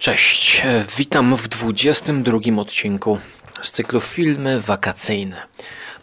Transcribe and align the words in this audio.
Cześć, 0.00 0.62
witam 0.98 1.36
w 1.36 1.48
22 1.48 2.38
odcinku 2.60 3.18
z 3.62 3.70
cyklu 3.70 4.00
Filmy 4.00 4.60
Wakacyjne. 4.60 5.42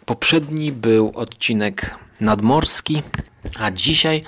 Poprzedni 0.04 0.72
był 0.72 1.12
odcinek 1.14 1.98
nadmorski, 2.20 3.02
a 3.58 3.70
dzisiaj 3.70 4.24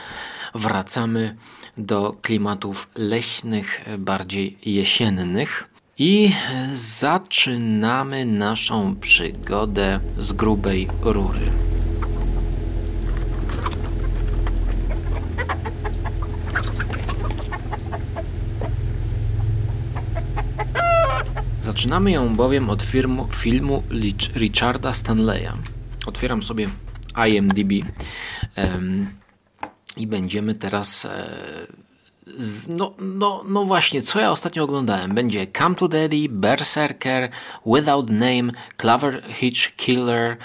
wracamy 0.55 1.37
do 1.77 2.17
klimatów 2.23 2.89
leśnych, 2.95 3.81
bardziej 3.99 4.59
jesiennych. 4.67 5.69
I 5.99 6.33
zaczynamy 6.73 8.25
naszą 8.25 8.97
przygodę 8.97 10.01
z 10.19 10.33
grubej 10.33 10.89
rury. 11.03 11.70
Zaczynamy 21.81 22.11
ją 22.11 22.35
bowiem 22.37 22.71
od 22.71 22.83
firmu, 22.83 23.29
filmu 23.33 23.83
Richarda 24.35 24.93
Stanleya. 24.95 25.53
Otwieram 26.07 26.43
sobie 26.43 26.69
IMDb 27.31 27.87
um, 28.57 29.11
i 29.97 30.07
będziemy 30.07 30.55
teraz. 30.55 31.05
E, 31.05 31.27
z, 32.39 32.69
no, 32.69 32.95
no, 32.99 33.45
no 33.49 33.65
właśnie, 33.65 34.03
co 34.03 34.21
ja 34.21 34.31
ostatnio 34.31 34.65
oglądałem? 34.65 35.15
Będzie 35.15 35.47
Come 35.59 35.75
to 35.75 35.89
Daddy, 35.89 36.29
Berserker, 36.29 37.31
Without 37.67 38.11
Name, 38.11 38.53
Clover 38.77 39.23
Hitch 39.29 39.77
Killer 39.77 40.37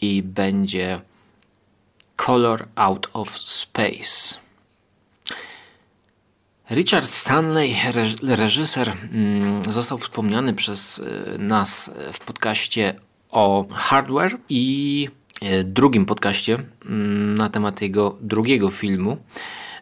i 0.00 0.22
będzie 0.22 1.00
Color 2.16 2.68
Out 2.76 3.10
of 3.12 3.38
Space. 3.38 4.43
Richard 6.70 7.06
Stanley, 7.06 7.74
reżyser, 8.22 8.92
mm, 9.12 9.72
został 9.72 9.98
wspomniany 9.98 10.52
przez 10.52 10.98
y, 10.98 11.36
nas 11.38 11.90
w 12.12 12.24
podcaście 12.24 12.94
o 13.30 13.66
hardware 13.70 14.38
i 14.48 15.08
y, 15.42 15.64
drugim 15.64 16.06
podcaście 16.06 16.58
mm, 16.86 17.34
na 17.34 17.48
temat 17.48 17.82
jego 17.82 18.18
drugiego 18.20 18.70
filmu, 18.70 19.16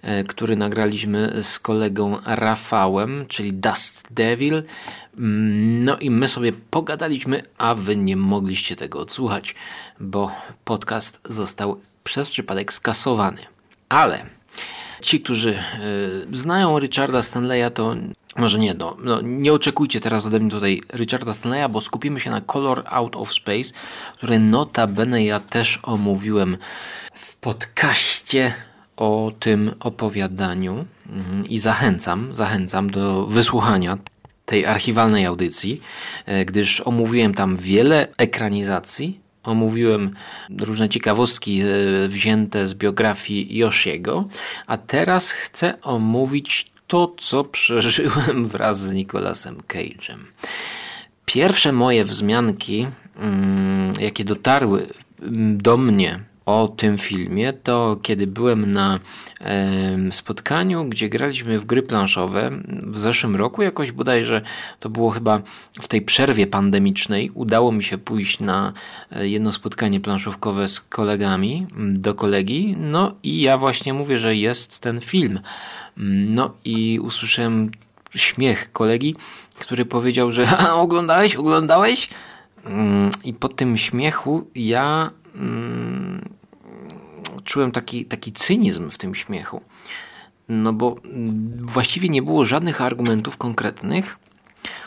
y, 0.04 0.24
który 0.24 0.56
nagraliśmy 0.56 1.42
z 1.42 1.58
kolegą 1.58 2.18
Rafałem, 2.26 3.26
czyli 3.28 3.52
Dust 3.52 4.08
Devil. 4.10 4.62
Mm, 5.18 5.84
no 5.84 5.98
i 5.98 6.10
my 6.10 6.28
sobie 6.28 6.52
pogadaliśmy, 6.70 7.42
a 7.58 7.74
wy 7.74 7.96
nie 7.96 8.16
mogliście 8.16 8.76
tego 8.76 9.00
odsłuchać, 9.00 9.54
bo 10.00 10.30
podcast 10.64 11.20
został 11.24 11.80
przez 12.04 12.30
przypadek 12.30 12.72
skasowany. 12.72 13.40
Ale 13.88 14.26
Ci, 15.02 15.20
którzy 15.20 15.58
y, 16.32 16.36
znają 16.36 16.78
Richarda 16.78 17.22
Stanleya, 17.22 17.70
to 17.74 17.94
może 18.36 18.58
nie, 18.58 18.74
no, 18.74 18.96
no, 19.02 19.20
nie 19.20 19.52
oczekujcie 19.52 20.00
teraz 20.00 20.26
ode 20.26 20.40
mnie 20.40 20.50
tutaj 20.50 20.82
Richarda 20.94 21.32
Stanleya, 21.32 21.68
bo 21.68 21.80
skupimy 21.80 22.20
się 22.20 22.30
na 22.30 22.40
Color 22.40 22.84
Out 22.86 23.16
of 23.16 23.34
Space, 23.34 23.72
który 24.16 24.38
notabene 24.38 25.24
ja 25.24 25.40
też 25.40 25.78
omówiłem 25.82 26.56
w 27.14 27.36
podcaście 27.36 28.52
o 28.96 29.32
tym 29.40 29.70
opowiadaniu. 29.80 30.84
Mhm, 31.12 31.48
i 31.48 31.58
zachęcam, 31.58 32.34
zachęcam 32.34 32.90
do 32.90 33.26
wysłuchania 33.26 33.98
tej 34.46 34.66
archiwalnej 34.66 35.26
audycji, 35.26 35.82
e, 36.26 36.44
gdyż 36.44 36.80
omówiłem 36.80 37.34
tam 37.34 37.56
wiele 37.56 38.08
ekranizacji 38.16 39.21
omówiłem 39.42 40.10
różne 40.60 40.88
ciekawostki 40.88 41.60
e, 41.60 41.64
wzięte 42.08 42.66
z 42.66 42.74
biografii 42.74 43.58
Yoshiego, 43.58 44.28
a 44.66 44.76
teraz 44.76 45.30
chcę 45.30 45.82
omówić 45.82 46.72
to, 46.86 47.14
co 47.18 47.44
przeżyłem 47.44 48.46
wraz 48.52 48.80
z 48.80 48.92
Nicolasem 48.92 49.58
Cage'em. 49.68 50.18
Pierwsze 51.24 51.72
moje 51.72 52.04
wzmianki, 52.04 52.86
mm, 53.16 53.92
jakie 54.00 54.24
dotarły 54.24 54.86
mm, 55.22 55.58
do 55.58 55.76
mnie 55.76 56.31
o 56.46 56.68
tym 56.76 56.98
filmie, 56.98 57.52
to 57.52 57.98
kiedy 58.02 58.26
byłem 58.26 58.72
na 58.72 58.98
spotkaniu, 60.10 60.84
gdzie 60.84 61.08
graliśmy 61.08 61.58
w 61.58 61.64
gry 61.64 61.82
planszowe 61.82 62.50
w 62.68 62.98
zeszłym 62.98 63.36
roku, 63.36 63.62
jakoś 63.62 63.92
bodajże 63.92 64.42
to 64.80 64.90
było 64.90 65.10
chyba 65.10 65.40
w 65.72 65.88
tej 65.88 66.02
przerwie 66.02 66.46
pandemicznej, 66.46 67.30
udało 67.34 67.72
mi 67.72 67.84
się 67.84 67.98
pójść 67.98 68.40
na 68.40 68.72
e, 69.10 69.28
jedno 69.28 69.52
spotkanie 69.52 70.00
planszówkowe 70.00 70.68
z 70.68 70.80
kolegami, 70.80 71.66
do 71.76 72.14
kolegi, 72.14 72.76
no 72.78 73.14
i 73.22 73.40
ja 73.40 73.58
właśnie 73.58 73.94
mówię, 73.94 74.18
że 74.18 74.36
jest 74.36 74.80
ten 74.80 75.00
film. 75.00 75.40
No 75.96 76.50
i 76.64 77.00
usłyszałem 77.02 77.70
śmiech 78.14 78.72
kolegi, 78.72 79.16
który 79.58 79.84
powiedział, 79.84 80.32
że 80.32 80.46
oglądałeś, 80.74 81.36
oglądałeś? 81.36 82.08
I 83.24 83.34
po 83.34 83.48
tym 83.48 83.76
śmiechu 83.76 84.46
ja 84.54 85.10
czułem 87.44 87.72
taki, 87.72 88.04
taki 88.04 88.32
cynizm 88.32 88.90
w 88.90 88.98
tym 88.98 89.14
śmiechu. 89.14 89.60
No 90.48 90.72
bo 90.72 90.96
właściwie 91.60 92.08
nie 92.08 92.22
było 92.22 92.44
żadnych 92.44 92.80
argumentów 92.80 93.36
konkretnych, 93.36 94.18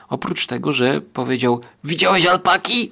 oprócz 0.09 0.47
tego, 0.47 0.73
że 0.73 1.01
powiedział: 1.01 1.61
Widziałeś 1.83 2.25
alpaki? 2.25 2.91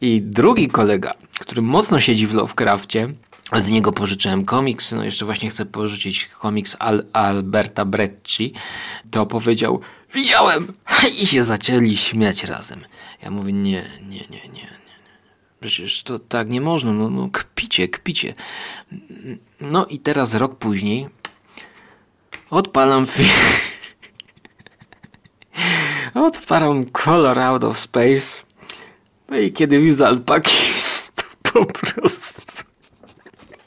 I 0.00 0.22
drugi 0.22 0.68
kolega, 0.68 1.12
który 1.38 1.62
mocno 1.62 2.00
siedzi 2.00 2.26
w 2.26 2.34
Lovecraftie, 2.34 3.08
od 3.50 3.68
niego 3.68 3.92
pożyczyłem 3.92 4.44
komiks, 4.44 4.92
no 4.92 5.04
jeszcze 5.04 5.24
właśnie 5.24 5.50
chcę 5.50 5.66
pożyczyć 5.66 6.26
komiks 6.26 6.76
Al 6.78 7.04
Alberta 7.12 7.84
Brecci, 7.84 8.52
to 9.10 9.26
powiedział, 9.26 9.80
widziałem! 10.14 10.72
I 11.22 11.26
się 11.26 11.44
zaczęli 11.44 11.96
śmiać 11.96 12.44
razem. 12.44 12.80
Ja 13.22 13.30
mówię, 13.30 13.52
nie, 13.52 13.84
nie, 14.08 14.20
nie, 14.30 14.48
nie, 14.48 14.81
Przecież 15.62 16.02
to 16.02 16.18
tak 16.18 16.48
nie 16.48 16.60
można, 16.60 16.92
no, 16.92 17.10
no 17.10 17.28
kpicie, 17.32 17.88
kpicie. 17.88 18.34
No 19.60 19.86
i 19.86 19.98
teraz 19.98 20.34
rok 20.34 20.56
później 20.56 21.08
odpalam 22.50 23.06
film. 23.06 23.28
odpalam 26.26 26.84
Color 26.84 27.38
Out 27.38 27.64
of 27.64 27.78
Space. 27.78 28.42
No 29.28 29.38
i 29.38 29.52
kiedy 29.52 29.80
widzę 29.80 30.06
alpaki, 30.06 30.56
to 31.42 31.52
po 31.52 31.66
prostu 31.66 32.64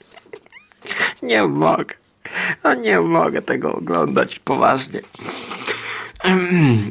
nie 1.24 1.44
mogę. 1.44 1.96
No 2.64 2.74
nie 2.74 3.00
mogę 3.00 3.42
tego 3.42 3.74
oglądać 3.76 4.40
poważnie. 4.40 5.02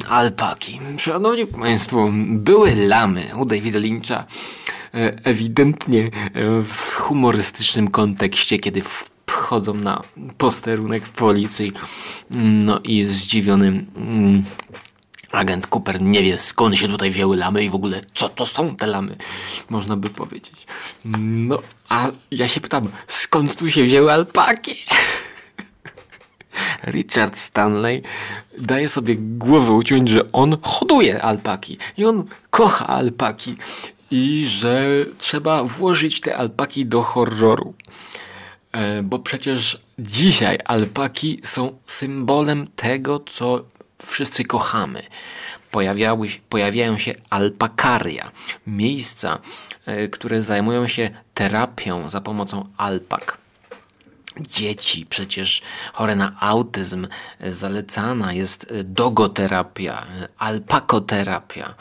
Alpaki. 0.07 0.79
Szanowni 0.97 1.45
Państwo, 1.45 2.09
były 2.27 2.75
lamy 2.75 3.25
u 3.37 3.45
Davida 3.45 3.79
Lyncha 3.79 4.25
ewidentnie 5.23 6.03
e, 6.03 6.09
w 6.61 6.95
humorystycznym 6.95 7.87
kontekście, 7.87 8.59
kiedy 8.59 8.81
wchodzą 9.27 9.73
na 9.73 10.01
posterunek 10.37 11.05
w 11.05 11.11
policji, 11.11 11.73
no 12.63 12.79
i 12.83 13.05
zdziwiony 13.05 13.67
mm, 13.67 14.43
agent 15.31 15.67
Cooper 15.67 16.01
nie 16.01 16.23
wie 16.23 16.37
skąd 16.37 16.77
się 16.77 16.87
tutaj 16.87 17.11
wzięły 17.11 17.37
lamy 17.37 17.63
i 17.63 17.69
w 17.69 17.75
ogóle 17.75 18.01
co 18.13 18.29
to 18.29 18.45
są 18.45 18.75
te 18.75 18.85
lamy, 18.85 19.15
można 19.69 19.97
by 19.97 20.09
powiedzieć. 20.09 20.67
No, 21.05 21.59
a 21.89 22.07
ja 22.31 22.47
się 22.47 22.61
pytam, 22.61 22.89
skąd 23.07 23.55
tu 23.55 23.71
się 23.71 23.83
wzięły 23.83 24.13
alpaki? 24.13 24.75
Richard 26.95 27.37
Stanley 27.37 28.01
daje 28.57 28.89
sobie 28.89 29.15
głowę 29.17 29.71
uciąć, 29.71 30.09
że 30.09 30.31
on 30.31 30.57
hoduje 30.61 31.21
alpaki 31.21 31.77
i 31.97 32.05
on 32.05 32.23
kocha 32.49 32.87
alpaki 32.87 33.55
i 34.11 34.47
że 34.47 35.05
trzeba 35.17 35.63
włożyć 35.63 36.21
te 36.21 36.37
alpaki 36.37 36.85
do 36.85 37.01
horroru. 37.01 37.73
E, 38.71 39.03
bo 39.03 39.19
przecież 39.19 39.81
dzisiaj 39.99 40.57
alpaki 40.65 41.39
są 41.43 41.77
symbolem 41.85 42.67
tego, 42.75 43.19
co 43.19 43.65
wszyscy 44.05 44.43
kochamy. 44.43 45.03
Pojawiały, 45.71 46.27
pojawiają 46.49 46.97
się 46.97 47.15
alpakaria, 47.29 48.31
miejsca, 48.67 49.39
e, 49.85 50.07
które 50.07 50.43
zajmują 50.43 50.87
się 50.87 51.09
terapią 51.33 52.09
za 52.09 52.21
pomocą 52.21 52.65
alpak 52.77 53.44
dzieci, 54.39 55.05
przecież 55.05 55.61
chore 55.93 56.15
na 56.15 56.35
autyzm, 56.39 57.07
e, 57.39 57.53
zalecana 57.53 58.33
jest 58.33 58.71
e, 58.71 58.83
dogoterapia, 58.83 60.05
e, 60.05 60.27
alpakoterapia. 60.37 61.75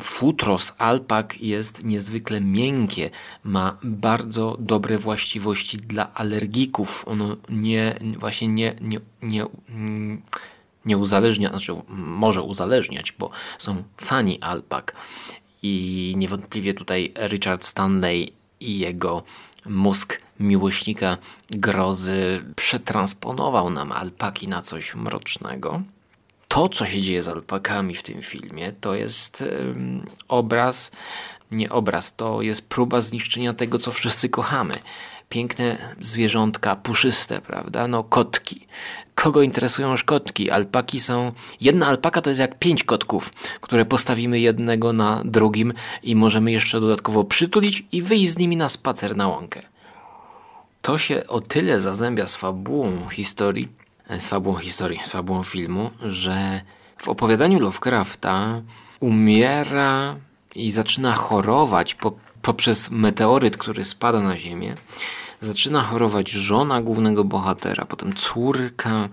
Futro 0.00 0.58
z 0.58 0.72
alpak 0.78 1.40
jest 1.40 1.84
niezwykle 1.84 2.40
miękkie, 2.40 3.10
ma 3.44 3.76
bardzo 3.82 4.56
dobre 4.60 4.98
właściwości 4.98 5.76
dla 5.76 6.14
alergików. 6.14 7.04
Ono 7.08 7.36
nie, 7.48 7.98
właśnie 8.18 8.48
nie, 8.48 8.76
nie, 8.80 9.00
nie, 9.22 9.46
mm, 9.68 10.22
nie 10.84 10.98
uzależnia, 10.98 11.50
znaczy 11.50 11.72
może 11.88 12.42
uzależniać, 12.42 13.12
bo 13.12 13.30
są 13.58 13.82
fani 13.96 14.40
alpak. 14.40 14.96
I 15.62 16.14
niewątpliwie 16.16 16.74
tutaj 16.74 17.12
Richard 17.28 17.64
Stanley 17.64 18.32
i 18.60 18.78
jego 18.78 19.22
mózg 19.66 20.25
miłośnika 20.40 21.18
grozy 21.50 22.44
przetransponował 22.56 23.70
nam 23.70 23.92
alpaki 23.92 24.48
na 24.48 24.62
coś 24.62 24.94
mrocznego. 24.94 25.82
to, 26.48 26.68
co 26.68 26.86
się 26.86 27.02
dzieje 27.02 27.22
z 27.22 27.28
alpakami 27.28 27.94
w 27.94 28.02
tym 28.02 28.22
filmie, 28.22 28.72
to 28.80 28.94
jest 28.94 29.44
obraz, 30.28 30.90
nie 31.50 31.70
obraz, 31.70 32.16
to 32.16 32.42
jest 32.42 32.68
próba 32.68 33.00
zniszczenia 33.00 33.54
tego, 33.54 33.78
co 33.78 33.92
wszyscy 33.92 34.28
kochamy. 34.28 34.74
Piękne 35.28 35.94
zwierzątka, 36.00 36.76
puszyste, 36.76 37.40
prawda? 37.40 37.88
No, 37.88 38.04
kotki. 38.04 38.66
Kogo 39.14 39.42
interesują 39.42 39.90
już 39.90 40.04
kotki? 40.04 40.50
Alpaki 40.50 41.00
są. 41.00 41.32
Jedna 41.60 41.86
alpaka 41.86 42.22
to 42.22 42.30
jest 42.30 42.40
jak 42.40 42.58
pięć 42.58 42.84
kotków, 42.84 43.30
które 43.60 43.84
postawimy 43.84 44.40
jednego 44.40 44.92
na 44.92 45.22
drugim 45.24 45.72
i 46.02 46.16
możemy 46.16 46.52
jeszcze 46.52 46.80
dodatkowo 46.80 47.24
przytulić 47.24 47.84
i 47.92 48.02
wyjść 48.02 48.30
z 48.30 48.38
nimi 48.38 48.56
na 48.56 48.68
spacer 48.68 49.16
na 49.16 49.28
łąkę. 49.28 49.62
To 50.86 50.98
się 50.98 51.26
o 51.26 51.40
tyle 51.40 51.80
zazębia 51.80 52.26
z 52.26 52.34
fabułą 52.34 53.08
historii, 53.08 53.68
e, 54.08 54.20
z 54.20 54.28
fabułą 54.28 54.56
historii, 54.56 55.00
z 55.04 55.12
fabułą 55.12 55.42
filmu, 55.42 55.90
że 56.02 56.60
w 56.96 57.08
opowiadaniu 57.08 57.60
Lovecrafta 57.60 58.62
umiera 59.00 60.16
i 60.54 60.70
zaczyna 60.70 61.14
chorować 61.14 61.94
po, 61.94 62.12
poprzez 62.42 62.90
meteoryt, 62.90 63.56
który 63.56 63.84
spada 63.84 64.20
na 64.20 64.36
Ziemię. 64.36 64.74
Zaczyna 65.40 65.82
chorować 65.82 66.30
żona 66.30 66.82
głównego 66.82 67.24
bohatera, 67.24 67.84
potem 67.84 68.12
córka 68.12 69.08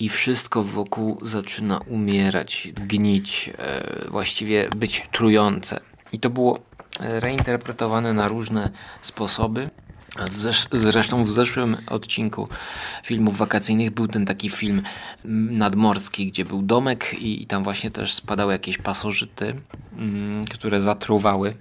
i 0.00 0.08
wszystko 0.08 0.62
wokół 0.62 1.18
zaczyna 1.22 1.78
umierać, 1.78 2.68
gnić, 2.74 3.50
e, 3.58 4.08
właściwie 4.10 4.68
być 4.76 5.08
trujące. 5.12 5.80
I 6.12 6.20
to 6.20 6.30
było 6.30 6.58
reinterpretowane 7.00 8.12
na 8.12 8.28
różne 8.28 8.70
sposoby. 9.02 9.70
Zresztą 10.72 11.24
w 11.24 11.28
zeszłym 11.28 11.76
odcinku 11.86 12.48
filmów 13.04 13.36
wakacyjnych 13.36 13.90
był 13.90 14.08
ten 14.08 14.26
taki 14.26 14.50
film 14.50 14.82
nadmorski, 15.50 16.26
gdzie 16.26 16.44
był 16.44 16.62
domek 16.62 17.14
i, 17.14 17.42
i 17.42 17.46
tam 17.46 17.64
właśnie 17.64 17.90
też 17.90 18.14
spadały 18.14 18.52
jakieś 18.52 18.78
pasożyty, 18.78 19.54
mm, 19.98 20.44
które 20.44 20.80
zatruwały 20.80 21.54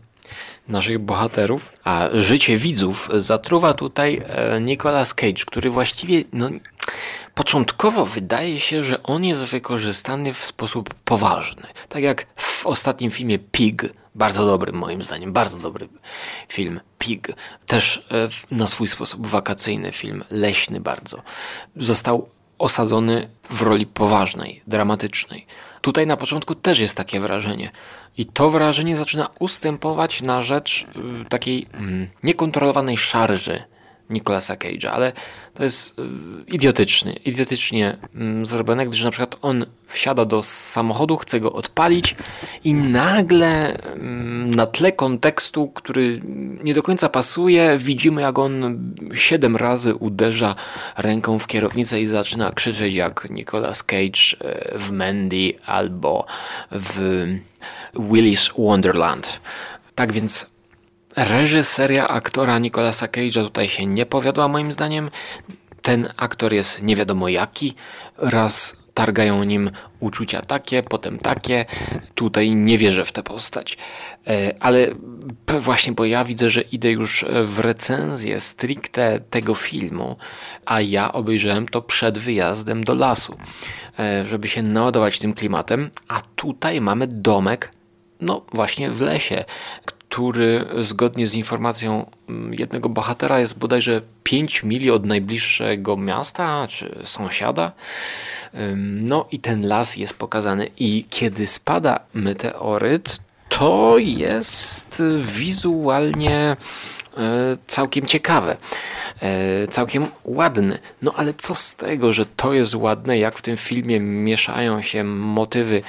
naszych 0.67 0.99
bohaterów. 0.99 1.71
A 1.83 2.07
życie 2.13 2.57
widzów 2.57 3.09
zatruwa 3.15 3.73
tutaj 3.73 4.21
e, 4.27 4.61
Nicolas 4.61 5.13
Cage, 5.13 5.45
który 5.45 5.69
właściwie 5.69 6.23
no, 6.33 6.49
początkowo 7.35 8.05
wydaje 8.05 8.59
się, 8.59 8.83
że 8.83 9.03
on 9.03 9.23
jest 9.23 9.43
wykorzystany 9.43 10.33
w 10.33 10.45
sposób 10.45 10.93
poważny. 10.93 11.63
Tak 11.89 12.03
jak 12.03 12.25
w 12.35 12.65
ostatnim 12.65 13.11
filmie 13.11 13.39
Pig, 13.39 13.83
bardzo 14.15 14.45
dobry 14.45 14.71
moim 14.71 15.01
zdaniem, 15.01 15.33
bardzo 15.33 15.57
dobry 15.57 15.87
film 16.49 16.79
Pig. 16.99 17.27
Też 17.65 18.07
e, 18.51 18.55
na 18.55 18.67
swój 18.67 18.87
sposób 18.87 19.27
wakacyjny 19.27 19.91
film, 19.91 20.23
leśny 20.31 20.79
bardzo. 20.79 21.17
Został 21.75 22.29
osadzony 22.57 23.29
w 23.49 23.61
roli 23.61 23.85
poważnej, 23.85 24.61
dramatycznej. 24.67 25.45
Tutaj 25.81 26.07
na 26.07 26.17
początku 26.17 26.55
też 26.55 26.79
jest 26.79 26.97
takie 26.97 27.19
wrażenie. 27.19 27.71
I 28.17 28.25
to 28.25 28.49
wrażenie 28.49 28.97
zaczyna 28.97 29.29
ustępować 29.39 30.21
na 30.21 30.41
rzecz 30.41 30.85
y, 31.25 31.29
takiej 31.29 31.67
mm, 31.73 32.07
niekontrolowanej 32.23 32.97
szarży 32.97 33.63
Nicolasa 34.09 34.55
Cage'a, 34.55 34.87
ale 34.87 35.13
to 35.53 35.63
jest 35.63 35.99
y, 35.99 36.03
idiotyczny, 36.47 37.13
idiotycznie 37.13 37.97
mm, 38.15 38.45
zrobione, 38.45 38.85
gdyż 38.85 39.03
na 39.03 39.11
przykład 39.11 39.37
on 39.41 39.65
wsiada 39.87 40.25
do 40.25 40.43
samochodu, 40.43 41.17
chce 41.17 41.39
go 41.39 41.53
odpalić 41.53 42.15
i 42.63 42.73
nagle 42.73 43.77
mm, 43.77 44.51
na 44.51 44.65
tle 44.65 44.91
kontekstu, 44.91 45.67
który 45.67 46.19
nie 46.63 46.73
do 46.73 46.83
końca 46.83 47.09
pasuje, 47.09 47.77
widzimy 47.77 48.21
jak 48.21 48.39
on 48.39 48.79
siedem 49.13 49.55
razy 49.55 49.95
uderza 49.95 50.55
ręką 50.97 51.39
w 51.39 51.47
kierownicę 51.47 52.01
i 52.01 52.05
zaczyna 52.05 52.51
krzyczeć 52.51 52.93
jak 52.93 53.27
Nicolas 53.29 53.83
Cage 53.83 54.37
e, 54.39 54.79
w 54.79 54.91
Mandy 54.91 55.53
albo 55.65 56.25
w 56.71 57.25
Willis 57.99 58.51
Wonderland. 58.57 59.39
Tak 59.95 60.11
więc 60.11 60.54
Reżyseria 61.15 62.07
aktora 62.07 62.59
Nicolasa 62.59 63.07
Cage'a 63.07 63.43
tutaj 63.43 63.69
się 63.69 63.85
nie 63.85 64.05
powiodła 64.05 64.47
moim 64.47 64.73
zdaniem. 64.73 65.09
Ten 65.81 66.07
aktor 66.17 66.53
jest 66.53 66.83
nie 66.83 66.95
wiadomo 66.95 67.29
jaki. 67.29 67.75
Raz 68.17 68.77
targają 68.93 69.43
nim 69.43 69.71
uczucia 69.99 70.41
takie, 70.41 70.83
potem 70.83 71.17
takie. 71.17 71.65
Tutaj 72.15 72.55
nie 72.55 72.77
wierzę 72.77 73.05
w 73.05 73.11
tę 73.11 73.23
postać. 73.23 73.77
E, 74.27 74.55
ale 74.59 74.87
właśnie, 75.59 75.93
bo 75.93 76.05
ja 76.05 76.25
widzę, 76.25 76.49
że 76.49 76.61
idę 76.61 76.91
już 76.91 77.25
w 77.45 77.59
recenzję 77.59 78.39
stricte 78.39 79.19
tego 79.19 79.55
filmu, 79.55 80.15
a 80.65 80.81
ja 80.81 81.13
obejrzałem 81.13 81.67
to 81.67 81.81
przed 81.81 82.17
wyjazdem 82.17 82.83
do 82.83 82.93
lasu, 82.93 83.37
e, 83.99 84.25
żeby 84.25 84.47
się 84.47 84.63
naładować 84.63 85.19
tym 85.19 85.33
klimatem. 85.33 85.89
A 86.07 86.21
tutaj 86.35 86.81
mamy 86.81 87.07
domek 87.07 87.71
no 88.21 88.45
właśnie 88.53 88.91
w 88.91 89.01
lesie, 89.01 89.45
który 90.15 90.65
zgodnie 90.81 91.27
z 91.27 91.35
informacją 91.35 92.05
mm, 92.29 92.53
jednego 92.53 92.89
bohatera 92.89 93.39
jest 93.39 93.59
bodajże 93.59 94.01
5 94.23 94.63
mili 94.63 94.91
od 94.91 95.05
najbliższego 95.05 95.97
miasta 95.97 96.67
czy 96.67 96.95
sąsiada. 97.03 97.71
No 98.83 99.25
i 99.31 99.39
ten 99.39 99.67
las 99.67 99.95
jest 99.97 100.13
pokazany 100.13 100.69
i 100.79 101.05
kiedy 101.09 101.47
spada 101.47 101.99
meteoryt, 102.13 103.19
to 103.49 103.97
jest 103.97 105.03
wizualnie 105.21 106.57
całkiem 107.67 108.05
ciekawe, 108.05 108.57
e, 109.21 109.67
całkiem 109.67 110.05
ładne. 110.23 110.79
No 111.01 111.13
ale 111.15 111.33
co 111.33 111.55
z 111.55 111.75
tego, 111.75 112.13
że 112.13 112.25
to 112.25 112.53
jest 112.53 112.75
ładne, 112.75 113.17
jak 113.17 113.37
w 113.37 113.41
tym 113.41 113.57
filmie 113.57 113.99
mieszają 113.99 114.81
się 114.81 115.03
motywy, 115.03 115.81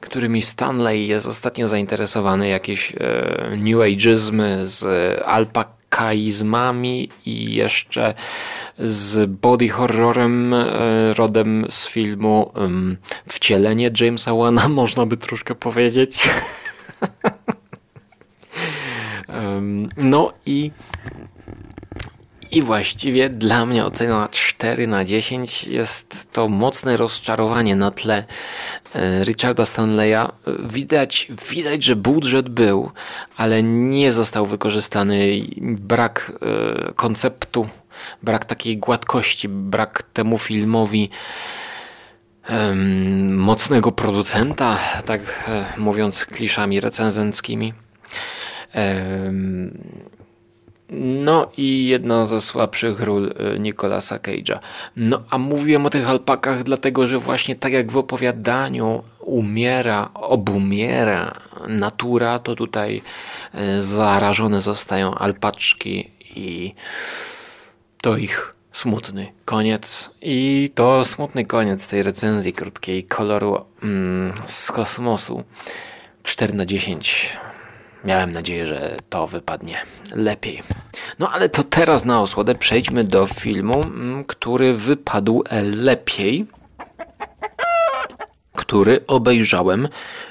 którymi 0.00 0.42
Stanley 0.42 1.06
jest 1.06 1.26
ostatnio 1.26 1.68
zainteresowany, 1.68 2.48
jakieś 2.48 2.92
e, 2.92 2.96
new 3.56 3.80
ageizmy 3.80 4.66
z 4.66 4.86
alpakaizmami 5.26 7.08
i 7.26 7.54
jeszcze 7.54 8.14
z 8.78 9.30
body 9.30 9.68
horrorem 9.68 10.54
rodem 11.16 11.66
z 11.70 11.88
filmu 11.88 12.52
Wcielenie 13.28 13.90
Jamesa 14.00 14.34
Wana, 14.34 14.68
można 14.82 15.06
by 15.06 15.16
troszkę 15.16 15.54
powiedzieć. 15.54 16.18
No 19.96 20.32
i 20.46 20.70
i 22.52 22.62
właściwie 22.62 23.28
dla 23.28 23.66
mnie 23.66 23.84
ocena 23.84 24.28
4 24.28 24.86
na 24.86 25.04
10 25.04 25.64
jest 25.64 26.32
to 26.32 26.48
mocne 26.48 26.96
rozczarowanie 26.96 27.76
na 27.76 27.90
tle 27.90 28.24
e, 28.94 29.24
Richarda 29.24 29.64
Stanleya. 29.64 30.28
Widać, 30.64 31.32
widać, 31.50 31.84
że 31.84 31.96
budżet 31.96 32.48
był, 32.48 32.90
ale 33.36 33.62
nie 33.62 34.12
został 34.12 34.46
wykorzystany. 34.46 35.46
Brak 35.60 36.32
e, 36.42 36.92
konceptu, 36.92 37.68
brak 38.22 38.44
takiej 38.44 38.78
gładkości, 38.78 39.48
brak 39.48 40.02
temu 40.02 40.38
filmowi 40.38 41.10
mocnego 43.30 43.92
producenta, 43.92 44.78
tak 45.06 45.20
e, 45.48 45.64
mówiąc 45.80 46.26
kliszami 46.26 46.80
recenzenckimi. 46.80 47.72
No 50.92 51.50
i 51.56 51.86
jedna 51.86 52.26
ze 52.26 52.40
słabszych 52.40 53.00
ról 53.00 53.34
e, 53.36 53.58
Nicolasa 53.58 54.18
Cage'a. 54.18 54.58
No 54.96 55.22
a 55.30 55.38
mówiłem 55.38 55.86
o 55.86 55.90
tych 55.90 56.08
alpakach 56.08 56.62
dlatego, 56.62 57.08
że 57.08 57.18
właśnie 57.18 57.56
tak 57.56 57.72
jak 57.72 57.92
w 57.92 57.96
opowiadaniu 57.96 59.02
umiera, 59.20 60.10
obumiera 60.14 61.34
natura, 61.68 62.38
to 62.38 62.54
tutaj 62.54 63.02
e, 63.54 63.80
zarażone 63.80 64.60
zostają 64.60 65.14
alpaczki 65.14 66.10
i 66.36 66.74
to 68.00 68.16
ich 68.16 68.54
smutny 68.72 69.32
koniec. 69.44 70.10
I 70.22 70.70
to 70.74 71.04
smutny 71.04 71.44
koniec 71.44 71.88
tej 71.88 72.02
recenzji 72.02 72.52
krótkiej 72.52 73.04
koloru 73.04 73.64
mm, 73.82 74.32
z 74.46 74.72
kosmosu. 74.72 75.44
4 76.22 76.54
na 76.54 76.66
10 76.66 77.38
Miałem 78.04 78.32
nadzieję, 78.32 78.66
że 78.66 78.96
to 79.10 79.26
wypadnie 79.26 79.76
lepiej. 80.14 80.62
No 81.18 81.30
ale 81.30 81.48
to 81.48 81.64
teraz 81.64 82.04
na 82.04 82.20
osłodę 82.20 82.54
przejdźmy 82.54 83.04
do 83.04 83.26
filmu, 83.26 83.82
mm, 83.82 84.24
który 84.24 84.74
wypadł 84.74 85.44
lepiej, 85.62 86.46
który 88.54 89.06
obejrzałem 89.06 89.88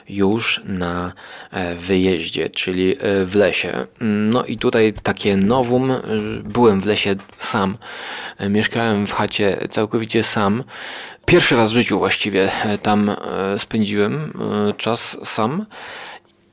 już 0.10 0.62
na 0.66 1.14
e, 1.52 1.76
wyjeździe, 1.76 2.50
czyli 2.50 2.92
e, 3.00 3.26
w 3.26 3.36
lesie. 3.36 3.88
No 4.02 4.44
i 4.44 4.58
tutaj 4.58 4.94
takie 5.04 5.38
nowum. 5.38 5.94
Byłem 6.44 6.82
w 6.82 6.86
lesie 6.86 7.16
sam. 7.38 7.78
E, 8.38 8.50
mieszkałem 8.50 9.08
w 9.08 9.14
chacie 9.14 9.68
całkowicie 9.72 10.24
sam. 10.24 10.64
Pierwszy 11.26 11.56
raz 11.56 11.72
w 11.72 11.74
życiu 11.74 12.00
właściwie 12.00 12.52
tam 12.82 13.12
spędziłem 13.58 14.34
czas 14.78 15.18
sam. 15.24 15.66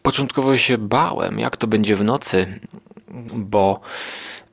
Początkowo 0.06 0.56
się 0.56 0.78
bałem, 0.78 1.38
jak 1.38 1.56
to 1.56 1.66
będzie 1.66 1.96
w 1.96 2.04
nocy, 2.04 2.60
bo 3.34 3.80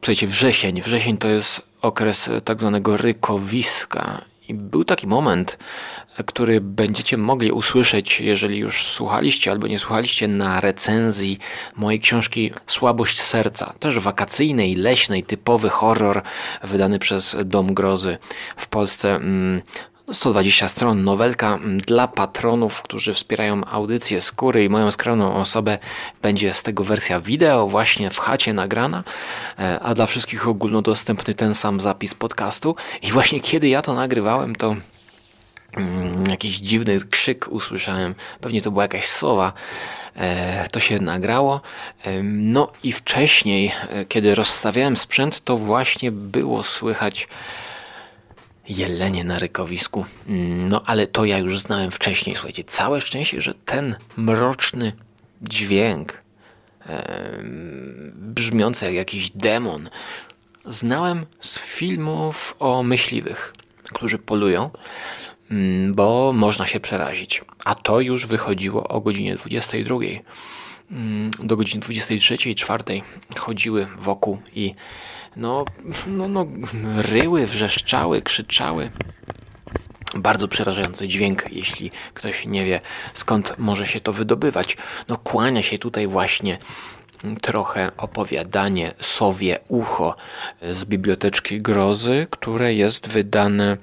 przecież 0.02 0.30
wrzesień, 0.30 0.82
wrzesień 0.82 1.18
to 1.18 1.28
jest 1.28 1.62
okres 1.82 2.30
tak 2.46 2.60
zwanego 2.60 2.98
rykowiska 2.98 4.22
i 4.48 4.54
był 4.54 4.84
taki 4.84 5.08
moment, 5.08 5.58
który 6.26 6.62
będziecie 6.62 7.18
mogli 7.18 7.52
usłyszeć, 7.52 8.22
jeżeli 8.22 8.58
już 8.58 8.86
słuchaliście 8.86 9.52
albo 9.52 9.68
nie 9.68 9.80
słuchaliście, 9.80 10.28
na 10.28 10.62
recenzji 10.62 11.40
mojej 11.76 12.00
książki 12.00 12.52
Słabość 12.68 13.22
Serca. 13.22 13.74
Też 13.80 14.00
wakacyjnej, 14.00 14.76
leśnej, 14.76 15.24
typowy 15.24 15.70
horror 15.70 16.22
wydany 16.64 17.00
przez 17.00 17.38
Dom 17.46 17.74
Grozy 17.74 18.18
w 18.58 18.68
Polsce. 18.68 19.20
120 20.12 20.68
stron, 20.68 21.04
nowelka 21.04 21.60
dla 21.88 22.08
patronów, 22.08 22.82
którzy 22.82 23.14
wspierają 23.14 23.66
audycję 23.66 24.22
Skóry 24.22 24.64
i 24.64 24.70
moją 24.70 24.92
skromną 24.92 25.36
osobę. 25.36 25.80
Będzie 26.22 26.54
z 26.54 26.64
tego 26.64 26.84
wersja 26.84 27.20
wideo 27.20 27.68
właśnie 27.68 28.10
w 28.10 28.20
chacie 28.20 28.54
nagrana, 28.54 29.04
e, 29.60 29.80
a 29.80 29.94
dla 29.94 30.06
wszystkich 30.06 30.48
ogólnodostępny 30.48 31.34
ten 31.34 31.54
sam 31.54 31.80
zapis 31.80 32.14
podcastu. 32.14 32.76
I 33.02 33.12
właśnie 33.12 33.40
kiedy 33.40 33.68
ja 33.68 33.82
to 33.82 33.94
nagrywałem, 33.94 34.56
to 34.56 34.76
mm, 35.78 36.24
jakiś 36.30 36.58
dziwny 36.58 37.00
krzyk 37.10 37.48
usłyszałem. 37.50 38.16
Pewnie 38.42 38.62
to 38.62 38.72
była 38.72 38.84
jakaś 38.84 39.06
sowa. 39.06 39.54
E, 40.16 40.68
to 40.72 40.80
się 40.80 41.00
nagrało. 41.00 41.62
E, 42.04 42.24
no 42.24 42.72
i 42.84 42.92
wcześniej, 42.92 43.72
kiedy 44.10 44.36
rozstawiałem 44.36 44.98
sprzęt, 44.98 45.44
to 45.44 45.58
właśnie 45.58 46.12
było 46.12 46.64
słychać 46.64 47.28
jelenie 48.70 49.24
na 49.24 49.40
rykowisku. 49.40 50.06
No 50.70 50.84
ale 50.86 51.08
to 51.08 51.26
ja 51.26 51.38
już 51.38 51.60
znałem 51.60 51.92
wcześniej. 51.92 52.36
Słuchajcie, 52.36 52.64
całe 52.64 53.02
szczęście, 53.02 53.42
że 53.42 53.54
ten 53.54 53.96
mroczny 54.18 54.94
dźwięk 55.42 56.24
e, 56.86 57.40
brzmiący 58.14 58.86
jak 58.86 58.94
jakiś 58.94 59.30
demon 59.30 59.90
znałem 60.66 61.26
z 61.40 61.60
filmów 61.60 62.56
o 62.60 62.84
myśliwych, 62.84 63.54
którzy 63.84 64.18
polują, 64.18 64.70
mm, 65.52 65.94
bo 65.94 66.34
można 66.34 66.68
się 66.68 66.80
przerazić. 66.80 67.42
A 67.66 67.76
to 67.76 68.00
już 68.00 68.28
wychodziło 68.28 68.88
o 68.88 69.02
godzinie 69.02 69.36
22. 69.36 69.96
Mm, 70.92 71.32
do 71.44 71.58
godziny 71.58 71.82
23 71.82 72.50
i 72.50 72.56
4 72.56 73.02
chodziły 73.38 73.88
wokół 73.98 74.38
i 74.56 74.76
no, 75.36 75.66
no, 76.08 76.28
no, 76.28 76.46
ryły, 76.98 77.46
wrzeszczały, 77.48 78.22
krzyczały. 78.22 78.92
Bardzo 80.16 80.48
przerażający 80.48 81.08
dźwięk, 81.08 81.46
jeśli 81.52 81.92
ktoś 82.14 82.46
nie 82.46 82.66
wie 82.66 82.82
skąd 83.14 83.54
może 83.58 83.88
się 83.88 84.00
to 84.00 84.14
wydobywać. 84.14 84.78
No 85.08 85.18
kłania 85.18 85.64
się 85.64 85.78
tutaj 85.78 86.08
właśnie 86.08 86.58
trochę 87.42 87.92
opowiadanie 87.98 88.94
Sowie 89.02 89.60
Ucho 89.68 90.16
z 90.62 90.86
Biblioteczki 90.86 91.62
Grozy, 91.62 92.28
które 92.30 92.74
jest 92.74 93.08
wydane 93.10 93.78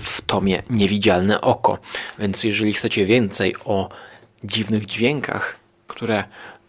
w 0.00 0.20
tomie 0.20 0.62
Niewidzialne 0.70 1.40
Oko. 1.40 1.78
Więc 2.18 2.44
jeżeli 2.44 2.72
chcecie 2.72 3.06
więcej 3.06 3.54
o 3.64 3.88
dziwnych 4.44 4.86
dźwiękach, 4.86 5.56
które 5.86 6.24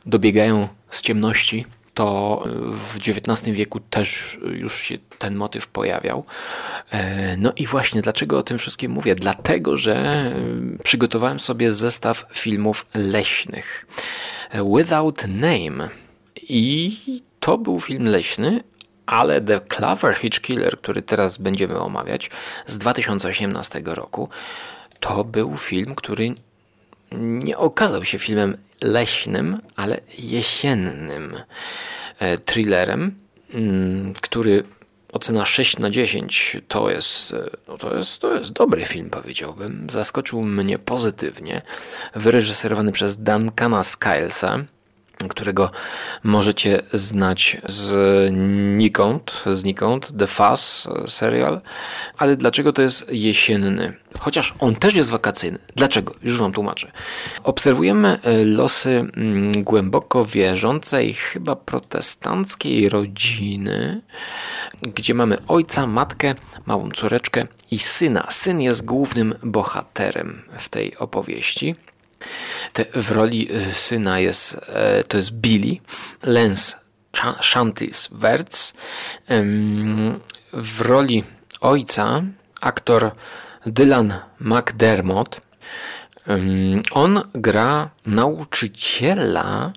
dobiegają 0.05 0.67
z 0.89 1.01
ciemności, 1.01 1.65
to 2.01 2.43
w 2.72 2.98
XIX 2.98 3.55
wieku 3.55 3.79
też 3.79 4.38
już 4.53 4.81
się 4.81 4.98
ten 5.20 5.36
motyw 5.36 5.67
pojawiał. 5.67 6.25
E, 6.91 7.38
no 7.38 7.53
i 7.55 7.67
właśnie 7.67 8.01
dlaczego 8.01 8.38
o 8.38 8.43
tym 8.43 8.58
wszystkim 8.58 8.91
mówię? 8.91 9.15
Dlatego, 9.15 9.77
że 9.77 10.25
przygotowałem 10.84 11.39
sobie 11.39 11.74
zestaw 11.74 12.25
filmów 12.34 12.86
leśnych. 12.93 13.86
Without 14.77 15.27
Name. 15.27 15.89
I 16.41 16.98
to 17.39 17.58
był 17.58 17.81
film 17.81 18.05
leśny, 18.05 18.63
ale 19.05 19.41
The 19.41 19.60
Clover 19.60 20.15
Hitch 20.15 20.41
Killer, 20.41 20.77
który 20.77 21.01
teraz 21.01 21.38
będziemy 21.38 21.79
omawiać, 21.79 22.29
z 22.65 22.77
2018 22.77 23.81
roku, 23.86 24.29
to 25.00 25.24
był 25.24 25.58
film, 25.58 25.96
który 25.96 26.36
nie 27.12 27.58
okazał 27.58 28.06
się 28.06 28.20
filmem 28.20 28.58
leśnym, 28.82 29.58
ale 29.75 30.00
jesiennym 30.20 31.36
e, 32.20 32.38
thrillerem, 32.38 33.15
mm, 33.53 34.13
który 34.13 34.63
ocena 35.12 35.46
6 35.46 35.80
na 35.80 35.89
10 35.89 36.58
to 36.68 36.89
jest, 36.89 37.34
e, 37.34 37.50
no 37.68 37.77
to 37.77 37.98
jest, 37.98 38.20
to 38.20 38.36
jest 38.36 38.51
dobry 38.51 38.86
film, 38.86 39.10
powiedziałbym. 39.10 39.88
Zaskoczył 39.91 40.41
mnie 40.44 40.77
pozytywnie. 40.77 41.62
Wyreżyserowany 42.15 42.91
przez 42.91 43.18
Duncana 43.18 43.84
Skylesa 43.84 44.60
którego 45.27 45.69
możecie 46.23 46.81
znać 46.93 47.57
z 47.65 47.93
Nikąd, 48.77 49.43
z 49.51 49.63
Nikąd, 49.63 50.17
The 50.19 50.27
Fuzz 50.27 50.87
serial. 51.05 51.61
Ale 52.17 52.37
dlaczego 52.37 52.73
to 52.73 52.81
jest 52.81 53.09
jesienny? 53.09 53.93
Chociaż 54.19 54.53
on 54.59 54.75
też 54.75 54.95
jest 54.95 55.09
wakacyjny. 55.09 55.59
Dlaczego? 55.75 56.15
Już 56.23 56.39
wam 56.39 56.51
tłumaczę. 56.51 56.91
Obserwujemy 57.43 58.19
e, 58.23 58.45
losy 58.45 58.89
mm, 58.89 59.63
głęboko 59.63 60.25
wierzącej, 60.25 61.13
chyba 61.13 61.55
protestanckiej 61.55 62.89
rodziny, 62.89 64.01
gdzie 64.81 65.13
mamy 65.13 65.37
ojca, 65.47 65.87
matkę, 65.87 66.35
małą 66.65 66.91
córeczkę 66.91 67.47
i 67.71 67.79
syna. 67.79 68.27
Syn 68.29 68.61
jest 68.61 68.85
głównym 68.85 69.35
bohaterem 69.43 70.41
w 70.57 70.69
tej 70.69 70.97
opowieści. 70.97 71.75
Te, 72.73 72.85
w 72.93 73.11
roli 73.11 73.55
y, 73.55 73.73
syna 73.73 74.19
jest, 74.19 74.57
e, 74.67 75.03
to 75.03 75.17
jest 75.17 75.31
Billy, 75.31 75.77
Lens 76.23 76.75
Shantis 77.41 78.09
Wertz. 78.11 78.73
W 80.53 80.81
roli 80.81 81.23
ojca 81.61 82.21
aktor 82.61 83.11
Dylan 83.65 84.13
McDermott. 84.39 85.41
On 86.91 87.21
gra 87.33 87.89
nauczyciela 88.05 89.71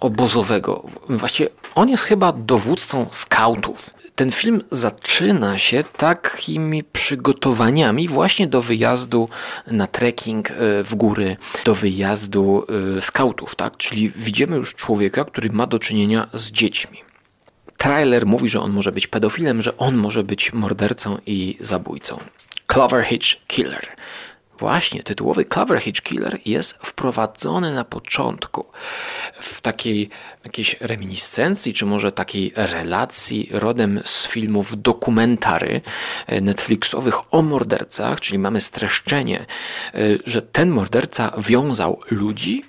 obozowego. 0.00 0.86
Właściwie 1.08 1.50
on 1.74 1.88
jest 1.88 2.04
chyba 2.04 2.32
dowódcą 2.32 3.06
skautów 3.10 3.90
ten 4.22 4.30
film 4.30 4.60
zaczyna 4.70 5.58
się 5.58 5.84
takimi 5.96 6.84
przygotowaniami 6.84 8.08
właśnie 8.08 8.46
do 8.46 8.62
wyjazdu 8.62 9.28
na 9.66 9.86
trekking 9.86 10.50
e, 10.50 10.54
w 10.84 10.94
góry, 10.94 11.36
do 11.64 11.74
wyjazdu 11.74 12.66
e, 12.96 13.00
skautów, 13.00 13.54
tak? 13.54 13.76
Czyli 13.76 14.10
widzimy 14.16 14.56
już 14.56 14.74
człowieka, 14.74 15.24
który 15.24 15.50
ma 15.50 15.66
do 15.66 15.78
czynienia 15.78 16.28
z 16.34 16.50
dziećmi. 16.50 16.98
Trailer 17.78 18.26
mówi, 18.26 18.48
że 18.48 18.60
on 18.60 18.72
może 18.72 18.92
być 18.92 19.06
pedofilem, 19.06 19.62
że 19.62 19.76
on 19.76 19.96
może 19.96 20.24
być 20.24 20.52
mordercą 20.52 21.18
i 21.26 21.56
zabójcą. 21.60 22.18
Clover 22.66 23.04
Hitch 23.04 23.46
Killer. 23.46 23.88
Właśnie, 24.62 25.02
tytułowy 25.02 25.44
Cover 25.44 25.80
Hitch 25.80 26.02
Killer 26.02 26.38
jest 26.44 26.72
wprowadzony 26.72 27.74
na 27.74 27.84
początku 27.84 28.66
w 29.40 29.60
takiej 29.60 30.10
jakiejś 30.44 30.76
reminiscencji, 30.80 31.74
czy 31.74 31.86
może 31.86 32.12
takiej 32.12 32.52
relacji 32.56 33.48
rodem 33.52 34.00
z 34.04 34.26
filmów 34.26 34.82
dokumentary 34.82 35.80
e, 36.26 36.40
Netflixowych 36.40 37.34
o 37.34 37.42
mordercach, 37.42 38.20
czyli 38.20 38.38
mamy 38.38 38.60
streszczenie, 38.60 39.40
e, 39.40 39.98
że 40.26 40.42
ten 40.42 40.70
morderca 40.70 41.32
wiązał 41.38 42.00
ludzi 42.10 42.64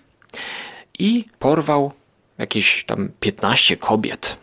i 1.00 1.26
porwał 1.40 1.94
jakieś 2.38 2.86
tam 2.86 3.10
15 3.20 3.78
kobiet. 3.78 4.38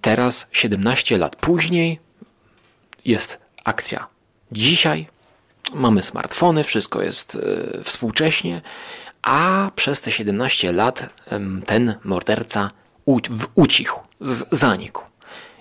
Teraz, 0.00 0.48
17 0.52 1.18
lat 1.18 1.36
później, 1.36 2.00
jest 3.04 3.40
akcja. 3.64 4.06
Dzisiaj 4.52 5.15
mamy 5.74 6.02
smartfony, 6.02 6.64
wszystko 6.64 7.02
jest 7.02 7.34
e, 7.34 7.84
współcześnie, 7.84 8.62
a 9.22 9.70
przez 9.76 10.00
te 10.00 10.12
17 10.12 10.72
lat 10.72 11.10
ten 11.66 11.94
morderca 12.04 12.70
ucichł, 13.54 14.00
zanikł. 14.50 15.02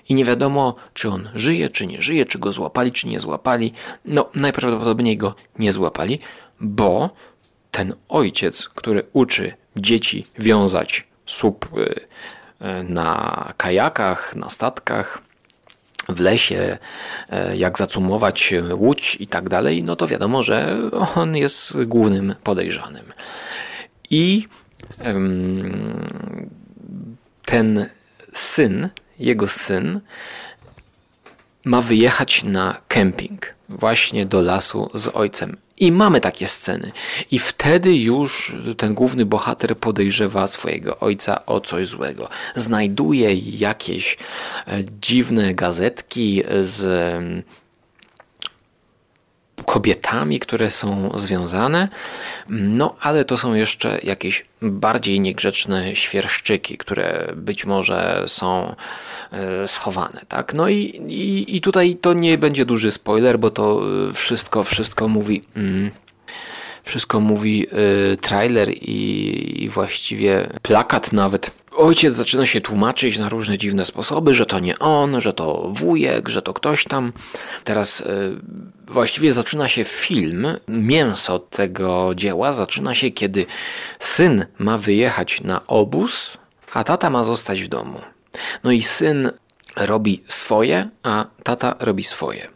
I 0.10 0.16
nie 0.16 0.26
wiadomo, 0.26 0.76
czy 0.94 1.10
on 1.10 1.30
żyje, 1.36 1.70
czy 1.70 1.88
nie 1.88 2.02
żyje, 2.02 2.26
czy 2.26 2.40
go 2.40 2.54
złapali, 2.54 2.92
czy 2.92 3.08
nie 3.08 3.20
złapali. 3.20 3.74
No, 4.06 4.30
najprawdopodobniej 4.36 5.18
go 5.18 5.36
nie 5.60 5.72
złapali, 5.72 6.20
bo 6.60 7.10
ten 7.72 7.94
ojciec, 8.10 8.70
który 8.70 9.04
uczy 9.14 9.54
dzieci 9.76 10.26
wiązać 10.40 11.08
słup 11.26 11.70
e, 12.60 12.84
na 12.84 13.54
kajakach, 13.58 14.36
na 14.36 14.50
statkach, 14.50 15.22
w 16.10 16.20
lesie, 16.20 16.78
e, 17.30 17.58
jak 17.58 17.78
zacumować 17.78 18.54
łódź 18.74 19.18
i 19.20 19.28
tak 19.28 19.50
dalej, 19.50 19.84
no 19.84 19.96
to 19.96 20.08
wiadomo, 20.08 20.44
że 20.44 20.78
on 21.16 21.36
jest 21.36 21.84
głównym 21.84 22.36
podejrzanym. 22.44 23.06
I 24.10 24.46
ten 27.46 27.90
syn, 28.34 28.90
jego 29.20 29.48
syn, 29.48 30.00
ma 31.66 31.82
wyjechać 31.82 32.44
na 32.44 32.82
kemping 32.88 33.56
właśnie 33.70 34.26
do 34.26 34.42
lasu 34.42 34.90
z 34.94 35.08
ojcem. 35.08 35.58
I 35.80 35.92
mamy 35.92 36.22
takie 36.22 36.48
sceny. 36.48 36.92
I 37.32 37.40
wtedy 37.40 37.96
już 37.96 38.56
ten 38.78 38.94
główny 38.94 39.26
bohater 39.26 39.78
podejrzewa 39.78 40.48
swojego 40.48 41.00
ojca 41.00 41.46
o 41.46 41.62
coś 41.62 41.88
złego. 41.88 42.30
Znajduje 42.56 43.34
jakieś 43.34 44.18
e, 44.68 44.84
dziwne 45.02 45.54
gazetki 45.54 46.44
z 46.62 46.84
kobietami, 49.66 50.40
które 50.40 50.72
są 50.72 51.12
związane, 51.16 51.88
no 52.50 52.96
ale 53.00 53.26
to 53.26 53.38
są 53.38 53.54
jeszcze 53.54 54.00
jakieś 54.04 54.46
bardziej 54.62 55.20
niegrzeczne 55.20 55.96
świerszczyki, 55.96 56.78
które 56.78 57.34
być 57.36 57.66
może 57.66 58.24
są 58.28 58.76
e, 59.32 59.68
schowane, 59.68 60.22
tak? 60.28 60.54
No 60.54 60.70
i, 60.70 60.76
i, 61.08 61.56
i 61.56 61.62
tutaj 61.62 61.96
to 61.96 62.14
nie 62.14 62.38
będzie 62.38 62.66
duży 62.66 62.92
spoiler, 62.92 63.40
bo 63.40 63.50
to 63.50 63.82
e, 64.10 64.14
wszystko, 64.14 64.64
wszystko 64.64 65.08
mówi... 65.08 65.42
Mm, 65.56 65.92
wszystko 66.86 67.20
mówi 67.20 67.68
y, 68.14 68.18
trailer 68.18 68.70
i, 68.70 69.64
i 69.64 69.70
właściwie 69.70 70.50
plakat 70.62 71.14
nawet 71.14 71.52
ojciec 71.76 72.14
zaczyna 72.14 72.46
się 72.46 72.62
tłumaczyć 72.62 73.18
na 73.18 73.30
różne 73.30 73.58
dziwne 73.58 73.86
sposoby, 73.86 74.36
że 74.36 74.46
to 74.46 74.60
nie 74.60 74.80
on, 74.80 75.22
że 75.22 75.34
to 75.34 75.70
wujek, 75.74 76.30
że 76.30 76.42
to 76.42 76.54
ktoś 76.54 76.84
tam. 76.84 77.14
Teraz 77.64 78.02
y, 78.02 78.06
właściwie 78.88 79.34
zaczyna 79.34 79.68
się 79.68 79.84
film, 79.84 80.48
mięso 80.68 81.40
tego 81.40 82.12
dzieła 82.16 82.54
zaczyna 82.54 82.96
się, 82.96 83.12
kiedy 83.12 83.46
syn 84.00 84.46
ma 84.60 84.78
wyjechać 84.78 85.42
na 85.42 85.68
obóz, 85.68 86.38
a 86.74 86.84
tata 86.84 87.10
ma 87.10 87.24
zostać 87.24 87.62
w 87.62 87.68
domu. 87.68 88.02
No 88.64 88.72
i 88.72 88.84
syn 88.84 89.32
robi 89.76 90.24
swoje, 90.28 90.90
a 91.04 91.26
tata 91.44 91.76
robi 91.80 92.04
swoje. 92.04 92.48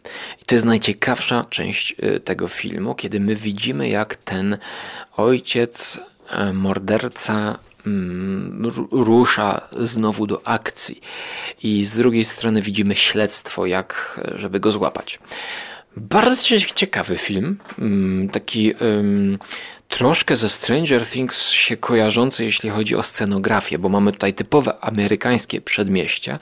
I 0.42 0.44
to 0.44 0.54
jest 0.54 0.66
najciekawsza 0.66 1.44
część 1.50 1.94
y, 2.02 2.20
tego 2.20 2.48
filmu, 2.48 2.94
kiedy 2.94 3.20
my 3.20 3.36
widzimy, 3.36 3.88
jak 3.88 4.16
ten 4.16 4.58
ojciec, 5.16 6.00
e, 6.30 6.52
morderca, 6.52 7.58
mm, 7.86 8.72
rusza 8.90 9.68
znowu 9.78 10.26
do 10.26 10.46
akcji. 10.46 11.00
I 11.62 11.84
z 11.84 11.96
drugiej 11.96 12.24
strony 12.24 12.62
widzimy 12.62 12.96
śledztwo, 12.96 13.66
jak 13.66 14.20
żeby 14.34 14.60
go 14.60 14.72
złapać. 14.72 15.18
Bardzo 15.96 16.36
ciekawy 16.72 17.16
film, 17.16 17.56
mm, 17.78 18.28
taki 18.28 18.74
troszkę 19.90 20.36
ze 20.36 20.48
Stranger 20.48 21.06
Things 21.06 21.48
się 21.48 21.76
kojarzący, 21.76 22.44
jeśli 22.44 22.70
chodzi 22.70 22.96
o 22.96 23.02
scenografię, 23.02 23.78
bo 23.78 23.88
mamy 23.88 24.12
tutaj 24.12 24.34
typowe 24.34 24.84
amerykańskie 24.84 25.60
przedmieścia. 25.60 26.38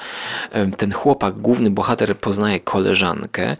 Ten 0.77 0.93
chłopak, 0.93 1.35
główny 1.35 1.71
bohater, 1.71 2.17
poznaje 2.17 2.61
koleżankę 2.61 3.57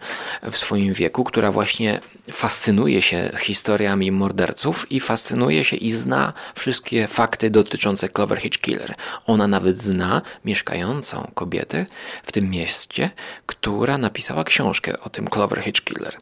w 0.51 0.57
swoim 0.57 0.93
wieku, 0.93 1.23
która 1.23 1.51
właśnie 1.51 1.99
fascynuje 2.31 3.01
się 3.01 3.31
historiami 3.39 4.11
morderców 4.11 4.91
i 4.91 4.99
fascynuje 4.99 5.63
się 5.63 5.75
i 5.75 5.91
zna 5.91 6.33
wszystkie 6.55 7.07
fakty 7.07 7.49
dotyczące 7.49 8.09
Clover 8.09 8.39
Hitch 8.39 8.59
Killer. 8.59 8.95
Ona 9.25 9.47
nawet 9.47 9.81
zna 9.81 10.21
mieszkającą 10.45 11.31
kobietę 11.33 11.85
w 12.23 12.31
tym 12.31 12.49
mieście, 12.49 13.09
która 13.45 13.97
napisała 13.97 14.43
książkę 14.43 14.99
o 14.99 15.09
tym 15.09 15.27
Clover 15.27 15.61
Hitch 15.61 15.83
Killer. 15.83 16.17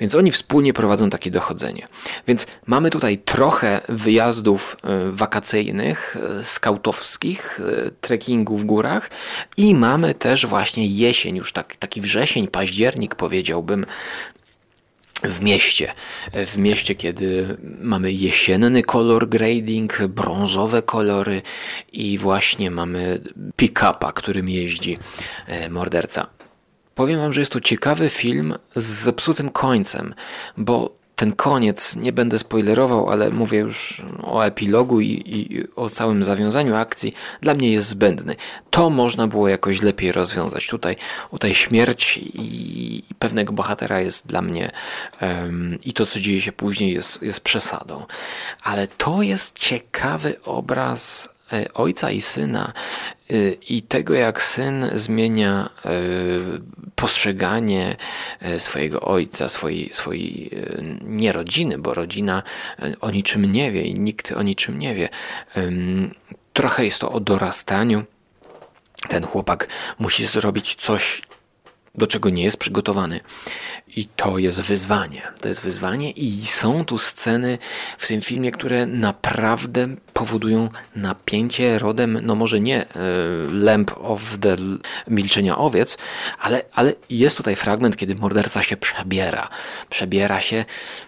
Więc 0.00 0.14
oni 0.14 0.30
wspólnie 0.30 0.72
prowadzą 0.72 1.10
takie 1.10 1.30
dochodzenie. 1.30 1.88
Więc 2.26 2.46
mamy 2.66 2.90
tutaj 2.90 3.03
tutaj 3.04 3.18
trochę 3.18 3.80
wyjazdów 3.88 4.76
e, 4.82 5.10
wakacyjnych, 5.10 6.16
e, 6.40 6.44
skautowskich, 6.44 7.60
e, 7.60 7.90
trekkingu 7.90 8.56
w 8.56 8.64
górach 8.64 9.10
i 9.56 9.74
mamy 9.74 10.14
też 10.14 10.46
właśnie 10.46 10.86
jesień, 10.86 11.36
już 11.36 11.52
tak, 11.52 11.76
taki 11.76 12.00
wrzesień, 12.00 12.48
październik 12.48 13.14
powiedziałbym, 13.14 13.86
w 15.22 15.40
mieście. 15.40 15.92
W 16.32 16.56
mieście, 16.56 16.94
kiedy 16.94 17.56
mamy 17.80 18.12
jesienny 18.12 18.82
kolor 18.82 19.28
grading, 19.28 20.06
brązowe 20.06 20.82
kolory 20.82 21.42
i 21.92 22.18
właśnie 22.18 22.70
mamy 22.70 23.20
pick-upa, 23.56 24.12
którym 24.12 24.48
jeździ 24.48 24.98
morderca. 25.70 26.26
Powiem 26.94 27.20
wam, 27.20 27.32
że 27.32 27.40
jest 27.40 27.52
to 27.52 27.60
ciekawy 27.60 28.08
film 28.08 28.54
z 28.76 28.84
zepsutym 28.84 29.50
końcem, 29.50 30.14
bo 30.56 31.03
ten 31.16 31.32
koniec, 31.32 31.96
nie 31.96 32.12
będę 32.12 32.38
spoilerował, 32.38 33.10
ale 33.10 33.30
mówię 33.30 33.58
już 33.58 34.02
o 34.22 34.42
epilogu 34.42 35.00
i, 35.00 35.22
i, 35.26 35.64
o 35.76 35.90
całym 35.90 36.24
zawiązaniu 36.24 36.76
akcji, 36.76 37.12
dla 37.40 37.54
mnie 37.54 37.72
jest 37.72 37.88
zbędny. 37.88 38.36
To 38.70 38.90
można 38.90 39.26
było 39.26 39.48
jakoś 39.48 39.82
lepiej 39.82 40.12
rozwiązać. 40.12 40.66
Tutaj, 40.66 40.96
tutaj 41.30 41.54
śmierć 41.54 42.20
i, 42.22 43.02
pewnego 43.18 43.52
bohatera 43.52 44.00
jest 44.00 44.26
dla 44.26 44.42
mnie 44.42 44.70
um, 45.20 45.78
i 45.84 45.92
to, 45.92 46.06
co 46.06 46.20
dzieje 46.20 46.40
się 46.40 46.52
później, 46.52 46.94
jest, 46.94 47.22
jest 47.22 47.40
przesadą. 47.40 48.06
Ale 48.62 48.88
to 48.88 49.22
jest 49.22 49.58
ciekawy 49.58 50.36
obraz 50.44 51.33
ojca 51.74 52.10
i 52.10 52.20
syna 52.20 52.72
e, 53.30 53.34
i 53.52 53.82
tego, 53.82 54.14
jak 54.14 54.42
syn 54.42 54.90
zmienia 54.94 55.70
e, 55.84 55.90
postrzeganie 56.94 57.96
swojego 58.58 59.00
ojca, 59.00 59.48
swojej, 59.48 59.92
swojej 59.92 60.50
nie 61.02 61.32
rodziny, 61.32 61.78
bo 61.78 61.94
rodzina 61.94 62.42
o 63.00 63.10
niczym 63.10 63.52
nie 63.52 63.72
wie 63.72 63.82
i 63.82 63.94
nikt 63.94 64.32
o 64.32 64.42
niczym 64.42 64.78
nie 64.78 64.94
wie. 64.94 65.08
Trochę 66.52 66.84
jest 66.84 67.00
to 67.00 67.12
o 67.12 67.20
dorastaniu. 67.20 68.04
Ten 69.08 69.26
chłopak 69.26 69.68
musi 69.98 70.26
zrobić 70.26 70.74
coś 70.74 71.22
do 71.94 72.06
czego 72.06 72.30
nie 72.30 72.44
jest 72.44 72.56
przygotowany. 72.56 73.20
I 73.96 74.06
to 74.06 74.38
jest 74.38 74.60
wyzwanie. 74.60 75.22
To 75.40 75.48
jest 75.48 75.62
wyzwanie, 75.62 76.10
i 76.10 76.46
są 76.46 76.84
tu 76.84 76.98
sceny 76.98 77.58
w 77.98 78.08
tym 78.08 78.20
filmie, 78.20 78.50
które 78.50 78.86
naprawdę 78.86 79.86
powodują 80.12 80.68
napięcie 80.96 81.78
rodem, 81.78 82.18
no 82.22 82.34
może 82.34 82.60
nie 82.60 82.82
e, 82.82 82.88
Lamp 83.52 83.90
of 83.96 84.38
the 84.40 84.56
Milczenia 85.08 85.58
Owiec, 85.58 85.98
ale, 86.38 86.64
ale 86.72 86.92
jest 87.10 87.36
tutaj 87.36 87.56
fragment, 87.56 87.96
kiedy 87.96 88.14
morderca 88.14 88.62
się 88.62 88.76
przebiera. 88.76 89.48
Przebiera 89.90 90.40
się. 90.40 90.64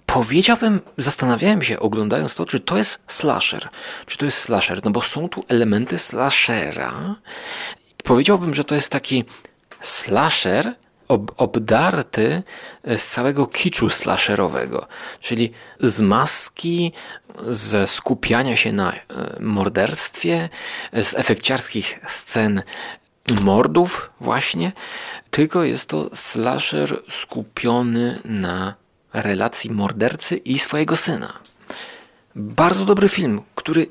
Powiedziałbym, 0.06 0.80
zastanawiałem 0.96 1.62
się 1.62 1.80
oglądając 1.80 2.34
to, 2.34 2.46
czy 2.46 2.60
to 2.60 2.78
jest 2.78 3.02
slasher. 3.06 3.68
Czy 4.06 4.18
to 4.18 4.24
jest 4.24 4.38
slasher, 4.38 4.80
no 4.84 4.90
bo 4.90 5.02
są 5.02 5.28
tu 5.28 5.44
elementy 5.48 5.98
slashera. 5.98 7.16
Powiedziałbym, 8.04 8.54
że 8.54 8.64
to 8.64 8.74
jest 8.74 8.92
taki 8.92 9.24
slasher 9.80 10.74
ob, 11.08 11.32
obdarty 11.36 12.42
z 12.84 13.06
całego 13.06 13.46
kiczu 13.46 13.90
slasherowego, 13.90 14.86
czyli 15.20 15.52
z 15.80 16.00
maski, 16.00 16.92
ze 17.48 17.86
skupiania 17.86 18.56
się 18.56 18.72
na 18.72 18.92
e, 18.92 18.98
morderstwie, 19.40 20.48
z 20.92 21.14
efekciarskich 21.14 22.00
scen 22.08 22.62
mordów 23.40 24.10
właśnie, 24.20 24.72
tylko 25.30 25.64
jest 25.64 25.88
to 25.88 26.10
slasher 26.14 27.02
skupiony 27.10 28.20
na 28.24 28.74
relacji 29.12 29.70
mordercy 29.70 30.36
i 30.36 30.58
swojego 30.58 30.96
syna. 30.96 31.32
Bardzo 32.34 32.84
dobry 32.84 33.08
film, 33.08 33.42
który 33.54 33.86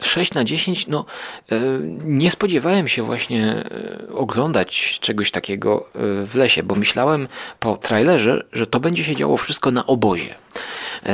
6 0.00 0.34
na 0.34 0.44
10, 0.44 0.86
no 0.86 1.04
e, 1.52 1.60
nie 2.04 2.30
spodziewałem 2.30 2.88
się 2.88 3.02
właśnie 3.02 3.52
e, 3.52 4.12
oglądać 4.12 4.98
czegoś 5.00 5.30
takiego 5.30 5.86
e, 5.86 6.26
w 6.26 6.34
lesie, 6.34 6.62
bo 6.62 6.74
myślałem 6.74 7.28
po 7.60 7.76
trailerze, 7.76 8.44
że 8.52 8.66
to 8.66 8.80
będzie 8.80 9.04
się 9.04 9.16
działo 9.16 9.36
wszystko 9.36 9.70
na 9.70 9.86
obozie. 9.86 10.34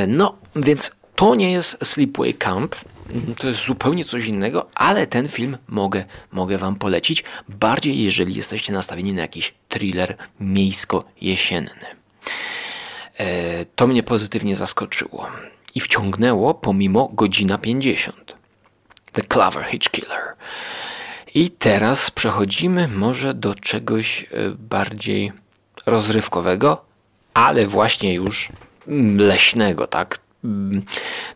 No, 0.08 0.36
więc 0.56 0.90
to 1.16 1.34
nie 1.34 1.52
jest 1.52 1.86
Sleepaway 1.86 2.34
Camp, 2.34 2.76
to 3.38 3.48
jest 3.48 3.64
zupełnie 3.64 4.04
coś 4.04 4.26
innego, 4.26 4.70
ale 4.74 5.06
ten 5.06 5.28
film 5.28 5.58
mogę, 5.68 6.04
mogę 6.32 6.58
Wam 6.58 6.74
polecić, 6.74 7.24
bardziej 7.48 8.02
jeżeli 8.02 8.34
jesteście 8.34 8.72
nastawieni 8.72 9.12
na 9.12 9.22
jakiś 9.22 9.54
thriller 9.68 10.16
miejsko-jesienny. 10.40 11.86
To 13.76 13.86
mnie 13.86 14.02
pozytywnie 14.02 14.56
zaskoczyło 14.56 15.26
i 15.74 15.80
wciągnęło 15.80 16.54
pomimo 16.54 17.08
godzina 17.12 17.58
50. 17.58 18.41
The 19.12 19.22
Clover 19.22 19.64
Hitch 19.64 19.90
Killer. 19.90 20.34
I 21.34 21.50
teraz 21.50 22.10
przechodzimy 22.10 22.88
może 22.88 23.34
do 23.34 23.54
czegoś 23.54 24.22
e, 24.24 24.26
bardziej 24.58 25.32
rozrywkowego, 25.86 26.84
ale 27.34 27.66
właśnie 27.66 28.14
już 28.14 28.48
leśnego, 29.16 29.86
tak? 29.86 30.18
Mm, 30.44 30.82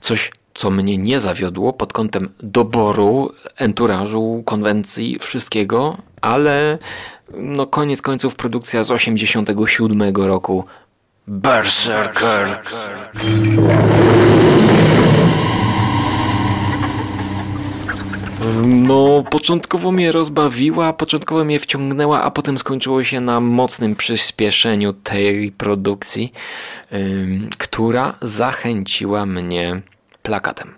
coś, 0.01 0.31
co 0.55 0.71
mnie 0.71 0.99
nie 0.99 1.21
zawiodło 1.21 1.73
pod 1.73 1.93
kątem 1.93 2.33
doboru, 2.41 3.33
enturażu, 3.57 4.43
konwencji, 4.47 5.19
wszystkiego, 5.19 5.97
ale 6.21 6.79
no 7.35 7.67
koniec 7.67 8.03
końców 8.03 8.35
produkcja 8.35 8.83
z 8.83 8.91
87 8.91 10.17
roku 10.17 10.65
Berserker. 11.27 12.62
No, 18.67 19.25
początkowo 19.31 19.93
mnie 19.93 20.13
rozbawiła, 20.13 20.93
początkowo 20.93 21.45
mnie 21.45 21.61
wciągnęła, 21.61 22.23
a 22.23 22.31
potem 22.31 22.59
skończyło 22.59 23.05
się 23.05 23.21
na 23.21 23.41
mocnym 23.41 23.97
przyspieszeniu 23.97 24.93
tej 24.93 25.53
produkcji, 25.53 26.33
która 27.59 28.15
zachęciła 28.23 29.27
mnie 29.27 29.83
plakatem. 30.23 30.75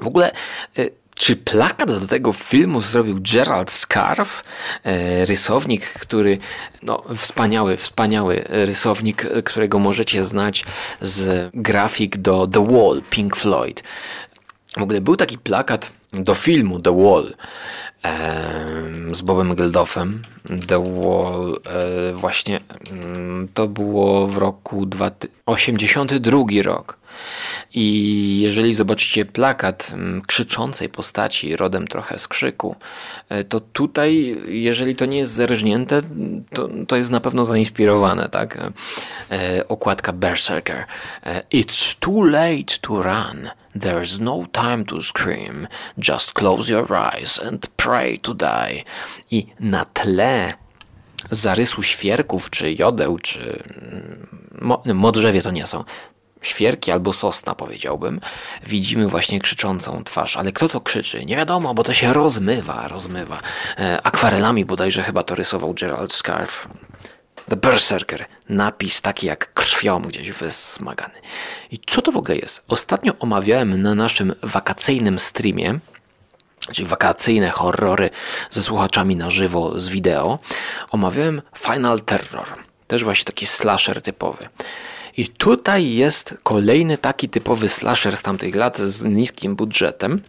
W 0.00 0.06
ogóle 0.06 0.32
yy, 0.76 0.90
Czy 1.18 1.36
plakat 1.36 2.00
do 2.00 2.06
tego 2.06 2.32
filmu 2.32 2.80
zrobił 2.80 3.18
Gerald 3.34 3.70
Scarf, 3.70 4.42
e, 4.84 5.24
rysownik, 5.24 5.86
który, 5.86 6.38
no, 6.82 7.02
wspaniały, 7.16 7.76
wspaniały 7.76 8.44
rysownik, 8.48 9.26
którego 9.44 9.78
możecie 9.78 10.24
znać 10.24 10.64
z 11.00 11.50
grafik 11.54 12.16
do 12.16 12.46
The 12.46 12.66
Wall, 12.66 13.02
Pink 13.10 13.36
Floyd. 13.36 13.82
W 14.76 14.82
ogóle 14.82 15.00
był 15.00 15.16
taki 15.16 15.38
plakat 15.38 15.92
do 16.16 16.34
filmu 16.34 16.80
The 16.80 17.02
Wall 17.02 17.34
z 19.12 19.22
Bobem 19.22 19.54
Geldofem. 19.54 20.22
The 20.66 20.84
Wall 21.00 21.60
e, 21.66 22.12
właśnie 22.12 22.60
mm, 22.90 23.48
to 23.54 23.68
było 23.68 24.26
w 24.26 24.36
roku 24.36 24.86
82 25.46 26.38
rok. 26.62 26.98
I 27.74 28.38
jeżeli 28.40 28.74
zobaczycie 28.74 29.24
plakat 29.24 29.90
mm, 29.92 30.22
krzyczącej 30.22 30.88
postaci, 30.88 31.56
rodem 31.56 31.88
trochę 31.88 32.18
z 32.18 32.28
krzyku, 32.28 32.76
e, 33.28 33.44
to 33.44 33.60
tutaj, 33.60 34.36
jeżeli 34.48 34.96
to 34.96 35.06
nie 35.06 35.18
jest 35.18 35.32
zerżnięte, 35.32 36.00
to, 36.52 36.68
to 36.88 36.96
jest 36.96 37.10
na 37.10 37.20
pewno 37.20 37.44
zainspirowane, 37.44 38.28
tak? 38.28 38.58
E, 39.30 39.68
okładka 39.68 40.12
Berserker. 40.12 40.84
It's 41.54 41.98
too 42.00 42.24
late 42.24 42.78
to 42.80 43.02
run. 43.02 43.50
There's 43.80 44.20
no 44.20 44.46
time 44.52 44.84
to 44.84 45.02
scream. 45.02 45.68
Just 45.98 46.32
close 46.32 46.72
your 46.72 46.94
eyes 46.94 47.40
and 47.40 47.66
pray 47.76 48.18
to 48.18 48.34
die. 48.34 48.84
I 49.30 49.46
na 49.60 49.84
tle 49.84 50.54
zarysu 51.30 51.82
świerków, 51.82 52.50
czy 52.50 52.72
jodeł, 52.72 53.18
czy 53.18 53.62
mo 54.60 54.82
modrzewie 54.94 55.42
to 55.42 55.50
nie 55.50 55.66
są. 55.66 55.84
Świerki 56.42 56.92
albo 56.92 57.12
sosna, 57.12 57.54
powiedziałbym. 57.54 58.20
Widzimy 58.66 59.08
właśnie 59.08 59.40
krzyczącą 59.40 60.04
twarz. 60.04 60.36
Ale 60.36 60.52
kto 60.52 60.68
to 60.68 60.80
krzyczy? 60.80 61.24
Nie 61.24 61.36
wiadomo, 61.36 61.74
bo 61.74 61.82
to 61.82 61.92
się 61.92 62.12
rozmywa, 62.12 62.88
rozmywa. 62.88 63.40
E, 63.78 64.00
akwarelami 64.02 64.64
bodajże 64.64 65.02
chyba 65.02 65.22
to 65.22 65.34
rysował 65.34 65.74
Gerald 65.74 66.12
Scarf. 66.12 66.68
The 67.48 67.56
Berserker. 67.56 68.26
Napis 68.48 69.00
taki 69.00 69.26
jak 69.26 69.54
krwią 69.54 70.02
gdzieś 70.02 70.32
wysmagany. 70.32 71.14
I 71.70 71.78
co 71.86 72.02
to 72.02 72.12
w 72.12 72.16
ogóle 72.16 72.36
jest? 72.36 72.64
Ostatnio 72.68 73.12
omawiałem 73.18 73.82
na 73.82 73.94
naszym 73.94 74.34
wakacyjnym 74.42 75.18
streamie, 75.18 75.78
czyli 76.72 76.88
wakacyjne 76.88 77.50
horrory 77.50 78.10
ze 78.50 78.62
słuchaczami 78.62 79.16
na 79.16 79.30
żywo 79.30 79.80
z 79.80 79.88
wideo, 79.88 80.38
omawiałem 80.90 81.42
Final 81.58 82.00
Terror. 82.00 82.46
Też 82.86 83.04
właśnie 83.04 83.24
taki 83.24 83.46
slasher 83.46 84.02
typowy. 84.02 84.48
I 85.16 85.28
tutaj 85.28 85.94
jest 85.94 86.38
kolejny 86.42 86.98
taki 86.98 87.28
typowy 87.28 87.68
slasher 87.68 88.16
z 88.16 88.22
tamtych 88.22 88.54
lat 88.54 88.78
z 88.78 89.04
niskim 89.04 89.56
budżetem, 89.56 90.22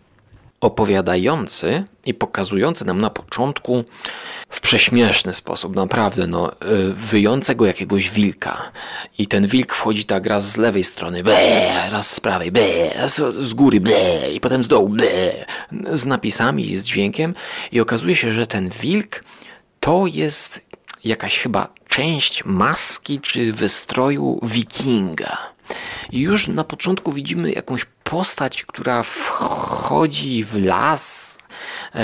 opowiadający 0.61 1.83
i 2.05 2.13
pokazujący 2.13 2.85
nam 2.85 3.01
na 3.01 3.09
początku 3.09 3.85
w 4.49 4.61
prześmieszny 4.61 5.33
sposób, 5.33 5.75
naprawdę, 5.75 6.27
no, 6.27 6.51
y, 6.51 6.93
wyjącego 6.93 7.65
jakiegoś 7.65 8.09
wilka. 8.09 8.71
I 9.17 9.27
ten 9.27 9.47
wilk 9.47 9.73
wchodzi 9.73 10.05
tak 10.05 10.25
raz 10.25 10.51
z 10.51 10.57
lewej 10.57 10.83
strony, 10.83 11.23
ble, 11.23 11.89
raz 11.91 12.11
z 12.11 12.19
prawej, 12.19 12.51
ble, 12.51 12.89
raz 12.95 13.15
z 13.39 13.53
góry, 13.53 13.79
ble, 13.79 14.29
i 14.33 14.39
potem 14.39 14.63
z 14.63 14.67
dołu, 14.67 14.89
ble, 14.89 15.45
z 15.93 16.05
napisami 16.05 16.71
i 16.71 16.77
z 16.77 16.83
dźwiękiem. 16.83 17.33
I 17.71 17.79
okazuje 17.79 18.15
się, 18.15 18.33
że 18.33 18.47
ten 18.47 18.69
wilk 18.69 19.23
to 19.79 20.07
jest 20.07 20.65
jakaś 21.03 21.39
chyba 21.39 21.67
część 21.87 22.45
maski 22.45 23.19
czy 23.19 23.53
wystroju 23.53 24.39
wikinga. 24.43 25.37
I 26.11 26.19
już 26.19 26.47
na 26.47 26.63
początku 26.63 27.13
widzimy 27.13 27.51
jakąś 27.51 27.85
postać, 28.03 28.65
która 28.65 29.03
wchodzi 29.03 30.43
w 30.43 30.65
las 30.65 31.37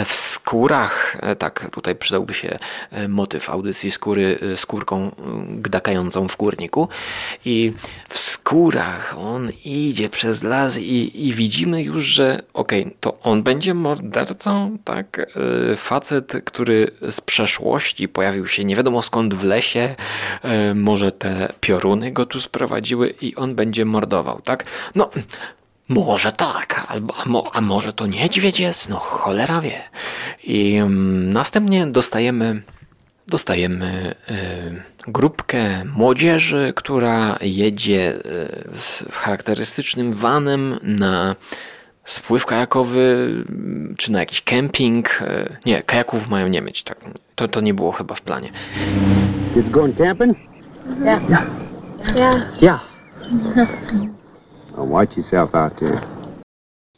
w 0.05 0.13
skórach, 0.13 1.17
e, 1.21 1.35
tak 1.35 1.69
tutaj 1.71 1.95
przydałby 1.95 2.33
się 2.33 2.57
e, 2.91 3.07
motyw 3.07 3.49
audycji 3.49 3.91
skóry, 3.91 4.39
skórką 4.55 5.11
gdakającą 5.49 6.27
w 6.27 6.37
kurniku 6.37 6.87
i 7.45 7.73
w 8.09 8.19
skórach 8.19 9.15
on 9.17 9.49
idzie 9.65 10.09
przez 10.09 10.43
las 10.43 10.77
i, 10.77 11.27
i 11.27 11.33
widzimy 11.33 11.83
już, 11.83 12.05
że 12.05 12.39
okej, 12.53 12.81
okay, 12.81 12.95
to 12.99 13.19
on 13.19 13.43
będzie 13.43 13.73
mordercą, 13.73 14.77
tak? 14.83 15.33
Facet, 15.77 16.33
który 16.45 16.87
z 17.11 17.21
przeszłości 17.21 18.07
pojawił 18.07 18.47
się 18.47 18.65
nie 18.65 18.75
wiadomo 18.75 19.01
skąd 19.01 19.33
w 19.33 19.43
lesie, 19.43 19.95
może 20.75 21.11
te 21.11 21.53
pioruny 21.61 22.11
go 22.11 22.25
tu 22.25 22.39
sprowadziły 22.39 23.13
i 23.21 23.35
on 23.35 23.55
będzie 23.55 23.85
mordował, 23.85 24.41
tak? 24.41 24.65
No, 24.95 25.09
może 25.93 26.31
tak, 26.31 26.85
albo, 26.87 27.13
a, 27.17 27.29
mo, 27.29 27.51
a 27.53 27.61
może 27.61 27.93
to 27.93 28.07
niedźwiedź 28.07 28.59
jest? 28.59 28.89
No 28.89 28.99
cholera 28.99 29.61
wie. 29.61 29.81
I 30.43 30.79
um, 30.81 31.29
następnie 31.29 31.87
dostajemy, 31.87 32.61
dostajemy 33.27 34.15
y, 34.29 35.11
grupkę 35.11 35.85
młodzieży, 35.85 36.73
która 36.75 37.37
jedzie 37.41 38.13
y, 38.15 38.69
z 38.73 39.05
charakterystycznym 39.11 40.13
vanem 40.13 40.79
na 40.83 41.35
spływ 42.05 42.45
kajakowy, 42.45 43.29
czy 43.97 44.11
na 44.11 44.19
jakiś 44.19 44.41
kemping. 44.41 45.21
Y, 45.21 45.57
nie, 45.65 45.81
kajaków 45.81 46.29
mają 46.29 46.47
nie 46.47 46.61
mieć. 46.61 46.83
Tak. 46.83 46.97
To, 47.35 47.47
to 47.47 47.61
nie 47.61 47.73
było 47.73 47.91
chyba 47.91 48.15
w 48.15 48.21
planie. 48.21 48.49
Kids 49.53 49.69
going 49.69 49.97
camping? 49.97 50.37
Yeah. 51.05 51.21
Yeah. 52.15 52.61
Yeah. 52.61 52.79
There. 53.55 54.22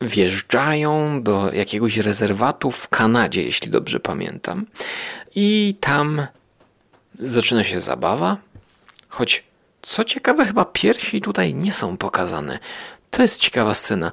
Wjeżdżają 0.02 1.24
do 1.24 1.54
jakiegoś 1.54 1.98
rezerwatu 1.98 2.72
w 2.72 2.90
Kanadzie, 2.90 3.44
jeśli 3.44 3.72
dobrze 3.72 4.00
pamiętam. 4.00 4.66
I 5.36 5.78
tam 5.80 6.28
zaczyna 7.20 7.64
się 7.64 7.82
zabawa. 7.82 8.38
Choć 9.10 9.44
co 9.82 10.04
ciekawe, 10.04 10.46
chyba 10.46 10.66
piersi 10.66 11.22
tutaj 11.22 11.56
nie 11.56 11.74
są 11.74 11.98
pokazane. 11.98 12.60
To 13.12 13.22
jest 13.22 13.40
ciekawa 13.40 13.74
scena. 13.74 14.12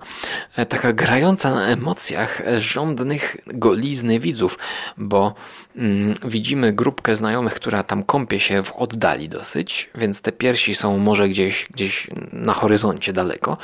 E, 0.56 0.66
taka 0.66 0.92
grająca 0.92 1.50
na 1.50 1.66
emocjach 1.66 2.42
żądnych 2.58 3.36
golizny 3.46 4.18
widzów, 4.18 4.58
bo 4.96 5.34
mm, 5.76 6.14
widzimy 6.24 6.72
grupkę 6.72 7.16
znajomych, 7.16 7.54
która 7.54 7.82
tam 7.82 8.04
kąpie 8.04 8.40
się 8.40 8.62
w 8.62 8.72
oddali 8.72 9.28
dosyć, 9.28 9.90
więc 9.94 10.20
te 10.20 10.32
piersi 10.32 10.74
są 10.74 10.98
może 10.98 11.28
gdzieś, 11.28 11.66
gdzieś 11.70 12.06
na 12.32 12.52
horyzoncie 12.54 13.12
daleko, 13.12 13.58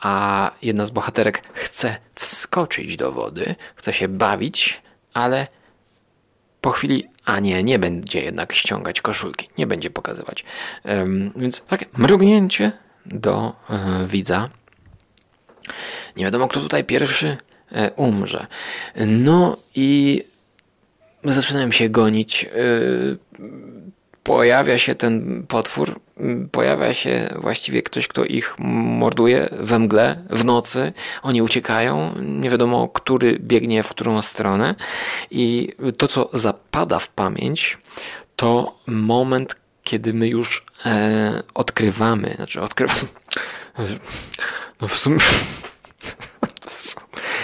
a 0.00 0.50
jedna 0.62 0.86
z 0.86 0.90
bohaterek 0.90 1.42
chce 1.52 1.96
wskoczyć 2.14 2.96
do 2.96 3.12
wody, 3.12 3.54
chce 3.76 3.92
się 3.92 4.08
bawić, 4.08 4.82
ale 5.14 5.46
po 6.60 6.70
chwili, 6.70 7.08
a 7.24 7.40
nie, 7.40 7.62
nie 7.62 7.78
będzie 7.78 8.22
jednak 8.22 8.52
ściągać 8.52 9.00
koszulki, 9.00 9.48
nie 9.58 9.66
będzie 9.66 9.90
pokazywać. 9.90 10.44
Um, 10.84 11.32
więc 11.36 11.60
takie 11.60 11.86
mrugnięcie 11.96 12.72
do 13.06 13.56
y, 14.02 14.06
widza 14.06 14.48
nie 16.16 16.24
wiadomo, 16.24 16.48
kto 16.48 16.60
tutaj 16.60 16.84
pierwszy 16.84 17.36
e, 17.72 17.90
umrze. 17.90 18.46
No 19.06 19.56
i 19.74 20.22
zaczynają 21.24 21.70
się 21.70 21.88
gonić. 21.88 22.44
E, 22.44 22.50
pojawia 24.22 24.78
się 24.78 24.94
ten 24.94 25.44
potwór, 25.48 26.00
pojawia 26.52 26.94
się 26.94 27.28
właściwie 27.36 27.82
ktoś, 27.82 28.08
kto 28.08 28.24
ich 28.24 28.54
morduje 28.58 29.48
we 29.52 29.78
mgle, 29.78 30.24
w 30.30 30.44
nocy. 30.44 30.92
Oni 31.22 31.42
uciekają, 31.42 32.14
nie 32.20 32.50
wiadomo, 32.50 32.88
który 32.88 33.38
biegnie 33.40 33.82
w 33.82 33.88
którą 33.88 34.22
stronę. 34.22 34.74
I 35.30 35.72
to, 35.98 36.08
co 36.08 36.28
zapada 36.32 36.98
w 36.98 37.08
pamięć, 37.08 37.78
to 38.36 38.78
moment, 38.86 39.56
kiedy 39.84 40.14
my 40.14 40.28
już 40.28 40.66
e, 40.86 41.42
odkrywamy, 41.54 42.32
znaczy 42.36 42.60
odkrywamy. 42.60 43.08
No 44.80 44.88
w 44.88 44.98
sumie 44.98 45.18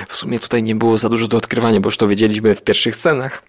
w 0.08 0.16
sumie 0.16 0.38
tutaj 0.38 0.62
nie 0.62 0.74
było 0.74 0.98
za 0.98 1.08
dużo 1.08 1.28
do 1.28 1.36
odkrywania, 1.36 1.80
bo 1.80 1.88
już 1.88 1.96
to 1.96 2.08
wiedzieliśmy 2.08 2.54
w 2.54 2.62
pierwszych 2.62 2.96
scenach. 2.96 3.42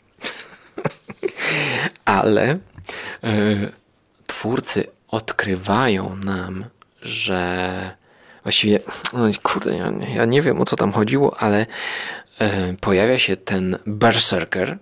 Ale 2.06 2.44
e, 2.44 2.58
twórcy 4.28 4.88
odkrywają 5.08 6.16
nam, 6.16 6.66
że 7.02 7.92
właściwie, 8.44 8.80
no, 9.14 9.20
kurde, 9.44 9.78
ja, 9.78 9.92
ja, 10.16 10.26
nie 10.26 10.42
wiem 10.42 10.62
o 10.62 10.66
co 10.66 10.76
tam 10.76 10.92
chodziło, 10.92 11.40
ale 11.40 11.66
e, 12.40 12.74
pojawia 12.74 13.20
się 13.20 13.38
ten 13.38 13.78
berserker 13.86 14.78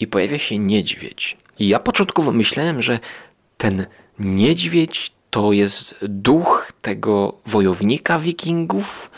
i 0.00 0.06
pojawia 0.06 0.38
się 0.38 0.58
niedźwiedź. 0.58 1.36
I 1.58 1.68
ja 1.68 1.78
początkowo 1.78 2.32
myślałem, 2.32 2.82
że 2.82 2.98
ten 3.56 3.86
niedźwiedź 4.18 5.15
to 5.36 5.52
jest 5.52 5.94
duch 6.02 6.72
tego 6.82 7.34
wojownika 7.46 8.18
wikingów, 8.18 9.10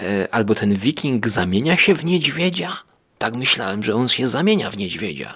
E, 0.00 0.34
albo 0.34 0.54
ten 0.54 0.74
wiking 0.74 1.28
zamienia 1.28 1.76
się 1.76 1.94
w 1.94 2.04
niedźwiedzia? 2.04 2.76
Tak 3.18 3.34
myślałem, 3.34 3.82
że 3.82 3.94
on 3.94 4.08
się 4.08 4.28
zamienia 4.28 4.70
w 4.70 4.76
niedźwiedzia. 4.76 5.34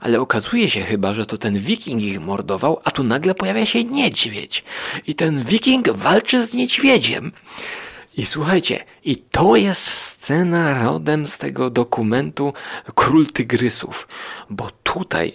Ale 0.00 0.20
okazuje 0.20 0.70
się 0.70 0.82
chyba, 0.82 1.14
że 1.14 1.26
to 1.26 1.38
ten 1.38 1.58
wiking 1.58 2.02
ich 2.02 2.20
mordował, 2.20 2.80
a 2.84 2.90
tu 2.90 3.02
nagle 3.02 3.34
pojawia 3.34 3.66
się 3.66 3.84
niedźwiedź. 3.84 4.64
I 5.06 5.14
ten 5.14 5.44
wiking 5.44 5.90
walczy 5.90 6.42
z 6.46 6.54
niedźwiedziem. 6.54 7.32
I 8.16 8.26
słuchajcie, 8.26 8.84
i 9.04 9.16
to 9.16 9.56
jest 9.56 9.82
scena 9.82 10.84
rodem 10.84 11.26
z 11.26 11.38
tego 11.38 11.70
dokumentu 11.70 12.52
Król 12.94 13.26
Tygrysów, 13.26 14.08
bo 14.50 14.70
tutaj 14.82 15.32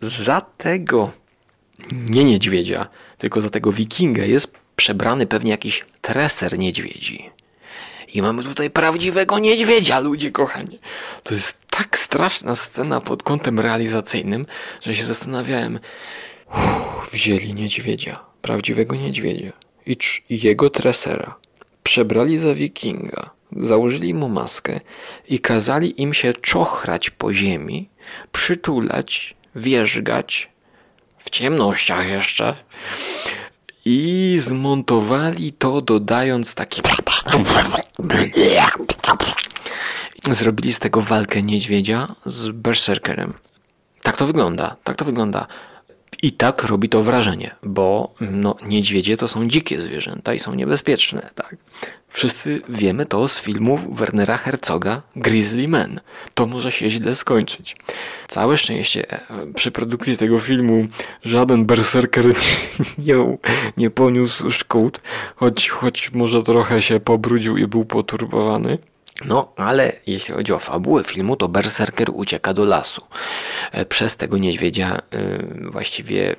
za 0.00 0.40
tego 0.40 1.12
nie 1.92 2.24
niedźwiedzia, 2.24 2.86
tylko 3.20 3.40
za 3.40 3.50
tego 3.50 3.72
wikinga 3.72 4.24
jest 4.24 4.54
przebrany 4.76 5.26
pewnie 5.26 5.50
jakiś 5.50 5.84
treser 6.00 6.58
niedźwiedzi. 6.58 7.30
I 8.14 8.22
mamy 8.22 8.42
tutaj 8.42 8.70
prawdziwego 8.70 9.38
niedźwiedzia, 9.38 10.00
ludzie 10.00 10.30
kochani. 10.30 10.78
To 11.22 11.34
jest 11.34 11.60
tak 11.70 11.98
straszna 11.98 12.56
scena 12.56 13.00
pod 13.00 13.22
kątem 13.22 13.60
realizacyjnym, 13.60 14.44
że 14.82 14.94
się 14.94 15.04
zastanawiałem. 15.04 15.78
Uff, 16.48 17.12
wzięli 17.12 17.54
niedźwiedzia, 17.54 18.20
prawdziwego 18.42 18.96
niedźwiedzia 18.96 19.52
i, 19.86 19.96
i 20.30 20.40
jego 20.40 20.70
tresera. 20.70 21.34
Przebrali 21.82 22.38
za 22.38 22.54
wikinga, 22.54 23.30
założyli 23.56 24.14
mu 24.14 24.28
maskę 24.28 24.80
i 25.28 25.38
kazali 25.38 26.02
im 26.02 26.14
się 26.14 26.32
czochrać 26.32 27.10
po 27.10 27.34
ziemi, 27.34 27.88
przytulać, 28.32 29.36
wierzgać, 29.54 30.50
w 31.30 31.32
ciemnościach 31.32 32.08
jeszcze. 32.08 32.54
I 33.84 34.36
zmontowali 34.38 35.52
to 35.52 35.80
dodając 35.80 36.54
taki. 36.54 36.82
Zrobili 40.30 40.72
z 40.72 40.78
tego 40.78 41.00
walkę 41.00 41.42
niedźwiedzia 41.42 42.14
z 42.24 42.48
berserkerem. 42.48 43.34
Tak 44.02 44.16
to 44.16 44.26
wygląda, 44.26 44.76
tak 44.84 44.96
to 44.96 45.04
wygląda. 45.04 45.46
I 46.22 46.32
tak 46.32 46.62
robi 46.62 46.88
to 46.88 47.02
wrażenie, 47.02 47.54
bo 47.62 48.14
no, 48.20 48.56
niedźwiedzie 48.66 49.16
to 49.16 49.28
są 49.28 49.48
dzikie 49.48 49.80
zwierzęta 49.80 50.34
i 50.34 50.38
są 50.38 50.54
niebezpieczne, 50.54 51.30
tak? 51.34 51.56
Wszyscy 52.08 52.60
wiemy 52.68 53.06
to 53.06 53.28
z 53.28 53.40
filmów 53.40 53.96
Wernera 53.96 54.36
Herzoga 54.36 55.02
Grizzly 55.16 55.68
Man. 55.68 56.00
To 56.34 56.46
może 56.46 56.72
się 56.72 56.90
źle 56.90 57.14
skończyć. 57.14 57.76
Całe 58.28 58.56
szczęście 58.56 59.10
e, 59.10 59.52
przy 59.54 59.70
produkcji 59.70 60.16
tego 60.16 60.38
filmu 60.38 60.84
żaden 61.24 61.64
berserker 61.64 62.26
nie, 63.06 63.38
nie 63.76 63.90
poniósł 63.90 64.50
szkód, 64.50 65.00
choć, 65.36 65.68
choć 65.68 66.12
może 66.12 66.42
trochę 66.42 66.82
się 66.82 67.00
pobrudził 67.00 67.56
i 67.56 67.66
był 67.66 67.84
poturbowany. 67.84 68.78
No, 69.24 69.52
ale 69.56 69.92
jeśli 70.06 70.34
chodzi 70.34 70.52
o 70.52 70.58
fabułę 70.58 71.04
filmu, 71.04 71.36
to 71.36 71.48
berserker 71.48 72.10
ucieka 72.12 72.54
do 72.54 72.64
lasu. 72.64 73.02
E, 73.72 73.86
przez 73.86 74.16
tego 74.16 74.38
niedźwiedzia 74.38 74.96
e, 74.96 75.00
właściwie 75.70 76.36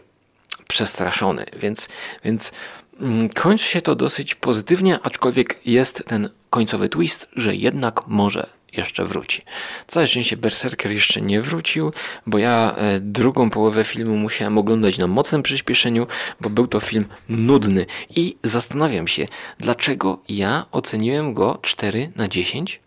przestraszony, 0.68 1.46
więc, 1.58 1.88
więc 2.24 2.52
mm, 3.00 3.30
kończy 3.30 3.66
się 3.66 3.82
to 3.82 3.96
dosyć 3.96 4.36
pozytywnie, 4.36 5.00
aczkolwiek 5.04 5.60
jest 5.66 6.04
ten 6.08 6.30
końcowy 6.50 6.90
twist, 6.90 7.30
że 7.36 7.56
jednak 7.56 8.08
może 8.08 8.50
jeszcze 8.78 9.06
wróci. 9.06 9.42
Całe 9.88 10.08
szczęście 10.08 10.38
Berserker 10.38 10.92
jeszcze 10.92 11.22
nie 11.22 11.42
wrócił, 11.42 11.92
bo 12.28 12.38
ja 12.38 12.76
e, 12.78 13.00
drugą 13.00 13.50
połowę 13.50 13.84
filmu 13.84 14.16
musiałem 14.16 14.58
oglądać 14.58 14.98
na 14.98 15.08
mocnym 15.08 15.44
przyspieszeniu, 15.44 16.08
bo 16.42 16.50
był 16.50 16.68
to 16.68 16.80
film 16.80 17.06
nudny 17.30 17.86
i 18.16 18.38
zastanawiam 18.44 19.08
się, 19.08 19.26
dlaczego 19.60 20.20
ja 20.30 20.66
oceniłem 20.72 21.34
go 21.34 21.60
4 21.62 22.10
na 22.16 22.28
10 22.28 22.80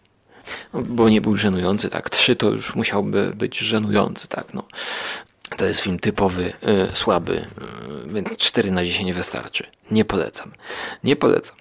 no, 0.74 0.82
bo 0.82 1.08
nie 1.08 1.20
był 1.20 1.36
żenujący, 1.36 1.90
tak. 1.90 2.10
3 2.10 2.36
to 2.36 2.50
już 2.50 2.74
musiałby 2.74 3.32
być 3.34 3.58
żenujący, 3.58 4.28
tak. 4.28 4.54
No. 4.54 4.62
To 5.56 5.64
jest 5.64 5.80
film 5.80 5.98
typowy, 5.98 6.52
y, 6.92 6.96
słaby, 6.96 7.46
y, 8.08 8.12
więc 8.12 8.36
4 8.36 8.70
na 8.70 8.84
10 8.84 9.12
wystarczy. 9.12 9.66
Nie 9.90 10.04
polecam. 10.04 10.52
Nie 11.04 11.16
polecam. 11.16 11.56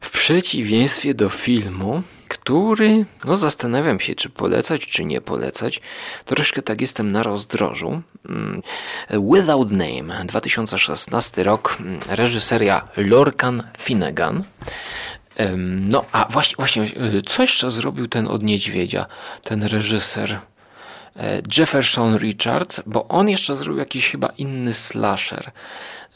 W 0.00 0.10
przeciwieństwie 0.10 1.14
do 1.14 1.28
filmu, 1.28 2.02
który, 2.40 3.04
no 3.24 3.36
zastanawiam 3.36 4.00
się, 4.00 4.14
czy 4.14 4.30
polecać, 4.30 4.86
czy 4.86 5.04
nie 5.04 5.20
polecać. 5.20 5.80
Troszkę 6.24 6.62
tak 6.62 6.80
jestem 6.80 7.12
na 7.12 7.22
rozdrożu. 7.22 8.02
Mm, 8.28 8.62
Without 9.10 9.70
Name, 9.70 10.24
2016 10.24 11.42
rok, 11.42 11.76
mm, 11.80 12.00
reżyseria 12.08 12.84
Lorcan 12.96 13.62
Finnegan. 13.78 14.44
No, 15.90 16.04
a 16.12 16.26
właśnie, 16.30 16.56
właśnie, 16.56 16.82
y, 16.82 17.22
co 17.26 17.42
jeszcze 17.42 17.70
zrobił 17.70 18.06
ten 18.06 18.26
od 18.26 18.42
niedźwiedzia, 18.42 19.06
ten 19.44 19.62
reżyser? 19.62 20.38
E, 21.16 21.42
Jefferson 21.58 22.16
Richard, 22.16 22.80
bo 22.86 23.08
on 23.08 23.28
jeszcze 23.28 23.56
zrobił 23.56 23.78
jakiś 23.78 24.10
chyba 24.10 24.28
inny 24.38 24.74
slasher. 24.74 25.50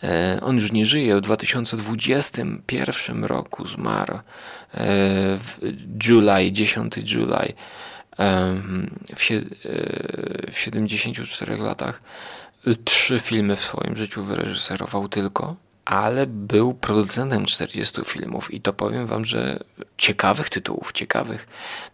E, 0.05 0.39
on 0.43 0.55
już 0.55 0.73
nie 0.73 0.87
żyje, 0.87 1.17
w 1.17 1.21
2021 1.21 3.25
roku 3.25 3.69
zmarł. 3.69 4.15
E, 4.15 4.23
w 5.39 5.59
July, 6.07 6.53
10 6.53 7.15
July. 7.15 7.53
W 9.17 9.23
74 10.59 11.57
latach 11.57 12.03
trzy 12.85 13.21
filmy 13.21 13.57
w 13.57 13.61
swoim 13.61 13.97
życiu 13.97 14.25
wyreżyserował 14.25 15.09
tylko 15.09 15.57
ale 15.85 16.27
był 16.27 16.75
producentem 16.75 17.47
40 17.47 18.05
filmów 18.05 18.55
i 18.55 18.61
to 18.61 18.73
powiem 18.73 19.07
wam, 19.07 19.25
że 19.25 19.61
ciekawych 19.97 20.49
tytułów, 20.49 20.93
ciekawych, 20.93 21.47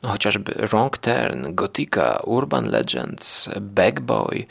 no 0.02 0.08
chociażby 0.08 0.52
Wrong 0.52 0.98
Turn, 0.98 1.54
Gothica, 1.54 2.20
Urban 2.24 2.70
Legends, 2.70 3.50
Backboy, 3.60 4.44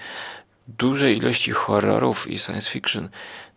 dużej 0.68 1.18
ilości 1.18 1.52
horrorów 1.52 2.28
i 2.28 2.40
science 2.40 2.70
fiction, 2.70 3.10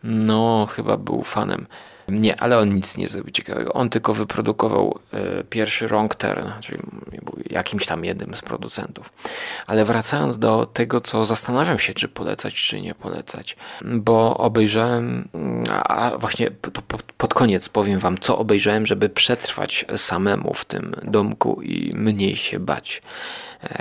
no 0.02 0.66
chyba 0.66 0.96
był 0.96 1.22
fanem. 1.22 1.66
Nie, 2.08 2.40
ale 2.40 2.58
on 2.58 2.74
nic 2.74 2.96
nie 2.96 3.08
zrobił 3.08 3.30
ciekawego. 3.30 3.72
On 3.72 3.90
tylko 3.90 4.14
wyprodukował 4.14 4.98
e, 5.12 5.44
pierwszy 5.44 5.88
Wrong 5.88 6.14
Turn, 6.14 6.48
czyli 6.60 6.78
był 7.22 7.38
jakimś 7.50 7.86
tam 7.86 8.04
jednym 8.04 8.34
z 8.34 8.42
producentów. 8.42 9.12
Ale 9.66 9.84
wracając 9.84 10.38
do 10.38 10.66
tego, 10.66 11.00
co 11.00 11.24
zastanawiam 11.24 11.78
się, 11.78 11.94
czy 11.94 12.08
polecać, 12.08 12.54
czy 12.54 12.80
nie 12.80 12.94
polecać, 12.94 13.56
bo 13.84 14.36
obejrzałem, 14.36 15.28
a 15.68 16.18
właśnie 16.18 16.50
pod 17.16 17.34
koniec 17.34 17.68
powiem 17.68 17.98
wam, 17.98 18.18
co 18.18 18.38
obejrzałem, 18.38 18.86
żeby 18.86 19.08
przetrwać 19.08 19.84
samemu 19.96 20.54
w 20.54 20.64
tym 20.64 20.94
domku 21.02 21.62
i 21.62 21.92
mniej 21.94 22.36
się 22.36 22.58
bać. 22.58 23.02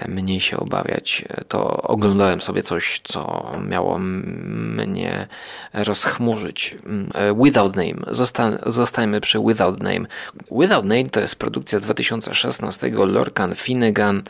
Mniej 0.08 0.40
się 0.40 0.58
obawiać, 0.58 1.26
to 1.48 1.82
oglądałem 1.82 2.42
sobie 2.42 2.64
coś, 2.64 3.02
co 3.04 3.52
miało 3.68 4.00
mnie 4.00 5.28
rozchmurzyć. 5.74 6.76
E, 7.14 7.34
Without 7.44 7.76
Name. 7.76 7.96
Zosta 8.08 8.52
zostańmy 8.66 9.22
przy 9.22 9.40
Without 9.40 9.84
Name. 9.84 10.06
Without 10.52 10.86
Name 10.86 11.10
to 11.10 11.20
jest 11.20 11.36
produkcja 11.36 11.80
z 11.80 11.82
2016. 11.82 12.92
Lorcan 12.94 13.56
Finnegan. 13.56 14.24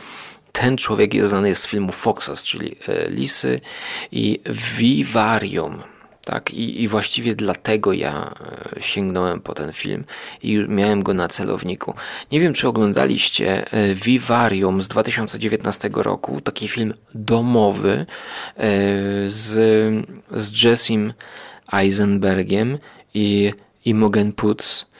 Ten 0.52 0.78
człowiek 0.78 1.14
jest 1.14 1.30
znany 1.30 1.56
z 1.56 1.68
filmu 1.68 1.92
Foxas, 1.92 2.44
czyli 2.44 2.76
e, 2.88 3.10
Lisy 3.10 3.60
i 4.12 4.40
Vivarium. 4.78 5.91
Tak, 6.26 6.54
i, 6.54 6.84
i 6.84 6.88
właściwie 6.88 7.36
dlatego 7.36 7.94
ja 7.94 8.36
e, 8.78 8.82
sięgnąłem 8.82 9.42
po 9.42 9.54
ten 9.54 9.74
film 9.74 10.04
i 10.44 10.58
miałem 10.68 11.04
go 11.04 11.14
na 11.14 11.28
celowniku. 11.28 11.94
Nie 12.32 12.40
wiem, 12.40 12.54
czy 12.54 12.68
oglądaliście 12.68 13.74
e, 13.74 13.96
Vivarium 13.96 14.82
z 14.82 14.88
2019 14.88 15.90
roku, 15.94 16.42
taki 16.42 16.68
film 16.68 16.94
domowy 17.16 17.92
e, 17.92 18.06
z, 19.26 19.50
z 20.32 20.64
Jessim 20.64 21.14
Eisenbergiem 21.74 22.78
i 23.14 23.54
Imogen 23.86 24.34
Putz 24.34 24.92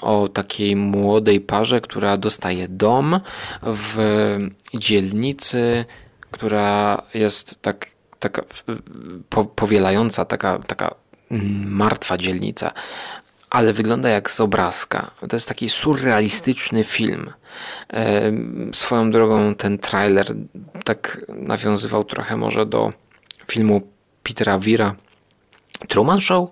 o 0.00 0.28
takiej 0.28 0.76
młodej 0.76 1.40
parze, 1.40 1.80
która 1.80 2.16
dostaje 2.16 2.68
dom 2.68 3.20
w 3.62 3.98
dzielnicy, 4.74 5.84
która 6.30 7.02
jest 7.14 7.62
tak 7.62 7.95
taka 8.28 8.42
po, 9.28 9.44
powielająca, 9.44 10.24
taka, 10.24 10.58
taka 10.58 10.94
martwa 11.66 12.16
dzielnica, 12.16 12.72
ale 13.50 13.72
wygląda 13.72 14.08
jak 14.08 14.30
z 14.30 14.40
obrazka. 14.40 15.10
To 15.28 15.36
jest 15.36 15.48
taki 15.48 15.68
surrealistyczny 15.68 16.84
film. 16.84 17.30
Swoją 18.72 19.10
drogą 19.10 19.54
ten 19.54 19.78
trailer 19.78 20.34
tak 20.84 21.26
nawiązywał 21.28 22.04
trochę 22.04 22.36
może 22.36 22.66
do 22.66 22.92
filmu 23.50 23.82
Petera 24.22 24.58
Wira 24.58 24.94
Truman 25.88 26.20
Show. 26.20 26.50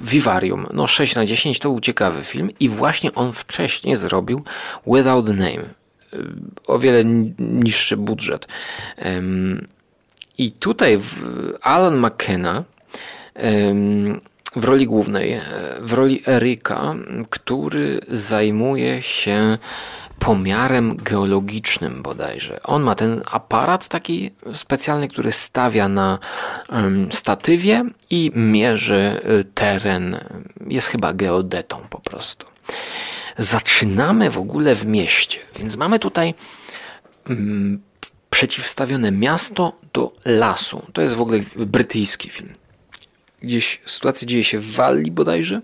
Vivarium, 0.00 0.66
no 0.72 0.86
6 0.86 1.16
na 1.16 1.26
10 1.26 1.58
to 1.58 1.68
był 1.68 1.80
ciekawy 1.80 2.22
film 2.22 2.50
i 2.60 2.68
właśnie 2.68 3.14
on 3.14 3.32
wcześniej 3.32 3.96
zrobił 3.96 4.44
Without 4.86 5.26
Name. 5.26 5.64
O 6.66 6.78
wiele 6.78 7.04
niższy 7.38 7.96
budżet. 7.96 8.48
I 10.38 10.52
tutaj 10.52 11.00
Alan 11.60 11.98
McKenna 11.98 12.64
w 14.56 14.64
roli 14.64 14.86
głównej, 14.86 15.32
e, 15.32 15.42
w 15.80 15.92
roli 15.92 16.22
Eryka, 16.26 16.94
który 17.30 18.00
zajmuje 18.08 19.02
się 19.02 19.58
pomiarem 20.18 20.96
geologicznym 20.96 22.02
bodajże. 22.02 22.62
On 22.62 22.82
ma 22.82 22.94
ten 22.94 23.22
aparat 23.30 23.88
taki 23.88 24.30
specjalny, 24.52 25.08
który 25.08 25.32
stawia 25.32 25.88
na 25.88 26.18
statywie 27.10 27.82
i 28.10 28.32
mierzy 28.34 29.20
e, 29.22 29.44
teren. 29.44 30.16
Jest 30.66 30.88
chyba 30.88 31.12
geodetą 31.12 31.80
po 31.90 32.00
prostu. 32.00 32.46
Zaczynamy 33.38 34.30
w 34.30 34.38
ogóle 34.38 34.74
w 34.74 34.86
mieście, 34.86 35.38
więc 35.58 35.76
mamy 35.76 35.98
tutaj 35.98 36.34
mm, 37.28 37.87
przeciwstawione 38.38 39.12
miasto 39.12 39.72
do 39.92 40.12
lasu. 40.24 40.86
To 40.92 41.02
jest 41.02 41.14
w 41.14 41.20
ogóle 41.20 41.40
brytyjski 41.56 42.30
film. 42.30 42.54
Gdzieś 43.42 43.80
sytuacja 43.86 44.28
dzieje 44.28 44.44
się 44.44 44.58
w 44.58 44.72
Walii 44.72 45.10
bodajże 45.10 45.60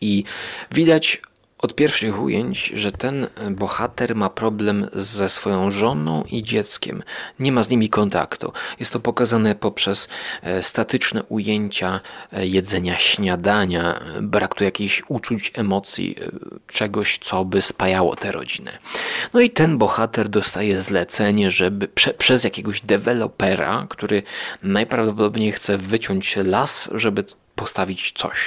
i 0.00 0.24
widać 0.72 1.22
od 1.62 1.74
pierwszych 1.74 2.22
ujęć, 2.22 2.72
że 2.74 2.92
ten 2.92 3.26
bohater 3.50 4.16
ma 4.16 4.30
problem 4.30 4.88
ze 4.92 5.28
swoją 5.28 5.70
żoną 5.70 6.24
i 6.30 6.42
dzieckiem. 6.42 7.02
Nie 7.38 7.52
ma 7.52 7.62
z 7.62 7.68
nimi 7.68 7.88
kontaktu. 7.88 8.52
Jest 8.80 8.92
to 8.92 9.00
pokazane 9.00 9.54
poprzez 9.54 10.08
e, 10.42 10.62
statyczne 10.62 11.22
ujęcia 11.24 12.00
e, 12.32 12.46
jedzenia 12.46 12.98
śniadania, 12.98 14.00
brak 14.20 14.54
tu 14.54 14.64
jakichś 14.64 15.02
uczuć, 15.08 15.52
emocji, 15.54 16.16
e, 16.20 16.30
czegoś, 16.66 17.18
co 17.18 17.44
by 17.44 17.62
spajało 17.62 18.16
tę 18.16 18.32
rodzinę. 18.32 18.78
No 19.34 19.40
i 19.40 19.50
ten 19.50 19.78
bohater 19.78 20.28
dostaje 20.28 20.82
zlecenie, 20.82 21.50
żeby 21.50 21.88
prze, 21.88 22.14
przez 22.14 22.44
jakiegoś 22.44 22.80
dewelopera, 22.80 23.86
który 23.88 24.22
najprawdopodobniej 24.62 25.52
chce 25.52 25.78
wyciąć 25.78 26.36
las, 26.36 26.90
żeby 26.94 27.24
postawić 27.54 28.12
coś. 28.12 28.38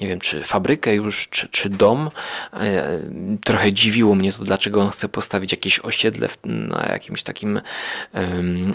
Nie 0.00 0.08
wiem, 0.08 0.20
czy 0.20 0.44
fabrykę 0.44 0.94
już, 0.94 1.28
czy, 1.28 1.48
czy 1.48 1.70
dom. 1.70 2.10
E, 2.52 3.00
trochę 3.44 3.72
dziwiło 3.72 4.14
mnie 4.14 4.32
to, 4.32 4.44
dlaczego 4.44 4.80
on 4.80 4.90
chce 4.90 5.08
postawić 5.08 5.52
jakieś 5.52 5.78
osiedle 5.78 6.28
na 6.44 6.88
jakimś 6.92 7.22
takim 7.22 7.60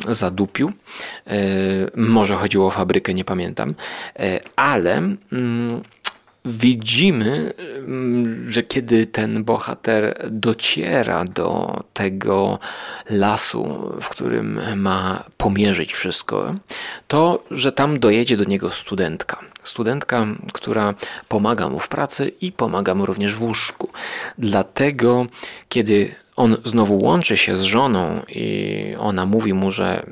zadupiu. 0.09 0.71
E, 1.27 1.39
może 1.95 2.35
chodziło 2.35 2.67
o 2.67 2.71
fabrykę, 2.71 3.13
nie 3.13 3.25
pamiętam. 3.25 3.75
E, 4.19 4.39
ale 4.55 4.97
mm, 5.31 5.83
widzimy, 6.45 7.53
mm, 7.77 8.51
że 8.51 8.63
kiedy 8.63 9.05
ten 9.05 9.43
bohater 9.43 10.29
dociera 10.31 11.25
do 11.25 11.79
tego 11.93 12.59
lasu, 13.09 13.91
w 14.01 14.09
którym 14.09 14.59
ma 14.75 15.23
pomierzyć 15.37 15.93
wszystko, 15.93 16.55
to 17.07 17.43
że 17.51 17.71
tam 17.71 17.99
dojedzie 17.99 18.37
do 18.37 18.43
niego 18.43 18.71
studentka. 18.71 19.52
Studentka, 19.63 20.25
która 20.53 20.93
pomaga 21.27 21.69
mu 21.69 21.79
w 21.79 21.87
pracy 21.87 22.31
i 22.41 22.51
pomaga 22.51 22.95
mu 22.95 23.05
również 23.05 23.35
w 23.35 23.41
łóżku. 23.41 23.89
Dlatego, 24.37 25.25
kiedy 25.69 26.15
on 26.35 26.57
znowu 26.65 26.97
łączy 26.97 27.37
się 27.37 27.57
z 27.57 27.61
żoną 27.61 28.21
i 28.29 28.95
ona 28.99 29.25
mówi 29.25 29.53
mu, 29.53 29.71
że 29.71 30.05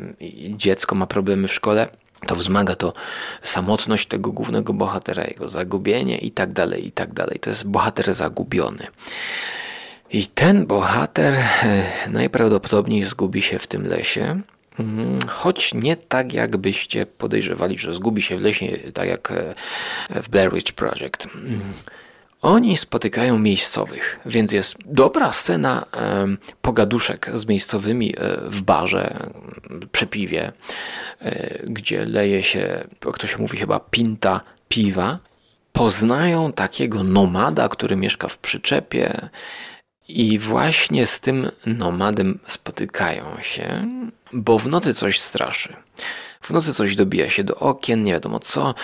dziecko 0.50 0.96
ma 0.96 1.08
problemy 1.08 1.48
w 1.48 1.54
szkole, 1.54 1.90
to 2.28 2.36
wzmaga 2.36 2.76
to 2.76 2.94
samotność 3.42 4.08
tego 4.08 4.32
głównego 4.32 4.74
bohatera, 4.74 5.24
jego 5.24 5.50
zagubienie 5.50 6.18
i 6.18 6.32
tak 6.32 6.54
dalej, 6.54 6.88
i 6.88 6.92
tak 6.92 7.14
dalej. 7.14 7.40
To 7.40 7.50
jest 7.50 7.68
bohater 7.68 8.14
zagubiony. 8.14 8.88
I 10.12 10.28
ten 10.28 10.66
bohater 10.66 11.34
e, 11.34 11.84
najprawdopodobniej 12.10 13.06
zgubi 13.06 13.42
się 13.42 13.60
w 13.60 13.68
tym 13.68 13.88
lesie, 13.88 14.42
choć 15.28 15.74
nie 15.74 15.96
tak, 15.96 16.34
jakbyście 16.34 17.06
podejrzewali, 17.06 17.78
że 17.78 17.96
zgubi 17.96 18.22
się 18.22 18.38
w 18.38 18.42
lesie, 18.42 18.78
tak 18.94 19.10
jak 19.10 19.32
e, 19.32 19.54
w 20.24 20.30
Blair 20.30 20.54
Witch 20.54 20.72
Project. 20.72 21.28
Oni 22.42 22.78
spotykają 22.78 23.40
miejscowych, 23.40 24.20
więc 24.26 24.52
jest 24.52 24.78
dobra 24.86 25.32
scena 25.32 25.84
pogaduszek 26.62 27.32
z 27.36 27.46
miejscowymi 27.46 28.14
e, 28.18 28.38
w 28.50 28.62
barze, 28.62 29.30
przy 29.92 30.08
piwie, 30.08 30.52
e, 31.20 31.60
gdzie 31.64 32.06
leje 32.06 32.44
się, 32.44 32.84
jak 33.06 33.18
to 33.18 33.28
się 33.28 33.38
mówi 33.38 33.58
chyba, 33.58 33.80
pinta 33.80 34.42
piwa. 34.70 35.20
Poznają 35.74 36.54
takiego 36.54 37.04
nomada, 37.04 37.70
który 37.70 37.96
mieszka 37.96 38.28
w 38.28 38.38
przyczepie 38.38 39.30
i 40.12 40.40
właśnie 40.40 41.08
z 41.08 41.20
tym 41.20 41.52
nomadem 41.66 42.40
spotykają 42.48 43.26
się, 43.42 43.88
bo 44.34 44.60
w 44.60 44.68
nocy 44.68 44.94
coś 44.94 45.20
straszy. 45.20 45.74
W 46.42 46.52
nocy 46.52 46.74
coś 46.74 46.96
dobija 46.96 47.30
się 47.30 47.44
do 47.44 47.56
okien, 47.56 48.04
nie 48.04 48.14
wiadomo 48.14 48.40
co. 48.40 48.76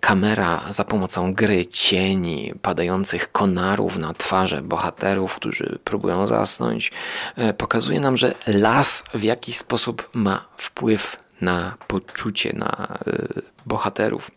Kamera 0.00 0.60
za 0.70 0.84
pomocą 0.84 1.34
gry 1.34 1.66
cieni, 1.66 2.52
padających 2.62 3.32
konarów 3.32 3.98
na 3.98 4.14
twarze 4.14 4.62
bohaterów, 4.62 5.36
którzy 5.36 5.78
próbują 5.84 6.26
zasnąć, 6.26 6.92
e, 7.36 7.54
pokazuje 7.54 8.00
nam, 8.00 8.16
że 8.16 8.34
las 8.46 9.04
w 9.14 9.22
jakiś 9.22 9.56
sposób 9.56 10.08
ma 10.14 10.44
wpływ 10.56 11.16
na 11.40 11.74
poczucie, 11.86 12.52
na 12.52 12.98
e, 13.06 13.42
bohaterów. 13.66 14.30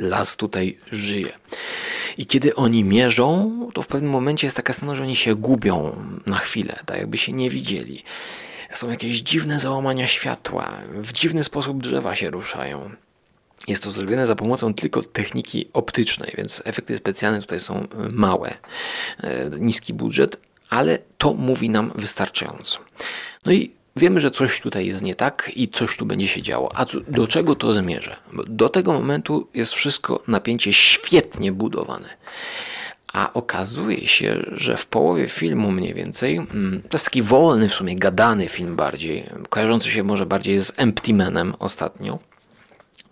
Las 0.00 0.36
tutaj 0.36 0.78
żyje. 0.92 1.32
I 2.18 2.26
kiedy 2.26 2.54
oni 2.54 2.84
mierzą, 2.84 3.50
to 3.74 3.82
w 3.82 3.86
pewnym 3.86 4.10
momencie 4.10 4.46
jest 4.46 4.56
taka 4.56 4.72
scena, 4.72 4.94
że 4.94 5.02
oni 5.02 5.16
się 5.16 5.34
gubią 5.34 5.96
na 6.26 6.38
chwilę, 6.38 6.78
tak 6.86 6.98
jakby 6.98 7.18
się 7.18 7.32
nie 7.32 7.50
widzieli. 7.50 8.02
Są 8.74 8.90
jakieś 8.90 9.20
dziwne 9.20 9.60
załamania 9.60 10.06
światła, 10.06 10.72
w 10.94 11.12
dziwny 11.12 11.44
sposób 11.44 11.82
drzewa 11.82 12.16
się 12.16 12.30
ruszają. 12.30 12.90
Jest 13.68 13.82
to 13.82 13.90
zrobione 13.90 14.26
za 14.26 14.36
pomocą 14.36 14.74
tylko 14.74 15.02
techniki 15.02 15.68
optycznej, 15.72 16.34
więc 16.36 16.62
efekty 16.64 16.96
specjalne 16.96 17.40
tutaj 17.40 17.60
są 17.60 17.86
małe. 18.10 18.54
E, 19.18 19.50
niski 19.58 19.94
budżet, 19.94 20.40
ale 20.70 20.98
to 21.18 21.34
mówi 21.34 21.70
nam 21.70 21.92
wystarczająco. 21.94 22.78
No 23.46 23.52
i 23.52 23.70
wiemy, 23.96 24.20
że 24.20 24.30
coś 24.30 24.60
tutaj 24.60 24.86
jest 24.86 25.02
nie 25.02 25.14
tak 25.14 25.52
i 25.56 25.68
coś 25.68 25.96
tu 25.96 26.06
będzie 26.06 26.28
się 26.28 26.42
działo. 26.42 26.68
A 26.74 26.86
do 27.08 27.28
czego 27.28 27.54
to 27.54 27.72
zmierza? 27.72 28.16
Do 28.46 28.68
tego 28.68 28.92
momentu 28.92 29.48
jest 29.54 29.72
wszystko 29.72 30.22
napięcie 30.28 30.72
świetnie 30.72 31.52
budowane. 31.52 32.08
A 33.12 33.32
okazuje 33.32 34.08
się, 34.08 34.42
że 34.52 34.76
w 34.76 34.86
połowie 34.86 35.28
filmu 35.28 35.70
mniej 35.70 35.94
więcej, 35.94 36.36
mm, 36.36 36.82
to 36.88 36.96
jest 36.96 37.04
taki 37.04 37.22
wolny, 37.22 37.68
w 37.68 37.74
sumie 37.74 37.96
gadany 37.96 38.48
film 38.48 38.76
bardziej, 38.76 39.24
kojarzący 39.48 39.90
się 39.90 40.02
może 40.02 40.26
bardziej 40.26 40.60
z 40.60 40.72
Empty 40.76 41.14
Manem 41.14 41.54
ostatnio, 41.58 42.18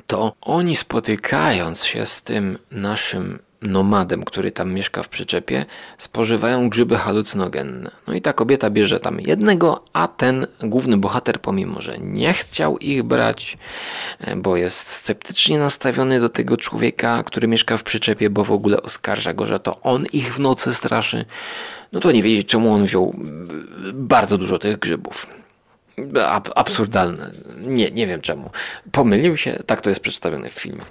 to 0.07 0.35
oni 0.41 0.77
spotykając 0.77 1.85
się 1.85 2.07
z 2.07 2.23
tym 2.23 2.59
naszym 2.71 3.39
nomadem, 3.63 4.25
który 4.25 4.53
tam 4.53 4.73
mieszka 4.73 5.03
w 5.03 5.09
przyczepie, 5.09 5.65
spożywają 5.99 6.69
grzyby 6.69 6.97
halucynogenne. 6.97 7.91
No 8.07 8.15
i 8.15 8.23
ta 8.23 8.33
kobieta 8.33 8.71
bierze 8.71 9.01
tam 9.01 9.21
jednego, 9.21 9.85
a 9.93 10.09
ten 10.09 10.47
główny 10.63 10.97
bohater, 10.97 11.41
pomimo 11.41 11.81
że 11.81 11.99
nie 11.99 12.33
chciał 12.33 12.79
ich 12.79 13.03
brać, 13.03 13.59
e, 14.21 14.37
bo 14.37 14.57
jest 14.57 14.89
sceptycznie 14.89 15.59
nastawiony 15.59 16.21
do 16.21 16.29
tego 16.29 16.57
człowieka, 16.57 17.23
który 17.23 17.49
mieszka 17.49 17.77
w 17.77 17.83
przyczepie, 17.83 18.31
bo 18.31 18.45
w 18.45 18.53
ogóle 18.53 18.83
oskarża 18.83 19.35
go, 19.35 19.47
że 19.47 19.59
to 19.59 19.81
on 19.81 20.07
ich 20.13 20.35
w 20.35 20.39
nocy 20.39 20.75
straszy, 20.75 21.25
no 21.93 22.01
to 22.01 22.13
nie 22.13 22.23
wiedzieć, 22.23 22.49
czemu 22.49 22.73
on 22.73 22.85
wziął 22.85 23.15
bardzo 23.93 24.39
dużo 24.39 24.59
tych 24.59 24.79
grzybów 24.79 25.40
absurdalne. 26.55 27.31
Nie, 27.57 27.91
nie 27.91 28.07
wiem 28.07 28.21
czemu. 28.21 28.51
Pomylił 28.93 29.37
się, 29.37 29.63
tak 29.67 29.81
to 29.81 29.89
jest 29.89 30.01
przedstawione 30.01 30.51
w 30.51 30.53
filmie. 30.53 30.83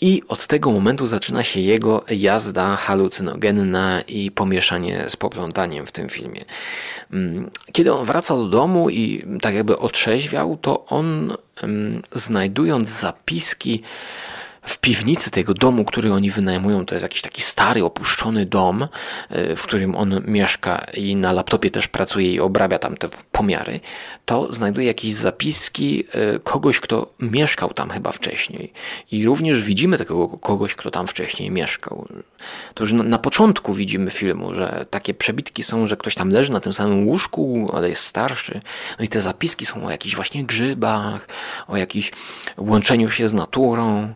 I 0.00 0.22
od 0.28 0.46
tego 0.46 0.70
momentu 0.70 1.06
zaczyna 1.06 1.42
się 1.42 1.60
jego 1.60 2.04
jazda 2.10 2.76
halucynogenna 2.76 4.00
i 4.00 4.30
pomieszanie 4.30 5.04
z 5.08 5.16
poplątaniem 5.16 5.86
w 5.86 5.92
tym 5.92 6.08
filmie. 6.08 6.44
Mm, 7.12 7.50
kiedy 7.72 7.94
on 7.94 8.06
wraca 8.06 8.36
do 8.36 8.48
domu 8.48 8.90
i 8.90 9.24
tak 9.40 9.54
jakby 9.54 9.78
otrzeźwiał, 9.78 10.56
to 10.56 10.86
on 10.86 11.36
mm, 11.62 12.02
znajdując 12.12 12.88
zapiski 12.88 13.82
w 14.62 14.78
piwnicy 14.78 15.30
tego 15.30 15.54
domu, 15.54 15.84
który 15.84 16.12
oni 16.12 16.30
wynajmują, 16.30 16.86
to 16.86 16.94
jest 16.94 17.02
jakiś 17.02 17.22
taki 17.22 17.42
stary, 17.42 17.84
opuszczony 17.84 18.46
dom, 18.46 18.88
e, 19.28 19.56
w 19.56 19.62
którym 19.62 19.96
on 19.96 20.20
mieszka 20.26 20.86
i 20.94 21.16
na 21.16 21.32
laptopie 21.32 21.70
też 21.70 21.88
pracuje 21.88 22.32
i 22.32 22.40
obrabia 22.40 22.78
tam 22.78 22.96
te 22.96 23.08
pomiary, 23.32 23.80
to 24.24 24.52
znajduje 24.52 24.86
jakieś 24.86 25.14
zapiski 25.14 26.04
e, 26.12 26.38
kogoś, 26.38 26.80
kto 26.80 27.12
mieszkał 27.20 27.72
tam 27.74 27.90
chyba 27.90 28.12
wcześniej. 28.12 28.72
I 29.12 29.26
również 29.26 29.64
widzimy 29.64 29.98
tego 29.98 30.28
kogoś, 30.28 30.74
kto 30.74 30.90
tam 30.90 31.06
wcześniej 31.06 31.50
mieszkał. 31.50 32.08
To 32.74 32.84
już 32.84 32.92
na, 32.92 33.18
początku 33.18 33.74
widzimy 33.74 34.10
filmu, 34.10 34.54
że 34.54 34.86
takie 34.90 35.14
przebitki 35.14 35.62
są, 35.62 35.86
że 35.86 35.96
ktoś 35.96 36.14
tam 36.14 36.28
leży 36.28 36.52
na 36.52 36.60
tym 36.60 36.72
samym 36.72 37.08
łóżku, 37.08 37.70
ale 37.74 37.88
jest 37.88 38.04
starszy. 38.04 38.60
No 38.98 39.04
i 39.04 39.08
te 39.08 39.20
zapiski 39.20 39.66
są 39.66 39.86
o 39.86 39.90
jakichś 39.90 40.14
właśnie 40.14 40.44
grzybach, 40.44 41.28
o 41.68 41.76
jakimś 41.76 42.12
łączeniu 42.56 43.10
się 43.10 43.28
z 43.28 43.34
naturą. 43.34 44.14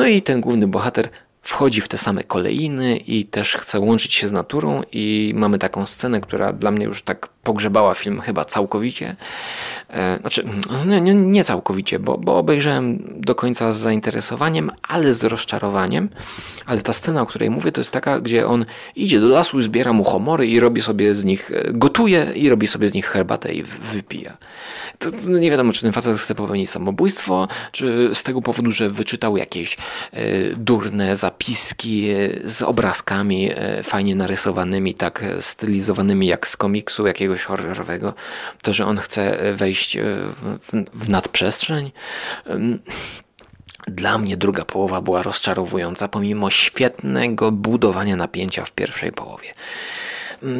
No 0.00 0.06
i 0.06 0.22
ten 0.22 0.40
główny 0.40 0.66
bohater 0.66 1.08
wchodzi 1.42 1.80
w 1.80 1.88
te 1.88 1.98
same 1.98 2.24
kolejny 2.24 2.96
i 2.96 3.24
też 3.24 3.56
chce 3.56 3.80
łączyć 3.80 4.14
się 4.14 4.28
z 4.28 4.32
naturą 4.32 4.82
i 4.92 5.32
mamy 5.36 5.58
taką 5.58 5.86
scenę, 5.86 6.20
która 6.20 6.52
dla 6.52 6.70
mnie 6.70 6.84
już 6.84 7.02
tak 7.02 7.28
pogrzebała 7.42 7.94
film 7.94 8.20
chyba 8.20 8.44
całkowicie. 8.44 9.16
E, 9.90 10.18
znaczy, 10.20 10.44
nie, 10.86 11.00
nie, 11.00 11.14
nie 11.14 11.44
całkowicie, 11.44 11.98
bo, 11.98 12.18
bo 12.18 12.38
obejrzałem 12.38 13.02
do 13.16 13.34
końca 13.34 13.72
z 13.72 13.78
zainteresowaniem, 13.78 14.70
ale 14.82 15.14
z 15.14 15.24
rozczarowaniem. 15.24 16.08
Ale 16.66 16.82
ta 16.82 16.92
scena, 16.92 17.22
o 17.22 17.26
której 17.26 17.50
mówię, 17.50 17.72
to 17.72 17.80
jest 17.80 17.90
taka, 17.90 18.20
gdzie 18.20 18.46
on 18.46 18.64
idzie 18.96 19.20
do 19.20 19.28
lasu 19.28 19.62
zbiera 19.62 19.92
mu 19.92 20.04
homory 20.04 20.46
i 20.46 20.60
robi 20.60 20.82
sobie 20.82 21.14
z 21.14 21.24
nich, 21.24 21.50
e, 21.50 21.72
gotuje 21.72 22.26
i 22.34 22.48
robi 22.48 22.66
sobie 22.66 22.88
z 22.88 22.94
nich 22.94 23.06
herbatę 23.06 23.54
i 23.54 23.62
wypija. 23.62 24.36
To 24.98 25.10
nie 25.26 25.50
wiadomo, 25.50 25.72
czy 25.72 25.82
ten 25.82 25.92
facet 25.92 26.18
chce 26.18 26.34
popełnić 26.34 26.70
samobójstwo, 26.70 27.48
czy 27.72 28.10
z 28.14 28.22
tego 28.22 28.42
powodu, 28.42 28.70
że 28.70 28.90
wyczytał 28.90 29.36
jakieś 29.36 29.76
e, 30.12 30.54
durne 30.56 31.16
zapiski 31.30 32.08
z 32.44 32.62
obrazkami 32.62 33.50
fajnie 33.82 34.14
narysowanymi, 34.14 34.94
tak 34.94 35.24
stylizowanymi 35.40 36.26
jak 36.26 36.48
z 36.48 36.56
komiksu 36.56 37.06
jakiegoś 37.06 37.42
horrorowego, 37.42 38.14
to, 38.62 38.72
że 38.72 38.86
on 38.86 38.98
chce 38.98 39.52
wejść 39.54 39.96
w, 39.98 40.58
w, 40.62 40.84
w 40.94 41.08
nadprzestrzeń. 41.08 41.92
Dla 43.86 44.18
mnie 44.18 44.36
druga 44.36 44.64
połowa 44.64 45.00
była 45.00 45.22
rozczarowująca, 45.22 46.08
pomimo 46.08 46.50
świetnego 46.50 47.52
budowania 47.52 48.16
napięcia 48.16 48.64
w 48.64 48.72
pierwszej 48.72 49.12
połowie. 49.12 49.48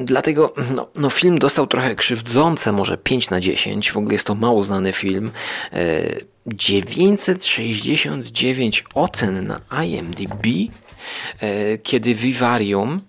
Dlatego 0.04 0.52
no, 0.74 0.88
no, 0.94 1.10
film 1.10 1.38
dostał 1.38 1.66
trochę 1.66 1.94
krzywdzące, 1.94 2.72
może 2.72 2.98
5 2.98 3.30
na 3.30 3.40
10. 3.40 3.92
W 3.92 3.96
ogóle 3.96 4.12
jest 4.12 4.26
to 4.26 4.34
mało 4.34 4.64
znany 4.64 4.92
film. 4.92 5.30
969 6.46 8.84
ocen 8.94 9.46
na 9.46 9.60
IMDb, 9.84 10.46
kiedy 11.82 12.14
Vivarium 12.14 13.00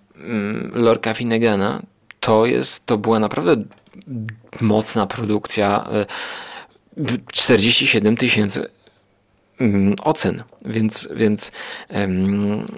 Lorca 0.72 1.14
Finnegana 1.14 1.82
to 2.20 2.46
jest, 2.46 2.86
to 2.86 2.98
była 2.98 3.18
naprawdę 3.18 3.56
mocna 4.60 5.06
produkcja. 5.06 5.88
47 7.32 8.16
tysięcy 8.16 8.60
mm, 8.60 8.81
ocen, 10.02 10.42
więc, 10.64 11.08
więc 11.14 11.52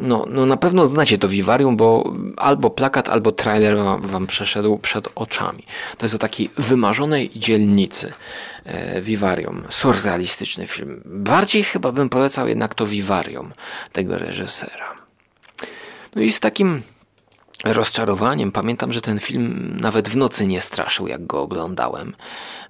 no, 0.01 0.27
no 0.31 0.47
na 0.47 0.57
pewno 0.57 0.87
znacie 0.87 1.19
to 1.19 1.29
Vivarium, 1.29 1.77
bo 1.77 2.13
albo 2.37 2.71
plakat, 2.71 3.09
albo 3.09 3.33
trailer 3.33 3.77
wam 4.01 4.27
przeszedł 4.27 4.79
przed 4.79 5.09
oczami. 5.15 5.65
To 5.99 6.05
jest 6.05 6.15
o 6.15 6.19
takiej 6.19 6.51
wymarzonej 6.57 7.31
dzielnicy 7.37 8.13
e, 8.65 9.01
Vivarium, 9.01 9.65
surrealistyczny 9.69 10.67
film. 10.67 11.03
Bardziej 11.05 11.65
chyba 11.65 11.93
bym 11.93 12.09
polecał 12.09 12.49
jednak 12.49 12.75
to 12.75 12.87
Vivarium 12.87 13.53
tego 13.93 14.19
reżysera. 14.19 14.95
No 16.17 16.23
i 16.23 16.33
z 16.33 16.41
takim 16.41 16.83
rozczarowaniem. 17.65 18.53
Pamiętam, 18.53 18.93
że 18.93 19.01
ten 19.01 19.19
film 19.19 19.77
nawet 19.81 20.09
w 20.09 20.17
nocy 20.17 20.47
nie 20.47 20.61
straszył, 20.61 21.09
jak 21.09 21.27
go 21.27 21.43
oglądałem. 21.43 22.15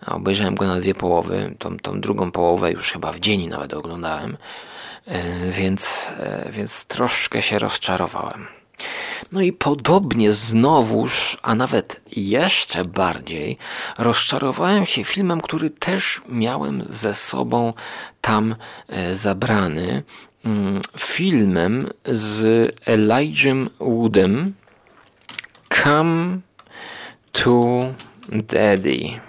Obejrzałem 0.06 0.54
go 0.54 0.66
na 0.66 0.80
dwie 0.80 0.94
połowy, 0.94 1.54
tą, 1.58 1.76
tą 1.76 2.00
drugą 2.00 2.30
połowę 2.30 2.72
już 2.72 2.92
chyba 2.92 3.12
w 3.12 3.20
dzień 3.20 3.46
nawet 3.46 3.74
oglądałem, 3.74 4.36
e, 5.06 5.50
więc, 5.50 6.12
e, 6.18 6.52
więc 6.52 6.84
troszkę 6.84 7.42
się 7.42 7.58
rozczarowałem. 7.58 8.46
No 9.32 9.40
i 9.40 9.52
podobnie 9.52 10.32
znowuż, 10.32 11.38
a 11.42 11.54
nawet 11.54 12.00
jeszcze 12.16 12.84
bardziej, 12.84 13.58
rozczarowałem 13.98 14.86
się 14.86 15.04
filmem, 15.04 15.40
który 15.40 15.70
też 15.70 16.22
miałem 16.28 16.82
ze 16.90 17.14
sobą 17.14 17.72
tam 18.20 18.54
e, 18.88 19.14
zabrany. 19.14 20.02
Mm, 20.44 20.80
filmem 20.98 21.88
z 22.06 22.70
Elijah 22.86 23.56
Woodem, 23.80 24.54
Come 25.82 26.40
to 27.32 27.84
Daddy. 28.28 29.20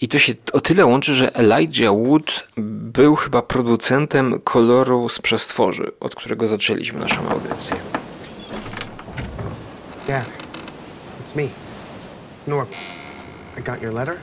I 0.00 0.08
to 0.08 0.18
się 0.18 0.34
o 0.52 0.60
tyle 0.60 0.86
łączy, 0.86 1.14
że 1.14 1.34
Elijah 1.34 1.94
Wood 1.94 2.48
był 2.56 3.16
chyba 3.16 3.42
producentem 3.42 4.40
koloru 4.44 5.08
z 5.08 5.18
przestworzy, 5.18 5.90
od 6.00 6.14
którego 6.14 6.48
zaczęliśmy 6.48 7.00
naszą 7.00 7.28
audycję. 7.28 7.76
Yeah, 10.08 10.24
it's 11.24 11.36
me. 11.36 11.48
Norm, 12.46 12.68
I 13.58 13.62
got 13.62 13.82
your 13.82 13.94
letter? 13.94 14.16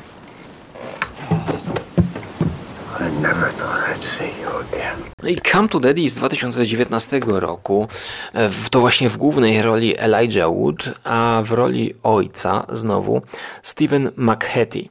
No 5.24 5.30
i 5.30 5.36
Come 5.36 5.70
to 5.70 5.80
Daddy 5.80 6.10
z 6.10 6.16
2019 6.16 7.20
roku, 7.26 7.88
e, 8.34 8.50
to 8.72 8.80
właśnie 8.80 9.10
w 9.10 9.18
głównej 9.18 9.62
roli 9.62 9.96
Elijah 9.98 10.50
Wood, 10.50 10.90
a 11.04 11.42
w 11.44 11.52
roli 11.52 11.94
ojca 12.04 12.66
znowu 12.74 13.22
Stephen 13.64 14.12
McHattie. 14.18 14.90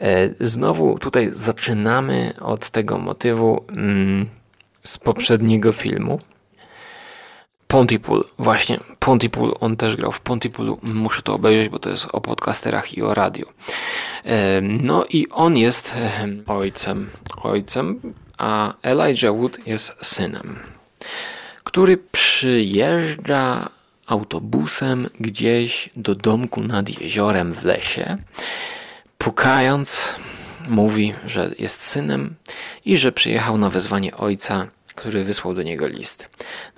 E, 0.00 0.30
znowu 0.40 0.98
tutaj 0.98 1.30
zaczynamy 1.34 2.34
od 2.40 2.70
tego 2.70 2.98
motywu 2.98 3.64
mm, 3.68 4.26
z 4.84 4.98
poprzedniego 4.98 5.72
filmu. 5.72 6.18
Pontypool, 7.72 8.24
właśnie, 8.38 8.78
Pontypool, 8.98 9.52
on 9.60 9.76
też 9.76 9.96
grał 9.96 10.12
w 10.12 10.20
Pontypoolu, 10.20 10.78
muszę 10.82 11.22
to 11.22 11.34
obejrzeć, 11.34 11.68
bo 11.68 11.78
to 11.78 11.90
jest 11.90 12.08
o 12.12 12.20
podcasterach 12.20 12.94
i 12.94 13.02
o 13.02 13.14
radio. 13.14 13.46
No 14.62 15.04
i 15.10 15.26
on 15.28 15.56
jest 15.56 15.94
ojcem, 16.46 17.10
ojcem, 17.42 18.00
a 18.38 18.74
Elijah 18.82 19.36
Wood 19.36 19.66
jest 19.66 20.06
synem, 20.06 20.58
który 21.64 21.98
przyjeżdża 22.12 23.68
autobusem 24.06 25.08
gdzieś 25.20 25.90
do 25.96 26.14
domku 26.14 26.62
nad 26.62 27.00
jeziorem 27.00 27.54
w 27.54 27.64
lesie, 27.64 28.18
pukając, 29.18 30.16
mówi, 30.68 31.14
że 31.24 31.54
jest 31.58 31.80
synem 31.80 32.34
i 32.84 32.96
że 32.96 33.12
przyjechał 33.12 33.58
na 33.58 33.70
wezwanie 33.70 34.16
ojca 34.16 34.66
który 34.94 35.24
wysłał 35.24 35.54
do 35.54 35.62
niego 35.62 35.86
list. 35.86 36.28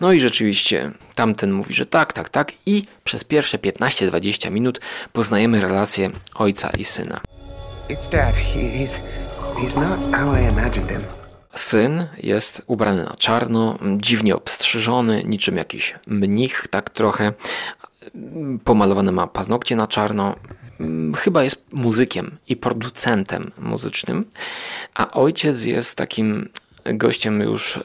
No 0.01 0.13
i 0.13 0.21
rzeczywiście 0.21 0.91
tamten 1.15 1.53
mówi, 1.53 1.75
że 1.75 1.87
tak, 1.87 2.13
tak, 2.13 2.29
tak 2.29 2.53
i 2.67 2.83
przez 3.05 3.25
pierwsze 3.25 3.59
15-20 3.59 4.51
minut 4.51 4.81
poznajemy 5.13 5.61
relację 5.61 6.11
ojca 6.35 6.71
i 6.71 6.85
syna. 6.85 7.21
It's 7.89 8.09
dad. 8.09 8.35
He's, 8.35 9.01
he's 9.57 9.77
not 9.77 10.15
how 10.15 10.37
I 10.37 10.49
imagined 10.49 10.91
him. 10.91 11.01
Syn 11.57 12.07
jest 12.23 12.63
ubrany 12.67 13.05
na 13.05 13.15
czarno, 13.19 13.79
dziwnie 13.97 14.37
obstrzyżony, 14.37 15.25
niczym 15.25 15.57
jakiś 15.57 15.95
mnich, 16.07 16.67
tak 16.71 16.91
trochę. 16.91 17.33
Pomalowane 18.65 19.13
ma 19.13 19.27
paznokcie 19.27 19.77
na 19.77 19.87
czarno. 19.87 20.37
Chyba 21.17 21.45
jest 21.45 21.75
muzykiem 21.75 22.37
i 22.49 22.57
producentem 22.57 23.51
muzycznym, 23.59 24.25
a 24.95 25.11
ojciec 25.11 25.65
jest 25.65 25.97
takim 25.97 26.49
gościem 26.85 27.41
już 27.41 27.77
e, 27.77 27.83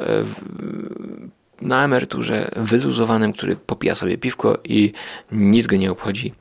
na 1.61 1.83
emeryturze, 1.83 2.51
wyluzowanym, 2.55 3.33
który 3.33 3.55
popija 3.55 3.95
sobie 3.95 4.17
piwko 4.17 4.57
i 4.63 4.91
nic 5.31 5.67
go 5.67 5.75
nie 5.75 5.91
obchodzi. 5.91 6.33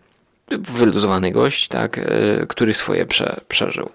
Wyluzowany 0.50 1.32
gość, 1.32 1.68
tak, 1.68 1.98
e, 1.98 2.02
który 2.46 2.74
swoje 2.74 3.06
prze, 3.06 3.40
przeżył. 3.48 3.90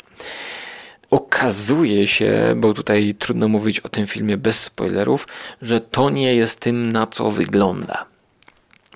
Okazuje 1.10 2.08
się, 2.08 2.54
bo 2.56 2.74
tutaj 2.74 3.14
trudno 3.20 3.48
mówić 3.48 3.80
o 3.80 3.90
tym 3.90 4.08
filmie 4.08 4.38
bez 4.38 4.64
spoilerów, 4.64 5.28
że 5.62 5.82
to 5.82 6.10
nie 6.10 6.36
jest 6.36 6.60
tym, 6.60 6.92
na 6.92 7.08
co 7.08 7.32
wygląda. 7.32 8.13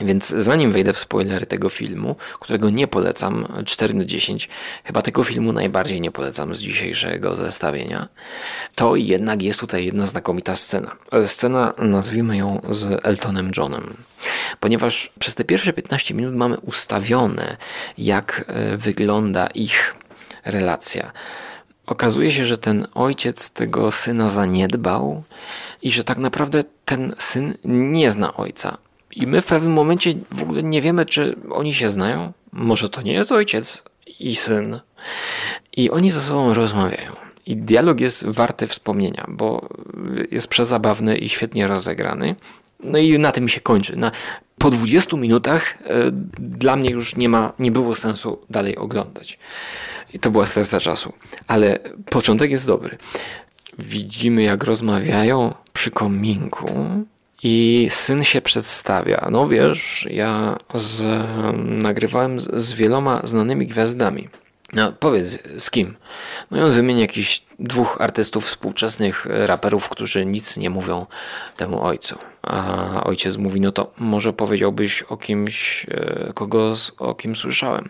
Więc 0.02 0.28
zanim 0.28 0.72
wejdę 0.72 0.94
w 0.94 1.00
spoilery 1.00 1.46
tego 1.46 1.70
filmu, 1.70 2.16
którego 2.40 2.70
nie 2.70 2.88
polecam, 2.88 3.48
4 3.66 3.94
na 3.94 4.06
10, 4.06 4.50
chyba 4.84 5.02
tego 5.02 5.24
filmu 5.24 5.54
najbardziej 5.54 6.02
nie 6.02 6.12
polecam 6.12 6.56
z 6.56 6.60
dzisiejszego 6.60 7.36
zestawienia, 7.36 8.08
to 8.76 8.96
jednak 8.96 9.42
jest 9.42 9.60
tutaj 9.60 9.86
jedna 9.86 10.06
znakomita 10.06 10.56
scena. 10.56 10.96
Scena, 11.26 11.74
nazwijmy 11.78 12.38
ją 12.38 12.62
z 12.70 13.06
Eltonem 13.06 13.52
Johnem. 13.58 13.94
Ponieważ 14.60 15.12
przez 15.20 15.36
te 15.36 15.44
pierwsze 15.44 15.74
15 15.74 16.14
minut 16.14 16.36
mamy 16.36 16.58
ustawione, 16.60 17.58
jak 17.98 18.46
e, 18.48 18.78
wygląda 18.78 19.48
ich 19.48 19.96
relacja. 20.46 21.12
Okazuje 21.86 22.32
się, 22.32 22.46
że 22.46 22.58
ten 22.58 22.88
ojciec 22.94 23.50
tego 23.50 23.92
syna 23.92 24.30
zaniedbał 24.30 25.24
i 25.82 25.92
że 25.92 26.04
tak 26.04 26.18
naprawdę 26.18 26.64
ten 26.86 27.16
syn 27.18 27.54
nie 27.64 28.12
zna 28.12 28.34
ojca 28.34 28.78
i 29.18 29.28
my 29.28 29.42
w 29.42 29.46
pewnym 29.46 29.74
momencie 29.74 30.14
w 30.32 30.42
ogóle 30.44 30.64
nie 30.64 30.82
wiemy, 30.82 31.06
czy 31.06 31.36
oni 31.50 31.74
się 31.74 31.90
znają. 31.90 32.34
Może 32.52 32.90
to 32.90 33.02
nie 33.02 33.14
jest 33.14 33.32
ojciec 33.32 33.84
i 34.20 34.36
syn. 34.36 34.80
I 35.78 35.92
oni 35.92 36.10
ze 36.10 36.22
sobą 36.22 36.54
rozmawiają. 36.54 37.12
I 37.46 37.58
dialog 37.58 38.00
jest 38.00 38.28
warty 38.28 38.68
wspomnienia, 38.68 39.26
bo 39.30 39.70
jest 40.32 40.48
przezabawny 40.48 41.18
i 41.18 41.30
świetnie 41.30 41.68
rozegrany. 41.68 42.36
No 42.84 42.98
i 42.98 43.20
na 43.20 43.32
tym 43.32 43.50
się 43.50 43.62
kończy. 43.62 43.96
Na, 43.96 44.12
po 44.58 44.70
20 44.70 45.18
minutach 45.18 45.72
y, 45.72 45.76
dla 46.40 46.76
mnie 46.76 46.90
już 46.90 47.16
nie, 47.16 47.30
ma, 47.30 47.54
nie 47.60 47.72
było 47.72 47.96
sensu 47.96 48.40
dalej 48.50 48.76
oglądać. 48.76 49.40
I 50.14 50.20
to 50.20 50.32
była 50.32 50.46
strata 50.46 50.80
czasu. 50.80 51.14
Ale 51.48 51.80
początek 52.10 52.52
jest 52.52 52.68
dobry. 52.68 52.98
Widzimy, 53.80 54.44
jak 54.44 54.64
rozmawiają 54.64 55.54
przy 55.74 55.92
kominku 55.92 56.70
I 57.44 57.88
syn 57.90 58.24
się 58.24 58.42
przedstawia. 58.42 59.28
No 59.32 59.48
wiesz, 59.48 60.08
ja 60.10 60.58
z, 60.74 61.04
nagrywałem 61.84 62.40
z, 62.40 62.64
z 62.64 62.74
wieloma 62.74 63.22
znanymi 63.24 63.68
gwiazdami. 63.68 64.30
No 64.74 64.92
powiedz, 64.92 65.44
z 65.58 65.72
kim? 65.72 65.96
No 66.52 66.58
i 66.58 66.62
on 66.62 66.72
wymienia 66.72 67.02
jakichś 67.02 67.42
dwóch 67.60 68.02
artystów 68.02 68.46
współczesnych 68.46 69.28
e, 69.28 69.48
raperów, 69.48 69.90
którzy 69.90 70.26
nic 70.26 70.58
nie 70.58 70.70
mówią 70.70 71.06
temu 71.58 71.84
ojcu. 71.84 72.18
A 72.42 73.04
ojciec 73.04 73.38
mówi, 73.38 73.62
no 73.62 73.72
to 73.72 73.92
może 73.98 74.34
powiedziałbyś 74.34 75.02
o 75.02 75.18
kimś, 75.18 75.86
e, 75.90 76.32
kogo 76.34 76.74
o 76.98 77.16
kim 77.16 77.36
słyszałem. 77.36 77.90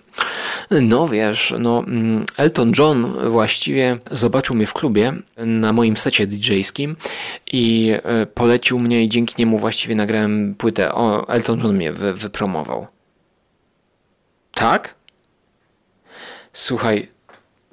No 0.72 1.08
wiesz, 1.08 1.54
no 1.60 1.84
mm, 1.88 2.26
Elton 2.38 2.72
John 2.80 3.30
właściwie 3.30 3.98
zobaczył 4.12 4.56
mnie 4.56 4.68
w 4.68 4.74
klubie 4.74 5.14
na 5.38 5.74
moim 5.74 5.98
secie 5.98 6.28
DJ-skim 6.28 6.96
i 7.52 7.94
e, 8.04 8.26
polecił 8.26 8.80
mnie 8.80 9.04
i 9.04 9.10
dzięki 9.10 9.36
niemu 9.40 9.58
właściwie 9.58 9.96
nagrałem 9.96 10.56
płytę. 10.56 10.94
O, 10.94 11.30
Elton 11.30 11.60
John 11.60 11.76
mnie 11.76 11.94
wy 11.94 12.14
wypromował. 12.14 12.88
Tak? 14.54 14.98
Słuchaj, 16.58 17.12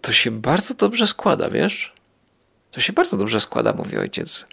to 0.01 0.12
się 0.12 0.30
bardzo 0.30 0.74
dobrze 0.74 1.07
składa, 1.07 1.51
wiesz? 1.51 1.93
To 2.70 2.80
się 2.80 2.93
bardzo 2.93 3.16
dobrze 3.16 3.41
składa, 3.41 3.72
mówi 3.72 3.99
ojciec. 3.99 4.47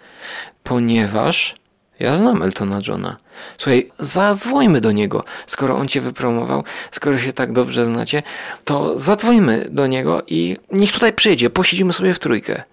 Ponieważ 0.64 1.56
ja 2.00 2.16
znam 2.16 2.44
Eltona 2.44 2.82
Johna. 2.88 3.18
Słuchaj, 3.58 3.92
zadzwońmy 4.00 4.82
do 4.82 4.92
niego. 4.92 5.24
Skoro 5.48 5.78
on 5.78 5.88
cię 5.88 6.02
wypromował, 6.02 6.64
skoro 6.92 7.18
się 7.18 7.34
tak 7.34 7.54
dobrze 7.54 7.86
znacie, 7.86 8.24
to 8.66 8.98
zadzwońmy 8.98 9.68
do 9.72 9.88
niego 9.88 10.24
i 10.28 10.58
niech 10.72 10.92
tutaj 10.92 11.14
przyjdzie, 11.14 11.50
posiedzimy 11.50 11.94
sobie 11.94 12.14
w 12.14 12.20
trójkę. 12.20 12.64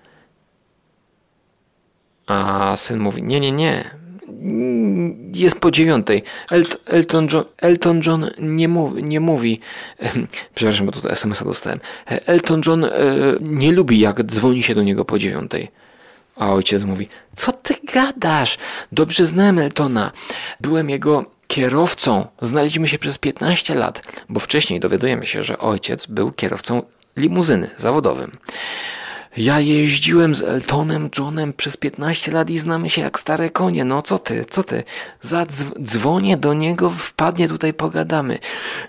A 2.27 2.73
syn 2.77 2.99
mówi: 2.99 3.23
Nie, 3.23 3.41
nie, 3.41 3.53
nie 3.53 3.91
jest 5.35 5.61
po 5.61 5.70
dziewiątej. 5.70 6.22
Elton 6.87 7.29
John, 7.33 7.45
Elton 7.57 8.01
John 8.07 8.31
nie, 8.39 8.68
mówi, 8.68 9.03
nie 9.03 9.20
mówi, 9.20 9.61
przepraszam, 10.55 10.87
bo 10.87 10.93
tutaj 10.93 11.12
SMS-a 11.12 11.45
dostałem. 11.45 11.81
Elton 12.07 12.61
John 12.66 12.85
e, 12.85 12.91
nie 13.41 13.72
lubi, 13.72 14.01
jak 14.01 14.22
dzwoni 14.22 14.62
się 14.62 14.74
do 14.74 14.83
niego 14.83 15.05
po 15.05 15.18
dziewiątej. 15.18 15.68
A 16.37 16.53
ojciec 16.53 16.85
mówi, 16.85 17.09
co 17.37 17.53
ty 17.53 17.74
gadasz? 17.95 18.59
Dobrze 18.93 19.26
znam 19.26 19.59
Eltona. 19.59 20.12
Byłem 20.61 20.91
jego 20.91 21.24
kierowcą. 21.47 22.26
Znaliśmy 22.43 22.89
się 22.89 22.99
przez 22.99 23.18
15 23.18 23.74
lat, 23.74 24.03
bo 24.29 24.41
wcześniej 24.41 24.81
dowiadujemy 24.81 25.26
się, 25.26 25.43
że 25.43 25.59
ojciec 25.59 26.07
był 26.07 26.33
kierowcą 26.33 26.83
limuzyny 27.16 27.70
zawodowym. 27.79 28.31
Ja 29.39 29.61
jeździłem 29.61 30.34
z 30.34 30.43
Eltonem 30.43 31.11
Johnem 31.18 31.53
przez 31.53 31.76
15 31.76 32.32
lat 32.32 32.51
i 32.51 32.59
znamy 32.59 32.91
się 32.91 33.03
jak 33.03 33.18
stare 33.18 33.51
konie. 33.51 33.84
No 33.84 34.03
co 34.03 34.18
ty, 34.18 34.45
co 34.51 34.62
ty? 34.62 34.84
Zadzwonię 35.20 36.36
do 36.36 36.55
niego, 36.55 36.91
wpadnie 36.91 37.49
tutaj, 37.49 37.74
pogadamy. 37.74 38.39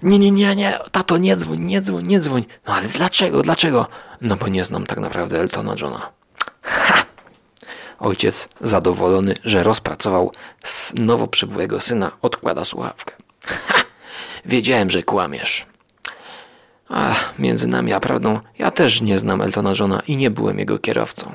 Nie, 0.04 0.20
nie, 0.20 0.32
nie, 0.32 0.56
nie, 0.56 0.80
tato, 0.92 1.18
nie 1.18 1.38
dzwoń, 1.38 1.60
nie 1.60 1.82
dzwoń, 1.82 2.08
nie 2.08 2.20
dzwoń. 2.20 2.46
No 2.68 2.74
ale 2.74 2.88
dlaczego, 2.88 3.42
dlaczego? 3.42 3.88
No 4.22 4.36
bo 4.36 4.48
nie 4.48 4.64
znam 4.64 4.86
tak 4.86 5.00
naprawdę 5.00 5.40
Eltona 5.40 5.76
Johna. 5.82 6.12
Ha! 6.62 7.06
Ojciec, 8.00 8.50
zadowolony, 8.62 9.36
że 9.46 9.64
rozpracował 9.64 10.32
nowo 10.96 11.28
przybyłego 11.28 11.80
syna, 11.80 12.12
odkłada 12.22 12.66
słuchawkę. 12.66 13.16
Ha! 13.46 13.84
Wiedziałem, 14.46 14.90
że 14.90 15.04
kłamiesz. 15.04 15.69
A 16.90 17.16
między 17.40 17.68
nami 17.68 17.94
a 17.94 18.00
prawdą, 18.00 18.40
ja 18.60 18.72
też 18.72 19.02
nie 19.02 19.20
znam 19.20 19.42
Eltona 19.42 19.74
Johna 19.80 20.02
i 20.08 20.16
nie 20.16 20.32
byłem 20.32 20.60
jego 20.60 20.80
kierowcą. 20.80 21.32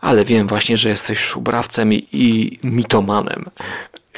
Ale 0.00 0.24
wiem 0.24 0.46
właśnie, 0.46 0.76
że 0.76 0.88
jesteś 0.88 1.18
szubrawcem 1.18 1.92
i, 1.92 2.08
i 2.12 2.58
mitomanem. 2.64 3.44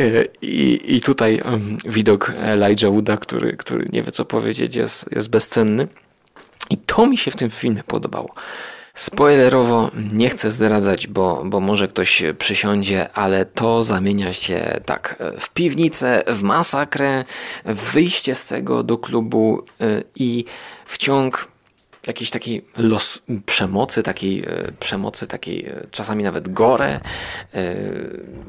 E, 0.01 0.24
I, 0.43 0.80
I 0.97 1.03
tutaj 1.03 1.43
widok 1.84 2.32
Elijah 2.41 2.93
Wooda, 2.93 3.16
który, 3.16 3.57
który 3.57 3.84
nie 3.93 4.03
wie 4.03 4.12
co 4.12 4.24
powiedzieć, 4.24 4.76
jest, 4.76 5.12
jest 5.12 5.30
bezcenny. 5.30 5.89
I 6.70 6.76
to 6.76 7.07
mi 7.07 7.18
się 7.18 7.30
w 7.30 7.36
tym 7.36 7.51
filmie 7.51 7.82
podobało. 7.86 8.34
Spoilerowo 8.99 9.90
nie 10.12 10.28
chcę 10.28 10.51
zdradzać, 10.51 11.07
bo, 11.07 11.42
bo 11.44 11.61
może 11.61 11.88
ktoś 11.88 12.22
przysiądzie, 12.38 13.12
ale 13.12 13.46
to 13.46 13.84
zamienia 13.84 14.32
się 14.32 14.80
tak 14.84 15.22
w 15.40 15.51
piwnicę, 15.51 16.22
w 16.26 16.42
masakrę, 16.42 17.24
w 17.64 17.92
wyjście 17.92 18.34
z 18.34 18.44
tego 18.44 18.82
do 18.82 18.99
klubu 18.99 19.64
y, 19.80 20.05
i 20.16 20.44
w 20.86 20.99
ciąg 20.99 21.49
jakiejś 22.07 22.30
takiej 22.30 22.64
los 22.76 23.18
przemocy, 23.46 24.03
takiej 24.03 24.49
y, 24.49 24.72
przemocy, 24.80 25.26
takiej 25.26 25.70
czasami 25.90 26.24
nawet 26.24 26.53
gore, 26.53 27.01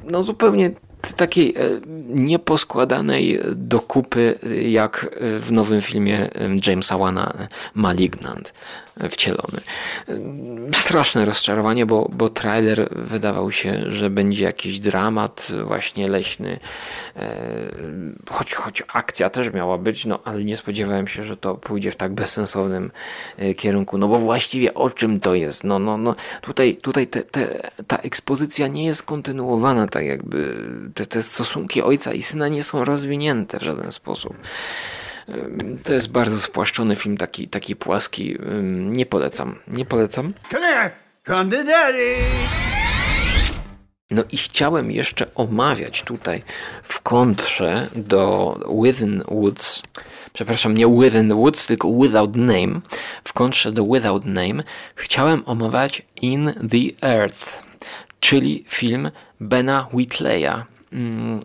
no 0.03 0.23
zupełnie 0.23 0.71
takiej 1.15 1.55
nieposkładanej 2.07 3.39
dokupy 3.55 4.39
jak 4.61 5.09
w 5.39 5.51
nowym 5.51 5.81
filmie 5.81 6.29
Jamesa 6.67 6.97
Wana 6.97 7.33
Malignant 7.73 8.53
wcielony. 9.09 9.61
Straszne 10.73 11.25
rozczarowanie, 11.25 11.85
bo, 11.85 12.09
bo 12.13 12.29
trailer 12.29 12.89
wydawał 12.91 13.51
się, 13.51 13.83
że 13.87 14.09
będzie 14.09 14.43
jakiś 14.43 14.79
dramat 14.79 15.47
właśnie 15.63 16.07
leśny, 16.07 16.59
e, 17.15 17.29
choć, 18.29 18.53
choć 18.53 18.83
akcja 18.93 19.29
też 19.29 19.53
miała 19.53 19.77
być, 19.77 20.05
no 20.05 20.19
ale 20.23 20.43
nie 20.43 20.57
spodziewałem 20.57 21.07
się, 21.07 21.23
że 21.23 21.37
to 21.37 21.55
pójdzie 21.55 21.91
w 21.91 21.95
tak 21.95 22.13
bezsensownym 22.13 22.91
e, 23.37 23.53
kierunku, 23.53 23.97
no 23.97 24.07
bo 24.07 24.19
właściwie 24.19 24.73
o 24.73 24.89
czym 24.89 25.19
to 25.19 25.35
jest? 25.35 25.63
No, 25.63 25.79
no, 25.79 25.97
no 25.97 26.15
tutaj, 26.41 26.75
tutaj 26.75 27.07
te, 27.07 27.21
te, 27.21 27.71
ta 27.87 27.97
ekspozycja 27.97 28.67
nie 28.67 28.85
jest 28.85 29.03
kontynuowana, 29.03 29.87
tak 29.87 30.05
jakby 30.05 30.55
te, 30.93 31.05
te 31.05 31.23
stosunki 31.23 31.81
ojca 31.81 32.13
i 32.13 32.21
syna 32.21 32.47
nie 32.47 32.63
są 32.63 32.85
rozwinięte 32.85 33.59
w 33.59 33.63
żaden 33.63 33.91
sposób. 33.91 34.33
To 35.83 35.93
jest 35.93 36.11
bardzo 36.11 36.39
spłaszczony 36.39 36.95
film, 36.95 37.17
taki, 37.17 37.47
taki 37.47 37.75
płaski. 37.75 38.37
Nie 38.71 39.05
polecam. 39.05 39.55
Nie 39.67 39.85
polecam. 39.85 40.33
Come 40.51 40.67
here. 40.67 40.91
Come 41.27 41.49
to 41.51 41.63
daddy. 41.63 42.15
No 44.11 44.23
i 44.31 44.37
chciałem 44.37 44.91
jeszcze 44.91 45.33
omawiać 45.35 46.03
tutaj 46.03 46.43
w 46.83 47.01
kontrze 47.01 47.87
do 47.95 48.55
Within 48.83 49.23
Woods, 49.27 49.83
przepraszam, 50.33 50.77
nie 50.77 50.87
Within 50.87 51.33
Woods, 51.33 51.67
tylko 51.67 51.87
Without 52.01 52.35
Name, 52.35 52.81
w 53.23 53.33
kontrze 53.33 53.71
do 53.71 53.83
Without 53.83 54.25
Name, 54.25 54.63
chciałem 54.95 55.43
omawiać 55.45 56.01
In 56.21 56.53
the 56.71 57.07
Earth, 57.07 57.63
czyli 58.19 58.65
film 58.67 59.11
Bena 59.39 59.87
Whitleya, 59.93 60.65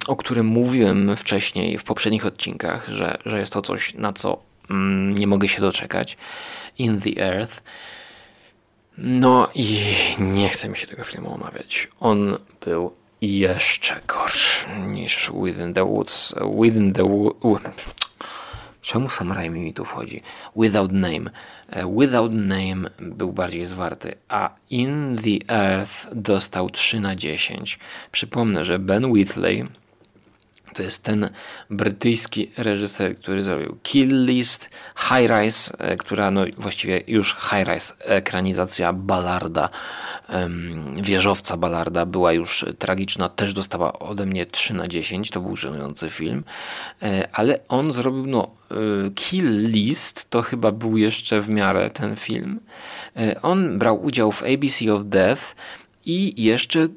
o 0.06 0.16
którym 0.16 0.46
mówiłem 0.46 1.16
wcześniej 1.16 1.78
w 1.78 1.84
poprzednich 1.84 2.26
odcinkach, 2.26 2.88
że, 2.88 3.18
że 3.26 3.40
jest 3.40 3.52
to 3.52 3.62
coś, 3.62 3.94
na 3.94 4.12
co 4.12 4.42
mm, 4.70 5.14
nie 5.14 5.26
mogę 5.26 5.48
się 5.48 5.60
doczekać. 5.60 6.16
In 6.78 7.00
the 7.00 7.22
Earth. 7.22 7.62
No 8.98 9.48
i 9.54 9.78
nie 10.18 10.48
chcę 10.48 10.68
mi 10.68 10.76
się 10.76 10.86
tego 10.86 11.04
filmu 11.04 11.34
omawiać. 11.34 11.88
On 12.00 12.36
był 12.64 12.92
jeszcze 13.20 14.00
gorszy 14.06 14.66
niż 14.86 15.32
Within 15.44 15.74
the 15.74 15.84
Woods. 15.84 16.34
Within 16.60 16.92
the 16.92 17.04
Woods. 17.42 17.84
Czemu 18.84 19.10
Sam 19.10 19.32
Raimi 19.32 19.60
mi 19.60 19.74
tu 19.74 19.84
wchodzi? 19.84 20.20
Without 20.56 20.92
Name. 20.92 21.30
E, 21.70 21.94
Without 21.98 22.32
Name 22.32 22.90
był 23.00 23.32
bardziej 23.32 23.66
zwarty, 23.66 24.14
a 24.28 24.50
In 24.70 25.18
the 25.18 25.54
Earth 25.54 26.06
dostał 26.12 26.70
3 26.70 27.00
na 27.00 27.16
10. 27.16 27.78
Przypomnę, 28.12 28.64
że 28.64 28.78
Ben 28.78 29.12
Whitley 29.12 29.64
to 30.74 30.82
jest 30.82 31.02
ten 31.02 31.30
brytyjski 31.70 32.50
reżyser, 32.56 33.16
który 33.16 33.44
zrobił 33.44 33.78
Kill 33.82 34.24
List, 34.26 34.70
High 34.96 35.30
Rise, 35.30 35.78
e, 35.78 35.96
która 35.96 36.30
no 36.30 36.44
właściwie 36.58 37.02
już 37.06 37.34
High 37.34 37.68
Rise, 37.68 37.94
ekranizacja 37.98 38.92
Ballarda, 38.92 39.68
wieżowca 41.02 41.56
Ballarda 41.56 42.06
była 42.06 42.32
już 42.32 42.64
tragiczna, 42.78 43.28
też 43.28 43.52
dostała 43.52 43.98
ode 43.98 44.26
mnie 44.26 44.46
3 44.46 44.74
na 44.74 44.88
10, 44.88 45.30
to 45.30 45.40
był 45.40 45.56
żenujący 45.56 46.10
film, 46.10 46.44
e, 47.02 47.28
ale 47.32 47.60
on 47.68 47.92
zrobił 47.92 48.26
no 48.26 48.50
e, 48.70 48.74
Kill 49.14 49.70
List, 49.70 50.30
to 50.30 50.42
chyba 50.42 50.72
był 50.72 50.96
jeszcze 50.96 51.40
w 51.40 51.50
miarę 51.50 51.90
ten 51.90 52.16
film. 52.16 52.60
On 53.42 53.78
brał 53.78 54.04
udział 54.04 54.32
w 54.32 54.42
ABC 54.42 54.94
of 54.94 55.02
Death 55.04 55.54
i 56.06 56.42
jeszcze 56.44 56.88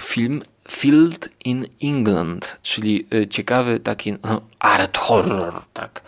film 0.00 0.40
Field 0.72 1.28
in 1.44 1.66
England, 1.82 2.58
czyli 2.62 3.06
y, 3.14 3.28
ciekawy 3.28 3.80
taki 3.80 4.12
no, 4.12 4.40
art 4.58 4.98
horror, 4.98 5.62
tak. 5.72 6.02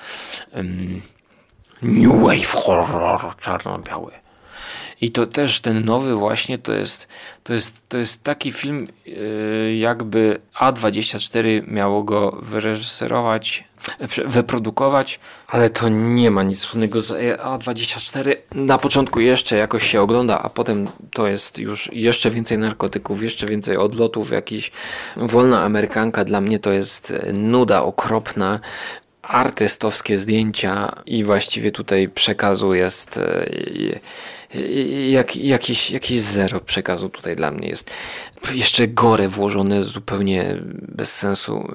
Um, 0.54 1.02
new 1.82 2.22
wave 2.22 2.52
horror 2.52 3.36
czarno-biały. 3.40 4.23
I 5.04 5.10
to 5.10 5.26
też 5.26 5.60
ten 5.60 5.84
nowy 5.84 6.14
właśnie 6.14 6.58
to 6.58 6.72
jest, 6.72 7.08
to 7.42 7.54
jest, 7.54 7.88
to 7.88 7.96
jest 7.96 8.22
taki 8.22 8.52
film, 8.52 8.86
yy, 9.06 9.76
jakby 9.76 10.40
A24 10.60 11.68
miało 11.68 12.02
go 12.02 12.30
wyreżyserować, 12.42 13.64
wyprodukować, 14.26 15.20
ale 15.48 15.70
to 15.70 15.88
nie 15.88 16.30
ma 16.30 16.42
nic 16.42 16.58
wspólnego 16.58 17.00
z 17.00 17.38
A24. 17.40 18.36
Na 18.52 18.78
początku 18.78 19.20
jeszcze 19.20 19.56
jakoś 19.56 19.90
się 19.90 20.00
ogląda, 20.00 20.42
a 20.42 20.50
potem 20.50 20.88
to 21.12 21.26
jest 21.26 21.58
już 21.58 21.90
jeszcze 21.92 22.30
więcej 22.30 22.58
narkotyków, 22.58 23.22
jeszcze 23.22 23.46
więcej 23.46 23.76
odlotów, 23.76 24.30
jakiś 24.30 24.72
wolna 25.16 25.62
amerykanka. 25.62 26.24
Dla 26.24 26.40
mnie 26.40 26.58
to 26.58 26.72
jest 26.72 27.12
nuda 27.32 27.82
okropna. 27.82 28.60
Artystowskie 29.22 30.18
zdjęcia 30.18 31.02
i 31.06 31.24
właściwie 31.24 31.70
tutaj 31.70 32.08
przekazu 32.08 32.74
jest 32.74 33.16
e, 33.16 33.46
jak, 35.10 35.36
jakiś, 35.36 35.90
jakiś 35.90 36.20
zero 36.20 36.60
przekazu 36.60 37.08
tutaj 37.08 37.36
dla 37.36 37.50
mnie 37.50 37.68
jest. 37.68 37.90
Jeszcze 38.52 38.88
gore 38.88 39.28
włożone 39.28 39.84
zupełnie 39.84 40.56
bez 40.88 41.14
sensu. 41.14 41.72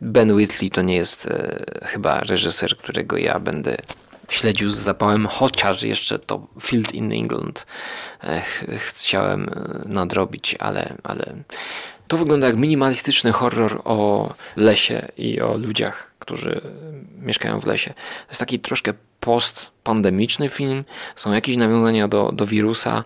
Ben 0.00 0.32
Whitley 0.32 0.70
to 0.70 0.82
nie 0.82 0.96
jest 0.96 1.26
e, 1.26 1.64
chyba 1.82 2.20
reżyser, 2.20 2.76
którego 2.76 3.16
ja 3.16 3.40
będę 3.40 3.76
śledził 4.30 4.70
z 4.70 4.78
zapałem, 4.78 5.26
chociaż 5.26 5.82
jeszcze 5.82 6.18
to 6.18 6.46
Field 6.62 6.94
in 6.94 7.12
England 7.12 7.66
e, 8.24 8.42
chciałem 8.76 9.42
e, 9.42 9.88
nadrobić, 9.88 10.56
ale, 10.58 10.94
ale 11.02 11.24
to 12.08 12.16
wygląda 12.16 12.46
jak 12.46 12.56
minimalistyczny 12.56 13.32
horror 13.32 13.80
o 13.84 14.30
lesie 14.56 15.08
i 15.16 15.40
o 15.40 15.56
ludziach, 15.56 16.14
którzy 16.18 16.60
mieszkają 17.18 17.60
w 17.60 17.66
lesie. 17.66 17.90
To 17.90 18.30
jest 18.30 18.40
taki 18.40 18.60
troszkę 18.60 18.92
post-pandemiczny 19.20 20.48
film, 20.48 20.84
są 21.16 21.32
jakieś 21.32 21.56
nawiązania 21.56 22.08
do, 22.08 22.32
do 22.32 22.46
wirusa, 22.46 23.04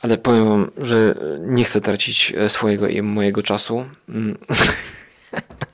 ale 0.00 0.18
powiem 0.18 0.48
wam, 0.48 0.70
że 0.78 1.14
nie 1.40 1.64
chcę 1.64 1.80
tracić 1.80 2.34
swojego 2.48 2.88
i 2.88 3.02
mojego 3.02 3.42
czasu. 3.42 3.84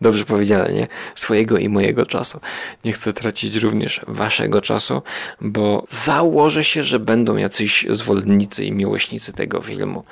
Dobrze 0.00 0.24
powiedziane, 0.24 0.72
nie? 0.72 0.86
Swojego 1.14 1.58
i 1.58 1.68
mojego 1.68 2.06
czasu. 2.06 2.40
Nie 2.84 2.92
chcę 2.92 3.12
tracić 3.12 3.54
również 3.54 4.00
waszego 4.08 4.60
czasu, 4.60 5.02
bo 5.40 5.84
założę 5.90 6.64
się, 6.64 6.82
że 6.82 6.98
będą 6.98 7.36
jacyś 7.36 7.86
zwolennicy 7.90 8.64
i 8.64 8.72
miłośnicy 8.72 9.32
tego 9.32 9.60
filmu. 9.60 10.04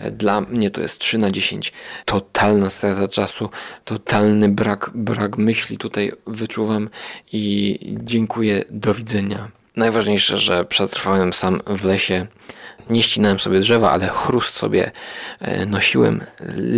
Dla 0.00 0.40
mnie 0.40 0.70
to 0.70 0.80
jest 0.80 0.98
3 0.98 1.18
na 1.18 1.30
10. 1.30 1.72
Totalna 2.04 2.70
strata 2.70 3.08
czasu, 3.08 3.50
totalny 3.84 4.48
brak, 4.48 4.90
brak 4.94 5.38
myśli 5.38 5.78
tutaj 5.78 6.12
wyczuwam 6.26 6.88
i 7.32 7.78
dziękuję, 8.04 8.64
do 8.70 8.94
widzenia. 8.94 9.48
Najważniejsze, 9.76 10.36
że 10.38 10.64
przetrwałem 10.64 11.32
sam 11.32 11.60
w 11.66 11.84
lesie. 11.84 12.26
Nie 12.90 13.02
ścinałem 13.02 13.40
sobie 13.40 13.60
drzewa, 13.60 13.90
ale 13.90 14.08
chrust 14.08 14.54
sobie 14.54 14.90
e, 15.40 15.66
nosiłem 15.66 16.20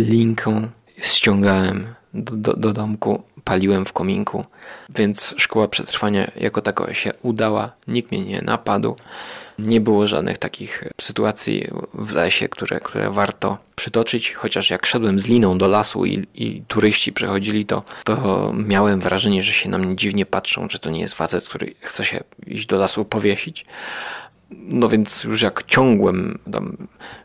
linką, 0.09 0.67
ściągałem 1.01 1.87
do, 2.13 2.35
do, 2.35 2.53
do 2.53 2.73
domku, 2.73 3.23
paliłem 3.43 3.85
w 3.85 3.93
kominku, 3.93 4.45
więc 4.89 5.35
szkoła 5.37 5.67
przetrwania 5.67 6.31
jako 6.35 6.61
taka 6.61 6.93
się 6.93 7.11
udała, 7.21 7.71
nikt 7.87 8.11
mnie 8.11 8.25
nie 8.25 8.41
napadł. 8.41 8.95
Nie 9.59 9.81
było 9.81 10.07
żadnych 10.07 10.37
takich 10.37 10.83
sytuacji 11.01 11.67
w 11.93 12.15
lesie, 12.15 12.49
które, 12.49 12.79
które 12.79 13.09
warto 13.09 13.57
przytoczyć, 13.75 14.33
chociaż 14.33 14.69
jak 14.69 14.85
szedłem 14.85 15.19
z 15.19 15.27
liną 15.27 15.57
do 15.57 15.67
lasu 15.67 16.05
i, 16.05 16.27
i 16.35 16.63
turyści 16.67 17.13
przechodzili, 17.13 17.65
to, 17.65 17.83
to 18.03 18.51
miałem 18.67 18.99
wrażenie, 18.99 19.43
że 19.43 19.51
się 19.51 19.69
na 19.69 19.77
mnie 19.77 19.95
dziwnie 19.95 20.25
patrzą, 20.25 20.67
że 20.69 20.79
to 20.79 20.89
nie 20.89 20.99
jest 20.99 21.13
facet, 21.13 21.47
który 21.47 21.75
chce 21.79 22.05
się 22.05 22.23
iść 22.47 22.65
do 22.65 22.77
lasu 22.77 23.05
powiesić. 23.05 23.65
No 24.51 24.89
więc 24.89 25.23
już 25.23 25.41
jak 25.41 25.63
ciągłem 25.63 26.39
tam 26.51 26.77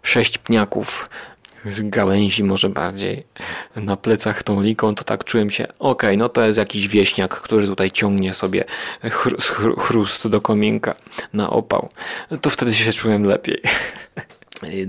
sześć 0.02 0.38
pniaków 0.38 1.08
z 1.68 1.88
gałęzi 1.88 2.44
może 2.44 2.68
bardziej 2.68 3.26
na 3.76 3.96
plecach 3.96 4.42
tą 4.42 4.62
liką, 4.62 4.94
to 4.94 5.04
tak 5.04 5.24
czułem 5.24 5.50
się, 5.50 5.64
okej, 5.64 6.10
okay, 6.10 6.16
no 6.16 6.28
to 6.28 6.46
jest 6.46 6.58
jakiś 6.58 6.88
wieśniak, 6.88 7.40
który 7.40 7.66
tutaj 7.66 7.90
ciągnie 7.90 8.34
sobie 8.34 8.64
chrust 9.78 10.28
do 10.28 10.40
kominka 10.40 10.94
na 11.32 11.50
opał. 11.50 11.88
To 12.40 12.50
wtedy 12.50 12.74
się 12.74 12.92
czułem 12.92 13.24
lepiej. 13.24 13.62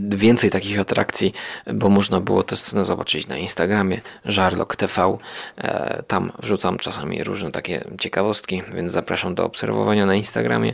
więcej 0.10 0.50
takich 0.50 0.80
atrakcji, 0.80 1.34
bo 1.74 1.90
można 1.90 2.20
było 2.20 2.44
tę 2.44 2.56
scenę 2.56 2.84
zobaczyć 2.86 3.28
na 3.28 3.38
Instagramie 3.38 4.02
Żarlok 4.26 4.76
TV. 4.76 5.18
E, 5.58 6.04
tam 6.08 6.32
wrzucam 6.40 6.78
czasami 6.78 7.24
różne 7.24 7.52
takie 7.52 7.84
ciekawostki, 8.00 8.62
więc 8.74 8.92
zapraszam 8.94 9.36
do 9.36 9.46
obserwowania 9.46 10.06
na 10.06 10.16
Instagramie. 10.16 10.74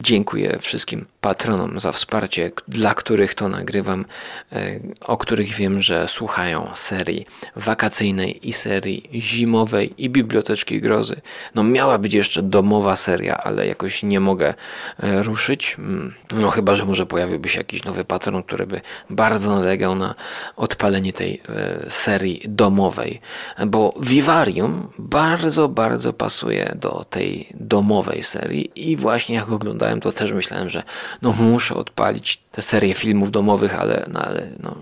Dziękuję 0.00 0.58
wszystkim 0.60 1.06
patronom 1.24 1.80
za 1.80 1.92
wsparcie, 1.92 2.50
dla 2.68 2.94
których 2.94 3.34
to 3.34 3.48
nagrywam, 3.48 4.04
e, 4.52 4.80
o 5.00 5.16
których 5.16 5.48
wiem, 5.48 5.80
że 5.80 6.08
słuchają 6.08 6.70
serii 6.74 7.26
wakacyjnej 7.56 8.48
i 8.48 8.52
serii 8.52 9.10
zimowej 9.14 9.94
i 9.98 10.10
biblioteczki 10.10 10.80
grozy. 10.80 11.20
No 11.54 11.62
miała 11.64 11.98
być 11.98 12.14
jeszcze 12.14 12.42
domowa 12.42 12.96
seria, 12.96 13.36
ale 13.36 13.66
jakoś 13.66 14.02
nie 14.02 14.20
mogę 14.20 14.54
e, 15.02 15.22
ruszyć. 15.22 15.76
Mm, 15.78 16.14
no 16.34 16.50
chyba, 16.50 16.76
że 16.76 16.84
może 16.84 17.06
pojawiłby 17.06 17.48
się 17.48 17.58
jakiś 17.58 17.84
nowy 17.84 18.04
patron, 18.04 18.42
który 18.42 18.66
by 18.66 18.80
bardzo 19.10 19.56
nalegał 19.56 19.94
na 19.94 20.14
odpalenie 20.56 21.12
tej 21.12 21.42
e, 21.48 21.90
serii 21.90 22.42
domowej, 22.48 23.20
bo 23.66 23.94
Vivarium 24.00 24.88
bardzo, 24.98 25.68
bardzo 25.68 26.12
pasuje 26.12 26.76
do 26.80 27.04
tej 27.10 27.48
domowej 27.54 28.22
serii 28.22 28.70
i 28.76 28.96
właśnie 28.96 29.34
jak 29.34 29.48
oglądałem, 29.48 30.00
to 30.00 30.12
też 30.12 30.32
myślałem, 30.32 30.70
że 30.70 30.82
no 31.22 31.32
muszę 31.32 31.74
odpalić 31.74 32.42
tę 32.52 32.62
serię 32.62 32.94
filmów 32.94 33.30
domowych, 33.30 33.80
ale, 33.80 34.06
no, 34.12 34.20
ale 34.20 34.50
no, 34.62 34.76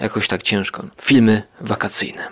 jakoś 0.00 0.28
tak 0.28 0.42
ciężko. 0.42 0.84
Filmy 1.02 1.42
wakacyjne. 1.60 2.28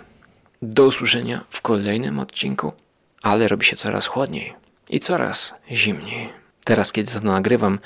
Do 0.61 0.85
usłyszenia 0.85 1.43
w 1.49 1.61
kolejnym 1.61 2.19
odcinku, 2.19 2.73
ale 3.21 3.47
robi 3.47 3.65
się 3.65 3.75
coraz 3.75 4.07
chłodniej 4.07 4.53
i 4.89 4.99
coraz 4.99 5.53
zimniej. 5.71 6.29
Teraz, 6.65 6.91
kiedy 6.91 7.11
to 7.11 7.19
nagrywam, 7.19 7.79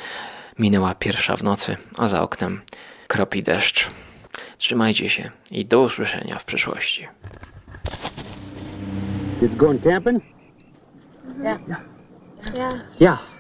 minęła 0.60 0.95
pierwsza 0.95 1.36
w 1.36 1.43
nocy, 1.43 1.78
a 1.97 2.07
za 2.07 2.22
oknem 2.22 2.62
kropi 3.07 3.43
deszcz. 3.43 3.89
Trzymajcie 4.57 5.10
się 5.10 5.30
i 5.51 5.66
do 5.66 5.82
usłyszenia 5.82 6.39
w 6.39 6.45
przyszłości. 6.45 7.07
Did 9.41 9.51
you 9.51 9.57
going 9.57 9.84
camping? 9.84 10.24
Yeah. 11.43 11.60
Yeah. 12.55 12.74
Yeah. 12.99 13.38